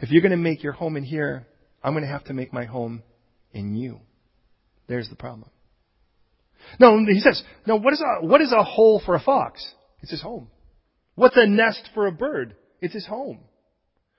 If 0.00 0.10
you're 0.10 0.22
going 0.22 0.30
to 0.30 0.36
make 0.36 0.62
your 0.62 0.72
home 0.72 0.96
in 0.96 1.04
here, 1.04 1.46
I'm 1.82 1.92
going 1.92 2.04
to 2.04 2.10
have 2.10 2.24
to 2.24 2.34
make 2.34 2.52
my 2.52 2.64
home 2.64 3.02
in 3.52 3.74
you. 3.74 4.00
There's 4.88 5.08
the 5.08 5.16
problem. 5.16 5.50
No, 6.78 6.98
he 7.06 7.20
says, 7.20 7.42
no, 7.66 7.76
what 7.76 7.92
is 7.92 8.02
a, 8.02 8.26
what 8.26 8.40
is 8.40 8.52
a 8.52 8.62
hole 8.62 9.00
for 9.04 9.14
a 9.14 9.20
fox? 9.20 9.66
It's 10.02 10.10
his 10.10 10.22
home. 10.22 10.48
What's 11.14 11.36
a 11.36 11.46
nest 11.46 11.90
for 11.94 12.06
a 12.06 12.12
bird? 12.12 12.56
It's 12.80 12.94
his 12.94 13.06
home. 13.06 13.38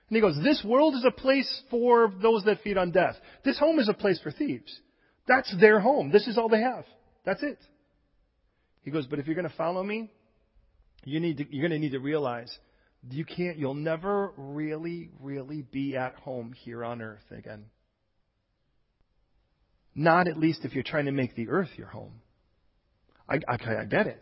And 0.09 0.15
he 0.15 0.21
goes, 0.21 0.37
this 0.41 0.63
world 0.65 0.95
is 0.95 1.05
a 1.05 1.11
place 1.11 1.61
for 1.69 2.13
those 2.21 2.43
that 2.45 2.61
feed 2.63 2.77
on 2.77 2.91
death. 2.91 3.15
This 3.43 3.59
home 3.59 3.79
is 3.79 3.89
a 3.89 3.93
place 3.93 4.19
for 4.21 4.31
thieves. 4.31 4.79
That's 5.27 5.53
their 5.59 5.79
home. 5.79 6.11
This 6.11 6.27
is 6.27 6.37
all 6.37 6.49
they 6.49 6.61
have. 6.61 6.85
That's 7.25 7.43
it. 7.43 7.59
He 8.83 8.91
goes, 8.91 9.05
but 9.05 9.19
if 9.19 9.27
you're 9.27 9.35
going 9.35 9.49
to 9.49 9.55
follow 9.55 9.83
me, 9.83 10.09
you 11.03 11.19
need 11.19 11.37
to, 11.37 11.45
you're 11.49 11.67
going 11.67 11.79
to 11.79 11.85
need 11.85 11.91
to 11.91 11.99
realize 11.99 12.57
you 13.09 13.25
can't, 13.25 13.57
you'll 13.57 13.73
never 13.73 14.31
really, 14.37 15.09
really 15.19 15.61
be 15.61 15.95
at 15.95 16.15
home 16.15 16.53
here 16.53 16.83
on 16.83 17.01
earth 17.01 17.23
again. 17.31 17.65
Not 19.95 20.27
at 20.27 20.37
least 20.37 20.63
if 20.63 20.73
you're 20.73 20.83
trying 20.83 21.05
to 21.05 21.11
make 21.11 21.35
the 21.35 21.49
earth 21.49 21.69
your 21.75 21.87
home. 21.87 22.21
I, 23.27 23.35
I, 23.47 23.53
I 23.53 23.85
get 23.85 24.07
it. 24.07 24.21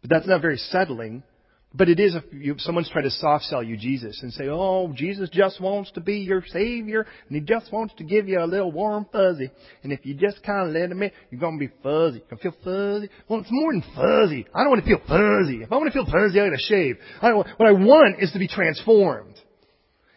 But 0.00 0.10
that's 0.10 0.26
not 0.26 0.40
very 0.40 0.58
settling 0.58 1.22
but 1.76 1.88
it 1.88 2.00
is 2.00 2.14
if 2.14 2.24
you, 2.32 2.54
someone's 2.58 2.88
trying 2.90 3.04
to 3.04 3.10
soft 3.10 3.44
sell 3.44 3.62
you 3.62 3.76
Jesus 3.76 4.18
and 4.22 4.32
say, 4.32 4.44
oh, 4.48 4.92
Jesus 4.94 5.28
just 5.30 5.60
wants 5.60 5.90
to 5.92 6.00
be 6.00 6.18
your 6.18 6.42
Savior 6.46 7.06
and 7.28 7.36
He 7.36 7.40
just 7.40 7.72
wants 7.72 7.94
to 7.98 8.04
give 8.04 8.28
you 8.28 8.40
a 8.40 8.46
little 8.46 8.72
warm 8.72 9.06
fuzzy. 9.12 9.50
And 9.82 9.92
if 9.92 10.06
you 10.06 10.14
just 10.14 10.42
kind 10.42 10.68
of 10.68 10.74
let 10.74 10.90
Him 10.90 11.02
in, 11.02 11.10
you're 11.30 11.40
to 11.40 11.58
be 11.58 11.72
fuzzy. 11.82 12.22
You're 12.30 12.38
to 12.38 12.42
feel 12.42 12.56
fuzzy. 12.64 13.10
Well, 13.28 13.40
it's 13.40 13.48
more 13.50 13.72
than 13.72 13.82
fuzzy. 13.94 14.46
I 14.54 14.60
don't 14.60 14.70
want 14.70 14.84
to 14.84 14.88
feel 14.88 15.00
fuzzy. 15.06 15.62
If 15.62 15.72
I 15.72 15.76
want 15.76 15.92
to 15.92 15.92
feel 15.92 16.06
fuzzy, 16.06 16.40
I 16.40 16.48
got 16.48 16.56
to 16.56 16.64
shave. 16.66 16.96
I 17.20 17.28
don't, 17.28 17.46
what 17.56 17.68
I 17.68 17.72
want 17.72 18.22
is 18.22 18.32
to 18.32 18.38
be 18.38 18.48
transformed. 18.48 19.34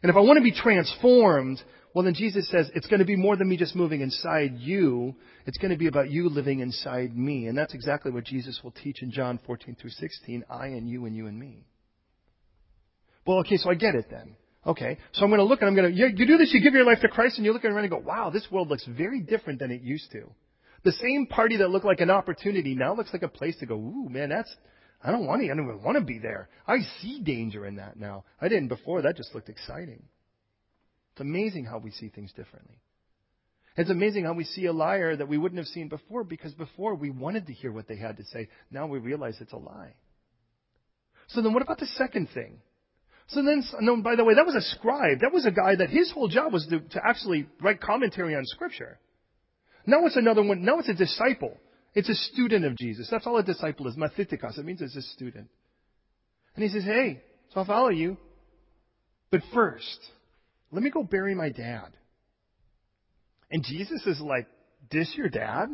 And 0.01 0.10
if 0.10 0.16
I 0.16 0.22
want 0.22 0.38
to 0.38 0.43
be 0.43 0.53
transformed, 0.53 1.62
well, 1.94 2.06
then 2.06 2.14
Jesus 2.14 2.48
says 2.50 2.70
it's 2.76 2.88
going 2.88 3.00
to 3.00 3.06
be 3.06 3.16
more 3.16 3.36
than 3.36 3.50
me 3.50 3.58
just 3.58 3.76
moving 3.76 4.02
inside 4.02 4.58
you. 4.58 5.16
It's 5.46 5.58
going 5.58 5.72
to 5.72 5.78
be 5.78 5.88
about 5.88 6.12
you 6.12 6.30
living 6.30 6.60
inside 6.60 7.18
me. 7.18 7.48
And 7.48 7.58
that's 7.58 7.74
exactly 7.74 8.12
what 8.12 8.26
Jesus 8.26 8.60
will 8.64 8.72
teach 8.72 9.02
in 9.02 9.12
John 9.12 9.40
14 9.46 9.76
through 9.80 9.90
16 9.90 10.44
I 10.50 10.68
and 10.68 10.88
you 10.88 11.06
and 11.06 11.16
you 11.16 11.26
and 11.26 11.40
me. 11.40 11.66
Well, 13.26 13.40
okay, 13.40 13.58
so 13.58 13.72
I 13.72 13.76
get 13.76 13.96
it 13.96 14.06
then. 14.10 14.36
Okay, 14.68 14.98
so 15.14 15.24
I'm 15.24 15.30
going 15.30 15.40
to 15.40 15.46
look 15.46 15.62
and 15.62 15.70
I'm 15.70 15.76
going 15.76 15.92
to, 15.92 15.98
you, 15.98 16.08
you 16.08 16.28
do 16.28 16.38
this, 16.38 16.54
you 16.54 16.62
give 16.62 16.74
your 16.74 16.86
life 16.86 17.00
to 17.02 17.08
Christ 17.08 17.38
and 17.38 17.46
you 17.46 17.54
look 17.54 17.66
around 17.66 17.78
and 17.80 17.90
go, 17.90 17.98
wow, 17.98 18.30
this 18.30 18.46
world 18.52 18.68
looks 18.68 18.86
very 18.86 19.22
different 19.22 19.60
than 19.60 19.72
it 19.72 19.82
used 19.82 20.12
to. 20.12 20.30
The 20.84 20.92
same 20.92 21.28
party 21.28 21.58
that 21.58 21.70
looked 21.70 21.86
like 21.86 22.02
an 22.02 22.10
opportunity 22.10 22.76
now 22.76 22.94
looks 22.94 23.12
like 23.14 23.24
a 23.24 23.28
place 23.28 23.56
to 23.60 23.66
go, 23.66 23.76
ooh, 23.76 24.10
man, 24.10 24.30
that's, 24.30 24.54
I 25.04 25.12
don't 25.12 25.26
want 25.26 25.42
to, 25.42 25.46
I 25.46 25.56
don't 25.56 25.66
even 25.66 25.84
want 25.84 25.98
to 25.98 26.04
be 26.04 26.20
there. 26.20 26.50
I 26.68 26.80
see 27.02 27.22
danger 27.22 27.66
in 27.66 27.78
that 27.78 27.98
now. 27.98 28.26
I 28.40 28.48
didn't 28.48 28.68
before, 28.68 29.02
that 29.02 29.18
just 29.18 29.34
looked 29.34 29.50
exciting. 29.50 30.04
It's 31.20 31.26
amazing 31.26 31.65
how 31.65 31.80
we 31.80 31.91
see 31.91 32.07
things 32.07 32.32
differently. 32.32 32.80
It's 33.76 33.89
amazing 33.89 34.24
how 34.24 34.32
we 34.32 34.45
see 34.45 34.67
a 34.67 34.72
liar 34.72 35.17
that 35.17 35.28
we 35.28 35.38
wouldn't 35.38 35.59
have 35.59 35.67
seen 35.67 35.89
before 35.89 36.24
because 36.24 36.53
before 36.53 36.95
we 36.95 37.09
wanted 37.09 37.47
to 37.47 37.53
hear 37.53 37.74
what 37.74 37.89
they 37.89 37.97
had 37.97 38.15
to 38.17 38.24
say. 38.24 38.47
Now 38.72 38.88
we 38.88 38.99
realize 38.99 39.36
it's 39.41 39.51
a 39.51 39.57
lie. 39.57 39.95
So 41.28 41.41
then 41.41 41.53
what 41.53 41.61
about 41.61 41.80
the 41.80 41.88
second 41.88 42.30
thing? 42.34 42.61
So 43.28 43.43
then, 43.43 43.65
no, 43.82 44.01
by 44.01 44.15
the 44.15 44.24
way, 44.24 44.36
that 44.36 44.45
was 44.45 44.55
a 44.55 44.61
scribe. 44.61 45.20
That 45.20 45.34
was 45.34 45.45
a 45.45 45.51
guy 45.51 45.76
that 45.76 45.89
his 45.89 46.09
whole 46.09 46.30
job 46.30 46.53
was 46.53 46.65
to, 46.67 46.80
to 46.80 47.01
actually 47.05 47.49
write 47.61 47.82
commentary 47.82 48.34
on 48.34 48.45
scripture. 48.45 48.97
Now 49.86 50.05
it's 50.05 50.15
another 50.15 50.41
one. 50.41 50.63
Now 50.63 50.80
it's 50.80 50.88
a 50.88 50.93
disciple. 50.93 51.57
It's 51.93 52.07
a 52.07 52.15
student 52.15 52.63
of 52.63 52.78
Jesus. 52.78 53.09
That's 53.11 53.28
all 53.28 53.36
a 53.36 53.43
disciple 53.43 53.89
is. 53.89 53.97
Mathetikos. 53.97 54.57
It 54.57 54.63
means 54.63 54.82
it's 54.82 54.95
a 54.95 55.01
student. 55.01 55.49
And 56.55 56.63
he 56.63 56.70
says, 56.70 56.86
hey, 56.86 57.22
so 57.53 57.59
I'll 57.59 57.65
follow 57.65 57.89
you. 57.89 58.15
But 59.32 59.41
first, 59.53 59.99
let 60.72 60.84
me 60.84 60.89
go 60.89 61.03
bury 61.03 61.36
my 61.36 61.49
dad. 61.49 61.89
And 63.51 63.63
Jesus 63.63 64.05
is 64.05 64.20
like, 64.22 64.47
This 64.91 65.13
your 65.15 65.30
dad? 65.30 65.70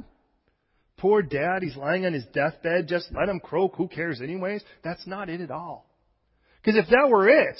Poor 0.97 1.21
dad, 1.21 1.61
he's 1.61 1.75
lying 1.75 2.05
on 2.05 2.13
his 2.13 2.25
deathbed. 2.33 2.87
Just 2.87 3.09
let 3.11 3.27
him 3.27 3.39
croak. 3.41 3.75
Who 3.75 3.87
cares, 3.87 4.21
anyways? 4.21 4.63
That's 4.83 5.05
not 5.05 5.29
it 5.29 5.41
at 5.41 5.51
all. 5.51 5.89
Because 6.63 6.79
if 6.79 6.89
that 6.89 7.09
were 7.09 7.27
it, 7.27 7.57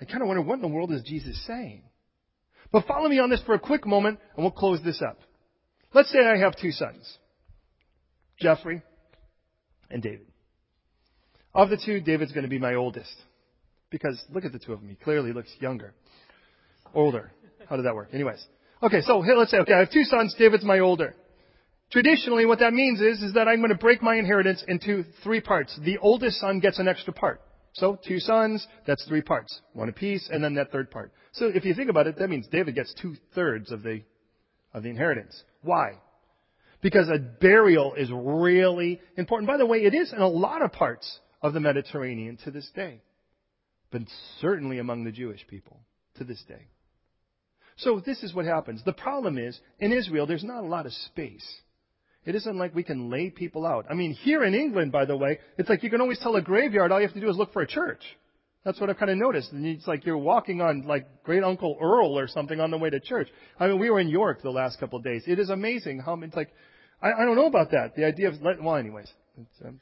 I 0.00 0.04
kind 0.04 0.22
of 0.22 0.28
wonder 0.28 0.42
what 0.42 0.54
in 0.54 0.62
the 0.62 0.68
world 0.68 0.92
is 0.92 1.02
Jesus 1.02 1.44
saying? 1.46 1.82
But 2.70 2.86
follow 2.86 3.08
me 3.08 3.18
on 3.18 3.30
this 3.30 3.42
for 3.44 3.54
a 3.54 3.58
quick 3.58 3.86
moment, 3.86 4.20
and 4.36 4.44
we'll 4.44 4.52
close 4.52 4.80
this 4.84 5.02
up. 5.02 5.18
Let's 5.92 6.12
say 6.12 6.18
I 6.18 6.38
have 6.38 6.54
two 6.56 6.70
sons 6.70 7.18
Jeffrey 8.40 8.82
and 9.90 10.02
David. 10.02 10.26
Of 11.54 11.70
the 11.70 11.80
two, 11.84 12.00
David's 12.00 12.32
going 12.32 12.44
to 12.44 12.50
be 12.50 12.58
my 12.58 12.74
oldest. 12.74 13.14
Because 13.90 14.22
look 14.32 14.44
at 14.44 14.52
the 14.52 14.58
two 14.58 14.72
of 14.72 14.80
them. 14.80 14.88
He 14.88 14.96
clearly 14.96 15.32
looks 15.32 15.50
younger. 15.60 15.94
Older. 16.94 17.32
How 17.68 17.76
did 17.76 17.84
that 17.84 17.94
work? 17.94 18.08
Anyways. 18.12 18.44
Okay, 18.82 19.00
so 19.02 19.18
let's 19.18 19.50
say, 19.50 19.58
okay, 19.58 19.74
I 19.74 19.80
have 19.80 19.90
two 19.90 20.04
sons. 20.04 20.34
David's 20.38 20.64
my 20.64 20.78
older. 20.78 21.14
Traditionally, 21.90 22.46
what 22.46 22.58
that 22.60 22.72
means 22.72 23.00
is, 23.00 23.22
is 23.22 23.34
that 23.34 23.48
I'm 23.48 23.58
going 23.58 23.70
to 23.70 23.78
break 23.78 24.02
my 24.02 24.16
inheritance 24.16 24.62
into 24.68 25.04
three 25.24 25.40
parts. 25.40 25.78
The 25.84 25.98
oldest 25.98 26.38
son 26.38 26.60
gets 26.60 26.78
an 26.78 26.86
extra 26.86 27.12
part. 27.12 27.40
So, 27.72 27.98
two 28.06 28.18
sons, 28.18 28.66
that's 28.86 29.04
three 29.06 29.22
parts. 29.22 29.60
One 29.72 29.88
apiece, 29.88 30.28
and 30.30 30.42
then 30.42 30.54
that 30.54 30.70
third 30.70 30.90
part. 30.90 31.12
So, 31.32 31.46
if 31.46 31.64
you 31.64 31.74
think 31.74 31.90
about 31.90 32.06
it, 32.06 32.18
that 32.18 32.28
means 32.28 32.46
David 32.48 32.74
gets 32.74 32.92
two 33.00 33.16
thirds 33.34 33.72
of 33.72 33.82
the, 33.82 34.02
of 34.74 34.82
the 34.82 34.90
inheritance. 34.90 35.42
Why? 35.62 35.92
Because 36.82 37.08
a 37.08 37.18
burial 37.18 37.94
is 37.94 38.10
really 38.12 39.00
important. 39.16 39.48
By 39.48 39.56
the 39.56 39.66
way, 39.66 39.78
it 39.78 39.94
is 39.94 40.12
in 40.12 40.20
a 40.20 40.28
lot 40.28 40.62
of 40.62 40.72
parts 40.72 41.20
of 41.42 41.52
the 41.52 41.60
Mediterranean 41.60 42.38
to 42.44 42.50
this 42.50 42.70
day. 42.74 43.00
But 43.90 44.02
certainly 44.40 44.78
among 44.78 45.04
the 45.04 45.12
Jewish 45.12 45.46
people 45.48 45.80
to 46.16 46.24
this 46.24 46.42
day. 46.48 46.66
So 47.78 48.00
this 48.04 48.22
is 48.22 48.34
what 48.34 48.44
happens. 48.44 48.82
The 48.84 48.92
problem 48.92 49.38
is, 49.38 49.58
in 49.78 49.92
Israel, 49.92 50.26
there's 50.26 50.44
not 50.44 50.64
a 50.64 50.66
lot 50.66 50.86
of 50.86 50.92
space. 50.92 51.46
It 52.24 52.34
isn't 52.34 52.58
like 52.58 52.74
we 52.74 52.82
can 52.82 53.08
lay 53.08 53.30
people 53.30 53.64
out. 53.64 53.86
I 53.88 53.94
mean, 53.94 54.12
here 54.12 54.44
in 54.44 54.54
England, 54.54 54.92
by 54.92 55.04
the 55.04 55.16
way, 55.16 55.38
it's 55.56 55.68
like 55.68 55.82
you 55.82 55.90
can 55.90 56.00
always 56.00 56.18
tell 56.18 56.36
a 56.36 56.42
graveyard 56.42 56.92
all 56.92 57.00
you 57.00 57.06
have 57.06 57.14
to 57.14 57.20
do 57.20 57.30
is 57.30 57.36
look 57.36 57.52
for 57.52 57.62
a 57.62 57.66
church. 57.66 58.02
That's 58.64 58.80
what 58.80 58.90
I've 58.90 58.98
kind 58.98 59.10
of 59.10 59.16
noticed. 59.16 59.52
And 59.52 59.64
it's 59.64 59.86
like 59.86 60.04
you're 60.04 60.18
walking 60.18 60.60
on 60.60 60.82
like 60.82 61.22
great 61.22 61.44
uncle 61.44 61.78
Earl 61.80 62.18
or 62.18 62.26
something 62.26 62.60
on 62.60 62.70
the 62.70 62.78
way 62.78 62.90
to 62.90 63.00
church. 63.00 63.28
I 63.58 63.68
mean, 63.68 63.78
we 63.78 63.88
were 63.88 64.00
in 64.00 64.08
York 64.08 64.42
the 64.42 64.50
last 64.50 64.80
couple 64.80 64.98
of 64.98 65.04
days. 65.04 65.22
It 65.26 65.38
is 65.38 65.48
amazing 65.48 66.00
how 66.00 66.20
it's 66.20 66.36
like, 66.36 66.50
I, 67.00 67.12
I 67.12 67.24
don't 67.24 67.36
know 67.36 67.46
about 67.46 67.70
that. 67.70 67.94
The 67.96 68.04
idea 68.04 68.28
of, 68.28 68.34
well, 68.42 68.76
anyways, 68.76 69.10
um, 69.64 69.80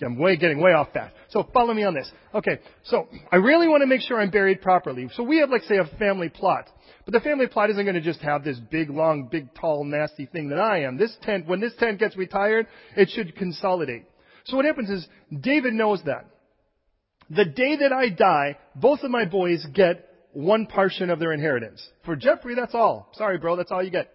I'm 0.00 0.18
way 0.18 0.36
getting 0.36 0.60
way 0.60 0.72
off 0.72 0.88
that. 0.94 1.12
So 1.30 1.48
follow 1.52 1.72
me 1.74 1.84
on 1.84 1.94
this. 1.94 2.10
Okay, 2.34 2.58
so 2.84 3.08
I 3.30 3.36
really 3.36 3.68
want 3.68 3.82
to 3.82 3.86
make 3.86 4.00
sure 4.00 4.20
I'm 4.20 4.30
buried 4.30 4.60
properly. 4.60 5.08
So 5.14 5.22
we 5.22 5.38
have, 5.38 5.50
like, 5.50 5.62
say, 5.62 5.76
a 5.76 5.84
family 5.98 6.28
plot. 6.28 6.68
But 7.04 7.12
the 7.12 7.20
family 7.20 7.46
plot 7.46 7.70
isn't 7.70 7.84
going 7.84 7.94
to 7.94 8.00
just 8.00 8.20
have 8.20 8.42
this 8.42 8.58
big, 8.58 8.90
long, 8.90 9.28
big, 9.30 9.54
tall, 9.54 9.84
nasty 9.84 10.26
thing 10.26 10.48
that 10.48 10.58
I 10.58 10.82
am. 10.82 10.96
This 10.96 11.16
tent, 11.22 11.46
when 11.46 11.60
this 11.60 11.74
tent 11.78 11.98
gets 11.98 12.16
retired, 12.16 12.66
it 12.96 13.10
should 13.10 13.36
consolidate. 13.36 14.04
So 14.44 14.56
what 14.56 14.64
happens 14.64 14.90
is, 14.90 15.06
David 15.40 15.74
knows 15.74 16.02
that. 16.06 16.26
The 17.30 17.44
day 17.44 17.76
that 17.76 17.92
I 17.92 18.08
die, 18.08 18.58
both 18.74 19.00
of 19.02 19.10
my 19.10 19.24
boys 19.24 19.64
get 19.72 20.08
one 20.32 20.66
portion 20.66 21.10
of 21.10 21.18
their 21.18 21.32
inheritance. 21.32 21.86
For 22.04 22.16
Jeffrey, 22.16 22.54
that's 22.54 22.74
all. 22.74 23.08
Sorry, 23.14 23.38
bro, 23.38 23.56
that's 23.56 23.70
all 23.70 23.82
you 23.82 23.90
get. 23.90 24.10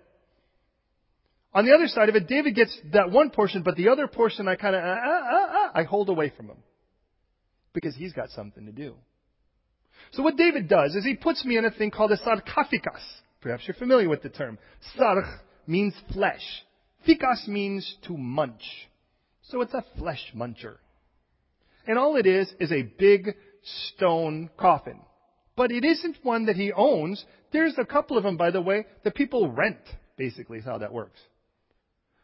On 1.54 1.66
the 1.66 1.74
other 1.74 1.88
side 1.88 2.10
of 2.10 2.16
it, 2.16 2.28
David 2.28 2.56
gets 2.56 2.78
that 2.94 3.10
one 3.10 3.32
portion, 3.32 3.64
but 3.64 3.76
the 3.76 3.90
other 3.90 4.08
portion 4.08 4.48
I 4.48 4.56
kind 4.56 4.76
of, 4.76 4.84
uh, 4.84 4.86
uh, 4.86 4.92
uh, 4.92 5.48
I 5.78 5.84
hold 5.84 6.10
away 6.10 6.34
from 6.36 6.48
him. 6.48 6.58
Because 7.72 7.96
he's 7.96 8.12
got 8.12 8.32
something 8.32 8.66
to 8.66 8.72
do. 8.72 8.96
So 10.14 10.24
what 10.24 10.36
David 10.36 10.68
does 10.68 10.96
is 10.96 11.06
he 11.06 11.14
puts 11.14 11.46
me 11.46 11.56
in 11.56 11.66
a 11.66 11.72
thing 11.72 11.92
called 11.92 12.12
a 12.12 12.18
sarcophagus. 12.18 13.04
Perhaps 13.42 13.68
you're 13.68 13.76
familiar 13.76 14.10
with 14.10 14.24
the 14.24 14.30
term. 14.30 14.58
Sarch 14.98 15.40
means 15.68 15.94
flesh. 16.12 16.42
Ficus 17.06 17.48
means 17.48 17.96
to 18.08 18.18
munch. 18.18 18.64
So 19.44 19.62
it's 19.62 19.76
a 19.76 19.86
flesh 20.00 20.34
muncher. 20.36 20.78
And 21.86 22.00
all 22.00 22.16
it 22.16 22.26
is 22.26 22.52
is 22.60 22.72
a 22.72 22.82
big 22.82 23.36
stone 23.92 24.50
coffin. 24.58 25.00
But 25.56 25.72
it 25.72 25.86
isn't 25.86 26.18
one 26.24 26.48
that 26.48 26.56
he 26.56 26.72
owns. 26.74 27.24
There's 27.52 27.76
a 27.78 27.86
couple 27.86 28.18
of 28.18 28.24
them, 28.24 28.36
by 28.36 28.50
the 28.50 28.62
way, 28.62 28.88
that 29.04 29.14
people 29.14 29.52
rent, 29.52 29.78
basically 30.18 30.58
is 30.58 30.66
how 30.66 30.80
that 30.80 30.92
works. 30.92 31.20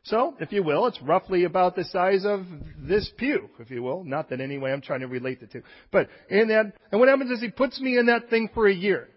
So, 0.05 0.35
if 0.41 0.51
you 0.51 0.63
will, 0.63 0.87
it's 0.87 1.01
roughly 1.01 1.45
about 1.45 1.77
the 1.77 1.85
size 1.85 2.25
of 2.25 2.45
this 2.77 3.09
pew, 3.17 3.49
if 3.59 3.71
you 3.71 3.81
will. 3.81 4.03
Not 4.03 4.29
that 4.29 4.41
anyway 4.41 4.73
I'm 4.73 4.81
trying 4.81 4.99
to 4.99 5.07
relate 5.07 5.39
the 5.39 5.47
two. 5.47 5.63
But 5.91 6.09
in 6.29 6.49
that, 6.49 6.73
and 6.91 6.99
what 6.99 7.07
happens 7.07 7.31
is 7.31 7.39
he 7.39 7.49
puts 7.49 7.79
me 7.79 7.97
in 7.97 8.07
that 8.07 8.29
thing 8.29 8.49
for 8.53 8.67
a 8.67 8.73
year. 8.73 9.07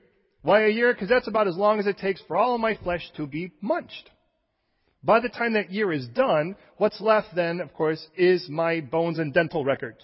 Why 0.42 0.66
a 0.66 0.70
year? 0.70 0.92
Because 0.92 1.08
that's 1.08 1.26
about 1.26 1.48
as 1.48 1.56
long 1.56 1.80
as 1.80 1.88
it 1.88 1.98
takes 1.98 2.22
for 2.28 2.36
all 2.36 2.54
of 2.54 2.60
my 2.60 2.76
flesh 2.76 3.02
to 3.16 3.26
be 3.26 3.52
munched. 3.60 4.10
By 5.02 5.18
the 5.18 5.28
time 5.28 5.54
that 5.54 5.72
year 5.72 5.92
is 5.92 6.06
done, 6.06 6.54
what's 6.76 7.00
left 7.00 7.34
then, 7.34 7.60
of 7.60 7.74
course, 7.74 8.06
is 8.16 8.48
my 8.48 8.80
bones 8.80 9.18
and 9.18 9.34
dental 9.34 9.64
records. 9.64 10.00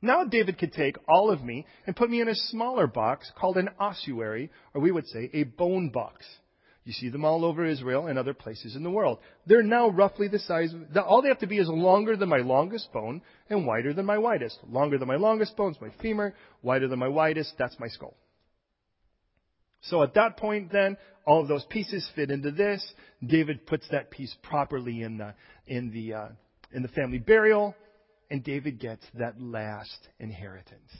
Now 0.00 0.24
David 0.24 0.58
could 0.58 0.72
take 0.72 0.96
all 1.06 1.30
of 1.30 1.42
me 1.42 1.66
and 1.86 1.94
put 1.94 2.08
me 2.08 2.22
in 2.22 2.28
a 2.28 2.34
smaller 2.34 2.86
box 2.86 3.30
called 3.38 3.58
an 3.58 3.68
ossuary, 3.78 4.50
or 4.72 4.80
we 4.80 4.90
would 4.90 5.06
say 5.06 5.28
a 5.34 5.44
bone 5.44 5.90
box. 5.90 6.24
You 6.84 6.92
see 6.92 7.08
them 7.08 7.24
all 7.24 7.46
over 7.46 7.64
Israel 7.64 8.08
and 8.08 8.18
other 8.18 8.34
places 8.34 8.76
in 8.76 8.82
the 8.82 8.90
world. 8.90 9.18
They're 9.46 9.62
now 9.62 9.88
roughly 9.88 10.28
the 10.28 10.38
size 10.38 10.74
of, 10.74 10.96
all 10.98 11.22
they 11.22 11.28
have 11.28 11.38
to 11.38 11.46
be 11.46 11.58
is 11.58 11.68
longer 11.68 12.14
than 12.14 12.28
my 12.28 12.38
longest 12.38 12.92
bone 12.92 13.22
and 13.48 13.66
wider 13.66 13.94
than 13.94 14.04
my 14.04 14.18
widest. 14.18 14.58
Longer 14.68 14.98
than 14.98 15.08
my 15.08 15.16
longest 15.16 15.56
bone 15.56 15.72
is 15.72 15.80
my 15.80 15.88
femur, 16.02 16.34
wider 16.62 16.86
than 16.86 16.98
my 16.98 17.08
widest, 17.08 17.54
that's 17.58 17.78
my 17.80 17.88
skull. 17.88 18.14
So 19.80 20.02
at 20.02 20.14
that 20.14 20.36
point 20.36 20.72
then, 20.72 20.98
all 21.26 21.40
of 21.40 21.48
those 21.48 21.64
pieces 21.70 22.06
fit 22.14 22.30
into 22.30 22.50
this. 22.50 22.84
David 23.26 23.66
puts 23.66 23.86
that 23.90 24.10
piece 24.10 24.34
properly 24.42 25.02
in 25.02 25.16
the, 25.16 25.34
in 25.66 25.90
the, 25.90 26.14
uh, 26.14 26.28
in 26.72 26.82
the 26.82 26.88
family 26.88 27.18
burial, 27.18 27.74
and 28.30 28.44
David 28.44 28.78
gets 28.78 29.04
that 29.14 29.40
last 29.40 30.08
inheritance. 30.18 30.90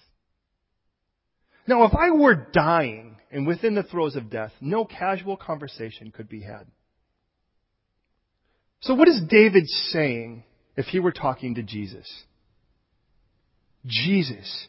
Now, 1.67 1.85
if 1.85 1.95
I 1.95 2.11
were 2.11 2.49
dying 2.53 3.17
and 3.31 3.47
within 3.47 3.75
the 3.75 3.83
throes 3.83 4.17
of 4.17 4.31
death, 4.31 4.53
no 4.61 4.85
casual 4.85 5.37
conversation 5.37 6.11
could 6.11 6.29
be 6.29 6.43
had. 6.43 6.67
So 8.81 8.95
what 8.95 9.09
is 9.09 9.23
David 9.29 9.67
saying 9.67 10.45
if 10.77 10.87
he 10.87 11.01
were 11.01 11.13
talking 11.13 11.55
to 11.55 11.63
Jesus? 11.63 12.07
Jesus, 13.87 14.69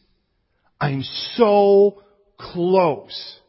I'm 0.79 1.03
so 1.35 2.01
close. 2.37 3.39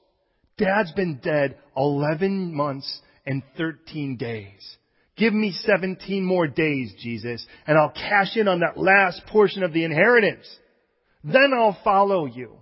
Dad's 0.58 0.92
been 0.92 1.20
dead 1.22 1.56
11 1.76 2.54
months 2.54 3.00
and 3.24 3.42
13 3.56 4.16
days. 4.16 4.76
Give 5.16 5.32
me 5.32 5.52
17 5.52 6.24
more 6.24 6.46
days, 6.46 6.92
Jesus, 7.00 7.44
and 7.66 7.78
I'll 7.78 7.90
cash 7.90 8.36
in 8.36 8.48
on 8.48 8.60
that 8.60 8.76
last 8.76 9.22
portion 9.26 9.62
of 9.62 9.72
the 9.72 9.84
inheritance. 9.84 10.46
Then 11.24 11.52
I'll 11.56 11.78
follow 11.82 12.26
you. 12.26 12.56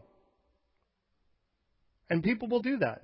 And 2.10 2.22
people 2.22 2.48
will 2.48 2.62
do 2.62 2.78
that. 2.78 3.02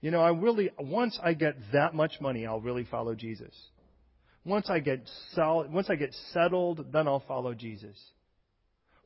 You 0.00 0.10
know, 0.10 0.20
I 0.20 0.30
really, 0.30 0.70
once 0.78 1.18
I 1.22 1.34
get 1.34 1.56
that 1.72 1.94
much 1.94 2.20
money, 2.20 2.46
I'll 2.46 2.60
really 2.60 2.84
follow 2.84 3.14
Jesus. 3.14 3.54
Once 4.44 4.70
I 4.70 4.78
get 4.78 5.00
solid, 5.32 5.72
once 5.72 5.90
I 5.90 5.96
get 5.96 6.14
settled, 6.32 6.92
then 6.92 7.08
I'll 7.08 7.24
follow 7.26 7.54
Jesus. 7.54 7.96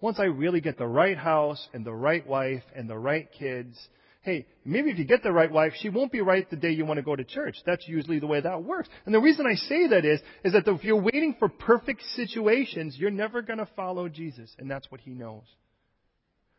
Once 0.01 0.19
I 0.19 0.25
really 0.25 0.61
get 0.61 0.79
the 0.79 0.87
right 0.87 1.17
house 1.17 1.69
and 1.73 1.85
the 1.85 1.93
right 1.93 2.27
wife 2.27 2.63
and 2.75 2.89
the 2.89 2.99
right 2.99 3.29
kids, 3.39 3.79
hey, 4.23 4.47
maybe 4.65 4.91
if 4.91 4.99
you 4.99 5.05
get 5.05 5.23
the 5.23 5.33
right 5.33 5.51
wife, 5.51 5.73
she 5.81 5.89
won't 5.89 6.13
be 6.13 6.21
right 6.21 6.49
the 6.51 6.57
day 6.57 6.71
you 6.71 6.85
want 6.85 6.99
to 6.99 7.03
go 7.03 7.17
to 7.17 7.25
church. 7.25 7.57
That's 7.65 7.87
usually 7.89 8.19
the 8.19 8.27
way 8.27 8.41
that 8.41 8.63
works. 8.63 8.89
And 9.07 9.15
the 9.15 9.21
reason 9.21 9.47
I 9.47 9.55
say 9.55 9.89
that 9.89 10.05
is, 10.05 10.21
is 10.45 10.53
that 10.53 10.69
if 10.69 10.85
you're 10.85 11.01
waiting 11.01 11.37
for 11.39 11.49
perfect 11.49 12.03
situations, 12.15 12.97
you're 12.99 13.11
never 13.11 13.41
going 13.41 13.59
to 13.59 13.69
follow 13.77 14.09
Jesus. 14.09 14.55
And 14.59 14.71
that's 14.71 14.91
what 14.91 15.01
he 15.01 15.13
knows. 15.13 15.45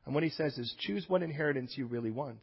And 0.05 0.15
what 0.15 0.23
he 0.23 0.29
says 0.29 0.57
is 0.57 0.75
choose 0.79 1.05
what 1.07 1.23
inheritance 1.23 1.73
you 1.75 1.85
really 1.85 2.11
want. 2.11 2.39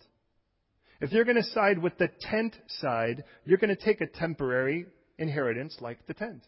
If 1.00 1.12
you're 1.12 1.24
going 1.24 1.36
to 1.36 1.42
side 1.42 1.78
with 1.78 1.96
the 1.98 2.08
tent 2.20 2.56
side, 2.80 3.24
you're 3.44 3.58
going 3.58 3.74
to 3.74 3.84
take 3.84 4.00
a 4.00 4.06
temporary 4.06 4.86
inheritance 5.18 5.76
like 5.80 6.06
the 6.06 6.14
tent. 6.14 6.42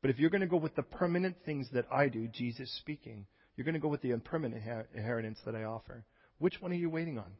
But 0.00 0.10
if 0.10 0.18
you're 0.18 0.30
going 0.30 0.40
to 0.40 0.46
go 0.46 0.56
with 0.56 0.74
the 0.74 0.82
permanent 0.82 1.36
things 1.44 1.68
that 1.72 1.86
I 1.92 2.08
do, 2.08 2.28
Jesus 2.28 2.74
speaking, 2.78 3.26
you're 3.56 3.66
going 3.66 3.74
to 3.74 3.80
go 3.80 3.88
with 3.88 4.00
the 4.00 4.12
impermanent 4.12 4.62
inheritance 4.94 5.38
that 5.44 5.54
I 5.54 5.64
offer. 5.64 6.04
Which 6.38 6.60
one 6.60 6.72
are 6.72 6.76
you 6.76 6.88
waiting 6.88 7.18
on? 7.18 7.30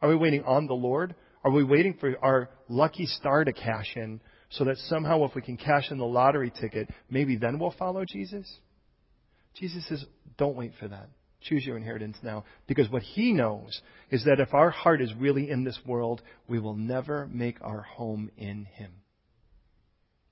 Are 0.00 0.08
we 0.08 0.16
waiting 0.16 0.44
on 0.44 0.66
the 0.66 0.74
Lord? 0.74 1.14
Are 1.44 1.50
we 1.50 1.62
waiting 1.62 1.94
for 2.00 2.14
our 2.22 2.48
lucky 2.68 3.04
star 3.04 3.44
to 3.44 3.52
cash 3.52 3.92
in 3.96 4.20
so 4.50 4.64
that 4.64 4.78
somehow 4.78 5.24
if 5.24 5.34
we 5.34 5.42
can 5.42 5.58
cash 5.58 5.90
in 5.90 5.98
the 5.98 6.04
lottery 6.06 6.50
ticket, 6.50 6.88
maybe 7.10 7.36
then 7.36 7.58
we'll 7.58 7.74
follow 7.78 8.04
Jesus? 8.06 8.50
Jesus 9.54 9.86
says, 9.88 10.04
don't 10.36 10.56
wait 10.56 10.72
for 10.78 10.88
that. 10.88 11.08
Choose 11.42 11.66
your 11.66 11.76
inheritance 11.76 12.16
now. 12.22 12.44
Because 12.66 12.90
what 12.90 13.02
he 13.02 13.32
knows 13.32 13.80
is 14.10 14.24
that 14.24 14.40
if 14.40 14.54
our 14.54 14.70
heart 14.70 15.02
is 15.02 15.12
really 15.18 15.50
in 15.50 15.64
this 15.64 15.78
world, 15.86 16.22
we 16.48 16.58
will 16.58 16.74
never 16.74 17.28
make 17.30 17.58
our 17.60 17.82
home 17.82 18.30
in 18.36 18.64
him. 18.64 18.92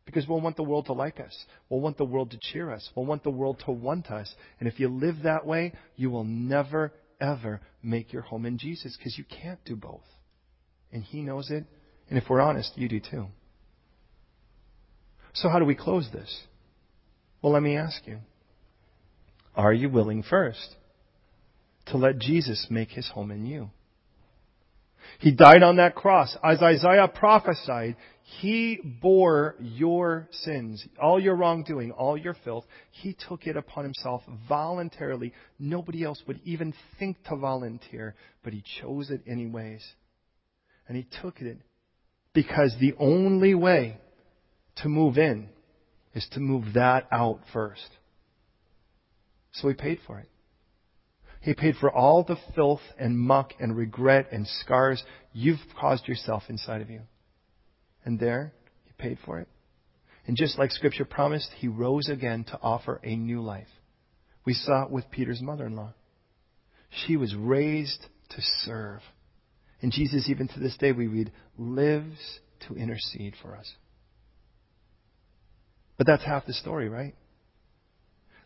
Because 0.06 0.26
we'll 0.26 0.40
want 0.40 0.56
the 0.56 0.62
world 0.62 0.86
to 0.86 0.94
like 0.94 1.20
us. 1.20 1.36
We'll 1.68 1.80
want 1.80 1.98
the 1.98 2.04
world 2.04 2.32
to 2.32 2.38
cheer 2.40 2.70
us. 2.72 2.88
We'll 2.94 3.06
want 3.06 3.22
the 3.22 3.30
world 3.30 3.62
to 3.66 3.72
want 3.72 4.10
us. 4.10 4.34
And 4.58 4.68
if 4.68 4.80
you 4.80 4.88
live 4.88 5.16
that 5.24 5.46
way, 5.46 5.74
you 5.96 6.10
will 6.10 6.24
never, 6.24 6.92
ever 7.20 7.60
make 7.82 8.12
your 8.12 8.22
home 8.22 8.46
in 8.46 8.58
Jesus 8.58 8.96
because 8.96 9.16
you 9.16 9.24
can't 9.24 9.64
do 9.64 9.76
both. 9.76 10.04
And 10.92 11.02
He 11.02 11.20
knows 11.20 11.50
it. 11.50 11.64
And 12.08 12.18
if 12.18 12.28
we're 12.28 12.40
honest, 12.40 12.72
you 12.76 12.88
do 12.88 13.00
too. 13.00 13.26
So 15.34 15.48
how 15.48 15.58
do 15.58 15.64
we 15.64 15.74
close 15.74 16.08
this? 16.12 16.40
Well, 17.40 17.52
let 17.52 17.62
me 17.62 17.76
ask 17.76 18.06
you. 18.06 18.18
Are 19.54 19.72
you 19.72 19.88
willing 19.90 20.22
first 20.22 20.76
to 21.86 21.96
let 21.96 22.18
Jesus 22.18 22.66
make 22.70 22.90
his 22.90 23.08
home 23.08 23.30
in 23.30 23.44
you? 23.44 23.70
He 25.18 25.32
died 25.32 25.62
on 25.62 25.76
that 25.76 25.94
cross. 25.94 26.36
As 26.42 26.62
Isaiah 26.62 27.08
prophesied, 27.08 27.96
he 28.40 28.78
bore 28.82 29.56
your 29.60 30.28
sins, 30.30 30.86
all 31.00 31.20
your 31.20 31.36
wrongdoing, 31.36 31.90
all 31.90 32.16
your 32.16 32.36
filth. 32.44 32.64
He 32.90 33.16
took 33.28 33.46
it 33.46 33.56
upon 33.56 33.84
himself 33.84 34.22
voluntarily. 34.48 35.32
Nobody 35.58 36.04
else 36.04 36.22
would 36.26 36.40
even 36.44 36.72
think 36.98 37.22
to 37.24 37.36
volunteer, 37.36 38.14
but 38.42 38.52
he 38.52 38.62
chose 38.80 39.10
it 39.10 39.22
anyways. 39.26 39.84
And 40.88 40.96
he 40.96 41.06
took 41.20 41.40
it 41.40 41.46
Because 42.32 42.74
the 42.80 42.94
only 42.98 43.54
way 43.54 43.98
to 44.76 44.88
move 44.88 45.18
in 45.18 45.48
is 46.14 46.26
to 46.32 46.40
move 46.40 46.74
that 46.74 47.06
out 47.12 47.40
first. 47.52 47.88
So 49.52 49.68
he 49.68 49.74
paid 49.74 49.98
for 50.06 50.18
it. 50.18 50.28
He 51.40 51.54
paid 51.54 51.76
for 51.76 51.90
all 51.90 52.22
the 52.22 52.38
filth 52.54 52.82
and 52.98 53.18
muck 53.18 53.52
and 53.58 53.76
regret 53.76 54.28
and 54.32 54.46
scars 54.46 55.02
you've 55.32 55.58
caused 55.78 56.06
yourself 56.06 56.44
inside 56.48 56.80
of 56.80 56.90
you. 56.90 57.00
And 58.04 58.18
there, 58.18 58.52
he 58.84 58.92
paid 58.96 59.18
for 59.24 59.40
it. 59.40 59.48
And 60.26 60.36
just 60.36 60.58
like 60.58 60.70
Scripture 60.70 61.04
promised, 61.04 61.50
he 61.56 61.66
rose 61.66 62.08
again 62.08 62.44
to 62.44 62.58
offer 62.62 63.00
a 63.02 63.16
new 63.16 63.40
life. 63.40 63.68
We 64.44 64.54
saw 64.54 64.84
it 64.84 64.90
with 64.90 65.10
Peter's 65.10 65.42
mother 65.42 65.66
in 65.66 65.74
law. 65.74 65.94
She 67.06 67.16
was 67.16 67.34
raised 67.34 68.06
to 68.30 68.42
serve. 68.64 69.00
And 69.80 69.90
Jesus, 69.90 70.28
even 70.28 70.46
to 70.48 70.60
this 70.60 70.76
day, 70.76 70.92
we 70.92 71.08
read, 71.08 71.32
lives 71.58 72.40
to 72.68 72.74
intercede 72.74 73.34
for 73.42 73.56
us. 73.56 73.72
But 75.98 76.06
that's 76.06 76.24
half 76.24 76.46
the 76.46 76.52
story, 76.52 76.88
right? 76.88 77.14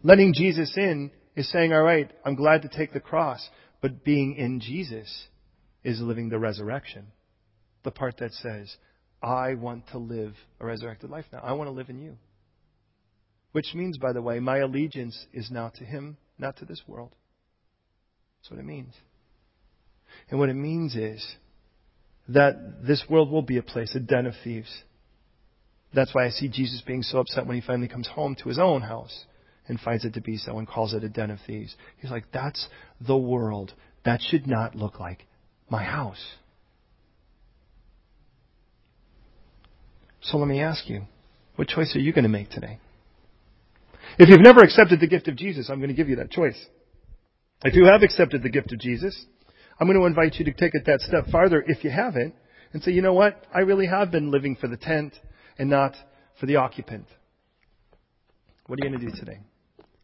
Letting 0.02 0.34
Jesus 0.34 0.72
in 0.76 1.10
is 1.34 1.50
saying, 1.50 1.72
all 1.72 1.82
right, 1.82 2.10
I'm 2.24 2.34
glad 2.34 2.62
to 2.62 2.68
take 2.68 2.92
the 2.92 3.00
cross, 3.00 3.48
but 3.80 4.04
being 4.04 4.34
in 4.36 4.60
Jesus 4.60 5.26
is 5.84 6.00
living 6.00 6.28
the 6.28 6.38
resurrection. 6.38 7.06
The 7.84 7.90
part 7.90 8.16
that 8.18 8.32
says, 8.32 8.74
I 9.22 9.54
want 9.54 9.88
to 9.88 9.98
live 9.98 10.34
a 10.60 10.66
resurrected 10.66 11.10
life 11.10 11.24
now. 11.32 11.40
I 11.42 11.52
want 11.52 11.68
to 11.68 11.72
live 11.72 11.88
in 11.88 12.00
you. 12.00 12.16
Which 13.52 13.74
means, 13.74 13.96
by 13.96 14.12
the 14.12 14.22
way, 14.22 14.38
my 14.38 14.58
allegiance 14.58 15.26
is 15.32 15.50
now 15.50 15.70
to 15.76 15.84
Him, 15.84 16.16
not 16.38 16.58
to 16.58 16.64
this 16.64 16.82
world. 16.86 17.12
That's 18.38 18.50
what 18.50 18.60
it 18.60 18.66
means. 18.66 18.92
And 20.30 20.38
what 20.38 20.48
it 20.48 20.54
means 20.54 20.94
is 20.94 21.24
that 22.28 22.86
this 22.86 23.04
world 23.08 23.30
will 23.30 23.42
be 23.42 23.56
a 23.56 23.62
place, 23.62 23.94
a 23.94 24.00
den 24.00 24.26
of 24.26 24.34
thieves. 24.42 24.82
That's 25.94 26.14
why 26.14 26.26
I 26.26 26.30
see 26.30 26.48
Jesus 26.48 26.82
being 26.86 27.02
so 27.02 27.18
upset 27.18 27.46
when 27.46 27.56
he 27.56 27.66
finally 27.66 27.88
comes 27.88 28.08
home 28.08 28.36
to 28.42 28.48
his 28.48 28.58
own 28.58 28.82
house 28.82 29.24
and 29.68 29.80
finds 29.80 30.04
it 30.04 30.14
to 30.14 30.20
be 30.20 30.36
so 30.36 30.58
and 30.58 30.68
calls 30.68 30.94
it 30.94 31.04
a 31.04 31.08
den 31.08 31.30
of 31.30 31.38
thieves. 31.46 31.74
He's 31.98 32.10
like, 32.10 32.24
that's 32.32 32.68
the 33.00 33.16
world. 33.16 33.74
That 34.04 34.20
should 34.20 34.46
not 34.46 34.74
look 34.74 35.00
like 35.00 35.26
my 35.68 35.82
house. 35.82 36.24
So 40.20 40.38
let 40.38 40.48
me 40.48 40.60
ask 40.60 40.88
you, 40.88 41.02
what 41.56 41.68
choice 41.68 41.94
are 41.96 42.00
you 42.00 42.12
going 42.12 42.24
to 42.24 42.28
make 42.28 42.50
today? 42.50 42.78
If 44.18 44.28
you've 44.28 44.40
never 44.40 44.60
accepted 44.60 45.00
the 45.00 45.06
gift 45.06 45.28
of 45.28 45.36
Jesus, 45.36 45.68
I'm 45.70 45.78
going 45.78 45.88
to 45.88 45.94
give 45.94 46.08
you 46.08 46.16
that 46.16 46.30
choice. 46.30 46.58
If 47.64 47.74
you 47.74 47.86
have 47.86 48.02
accepted 48.02 48.42
the 48.42 48.50
gift 48.50 48.72
of 48.72 48.78
Jesus, 48.78 49.26
I'm 49.78 49.86
going 49.86 49.98
to 49.98 50.06
invite 50.06 50.34
you 50.34 50.44
to 50.46 50.52
take 50.52 50.74
it 50.74 50.86
that 50.86 51.00
step 51.00 51.26
farther 51.30 51.62
if 51.66 51.84
you 51.84 51.90
haven't 51.90 52.34
and 52.72 52.82
say, 52.82 52.92
you 52.92 53.02
know 53.02 53.14
what? 53.14 53.42
I 53.54 53.60
really 53.60 53.86
have 53.86 54.10
been 54.10 54.30
living 54.30 54.56
for 54.56 54.68
the 54.68 54.76
tent 54.76 55.14
and 55.58 55.70
not 55.70 55.94
for 56.38 56.46
the 56.46 56.56
occupant. 56.56 57.06
What 58.66 58.80
are 58.80 58.84
you 58.84 58.90
going 58.90 59.00
to 59.00 59.10
do 59.10 59.16
today? 59.16 59.40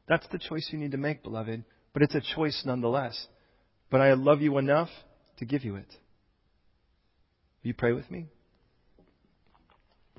That's 0.08 0.26
the 0.28 0.38
choice 0.38 0.68
you 0.72 0.78
need 0.78 0.92
to 0.92 0.98
make, 0.98 1.22
beloved. 1.22 1.64
But 1.92 2.02
it's 2.02 2.14
a 2.14 2.22
choice 2.34 2.62
nonetheless. 2.64 3.26
But 3.90 4.00
I 4.00 4.14
love 4.14 4.40
you 4.40 4.58
enough 4.58 4.88
to 5.38 5.44
give 5.44 5.64
you 5.64 5.76
it. 5.76 5.88
Will 7.62 7.68
you 7.68 7.74
pray 7.74 7.92
with 7.92 8.10
me? 8.10 8.26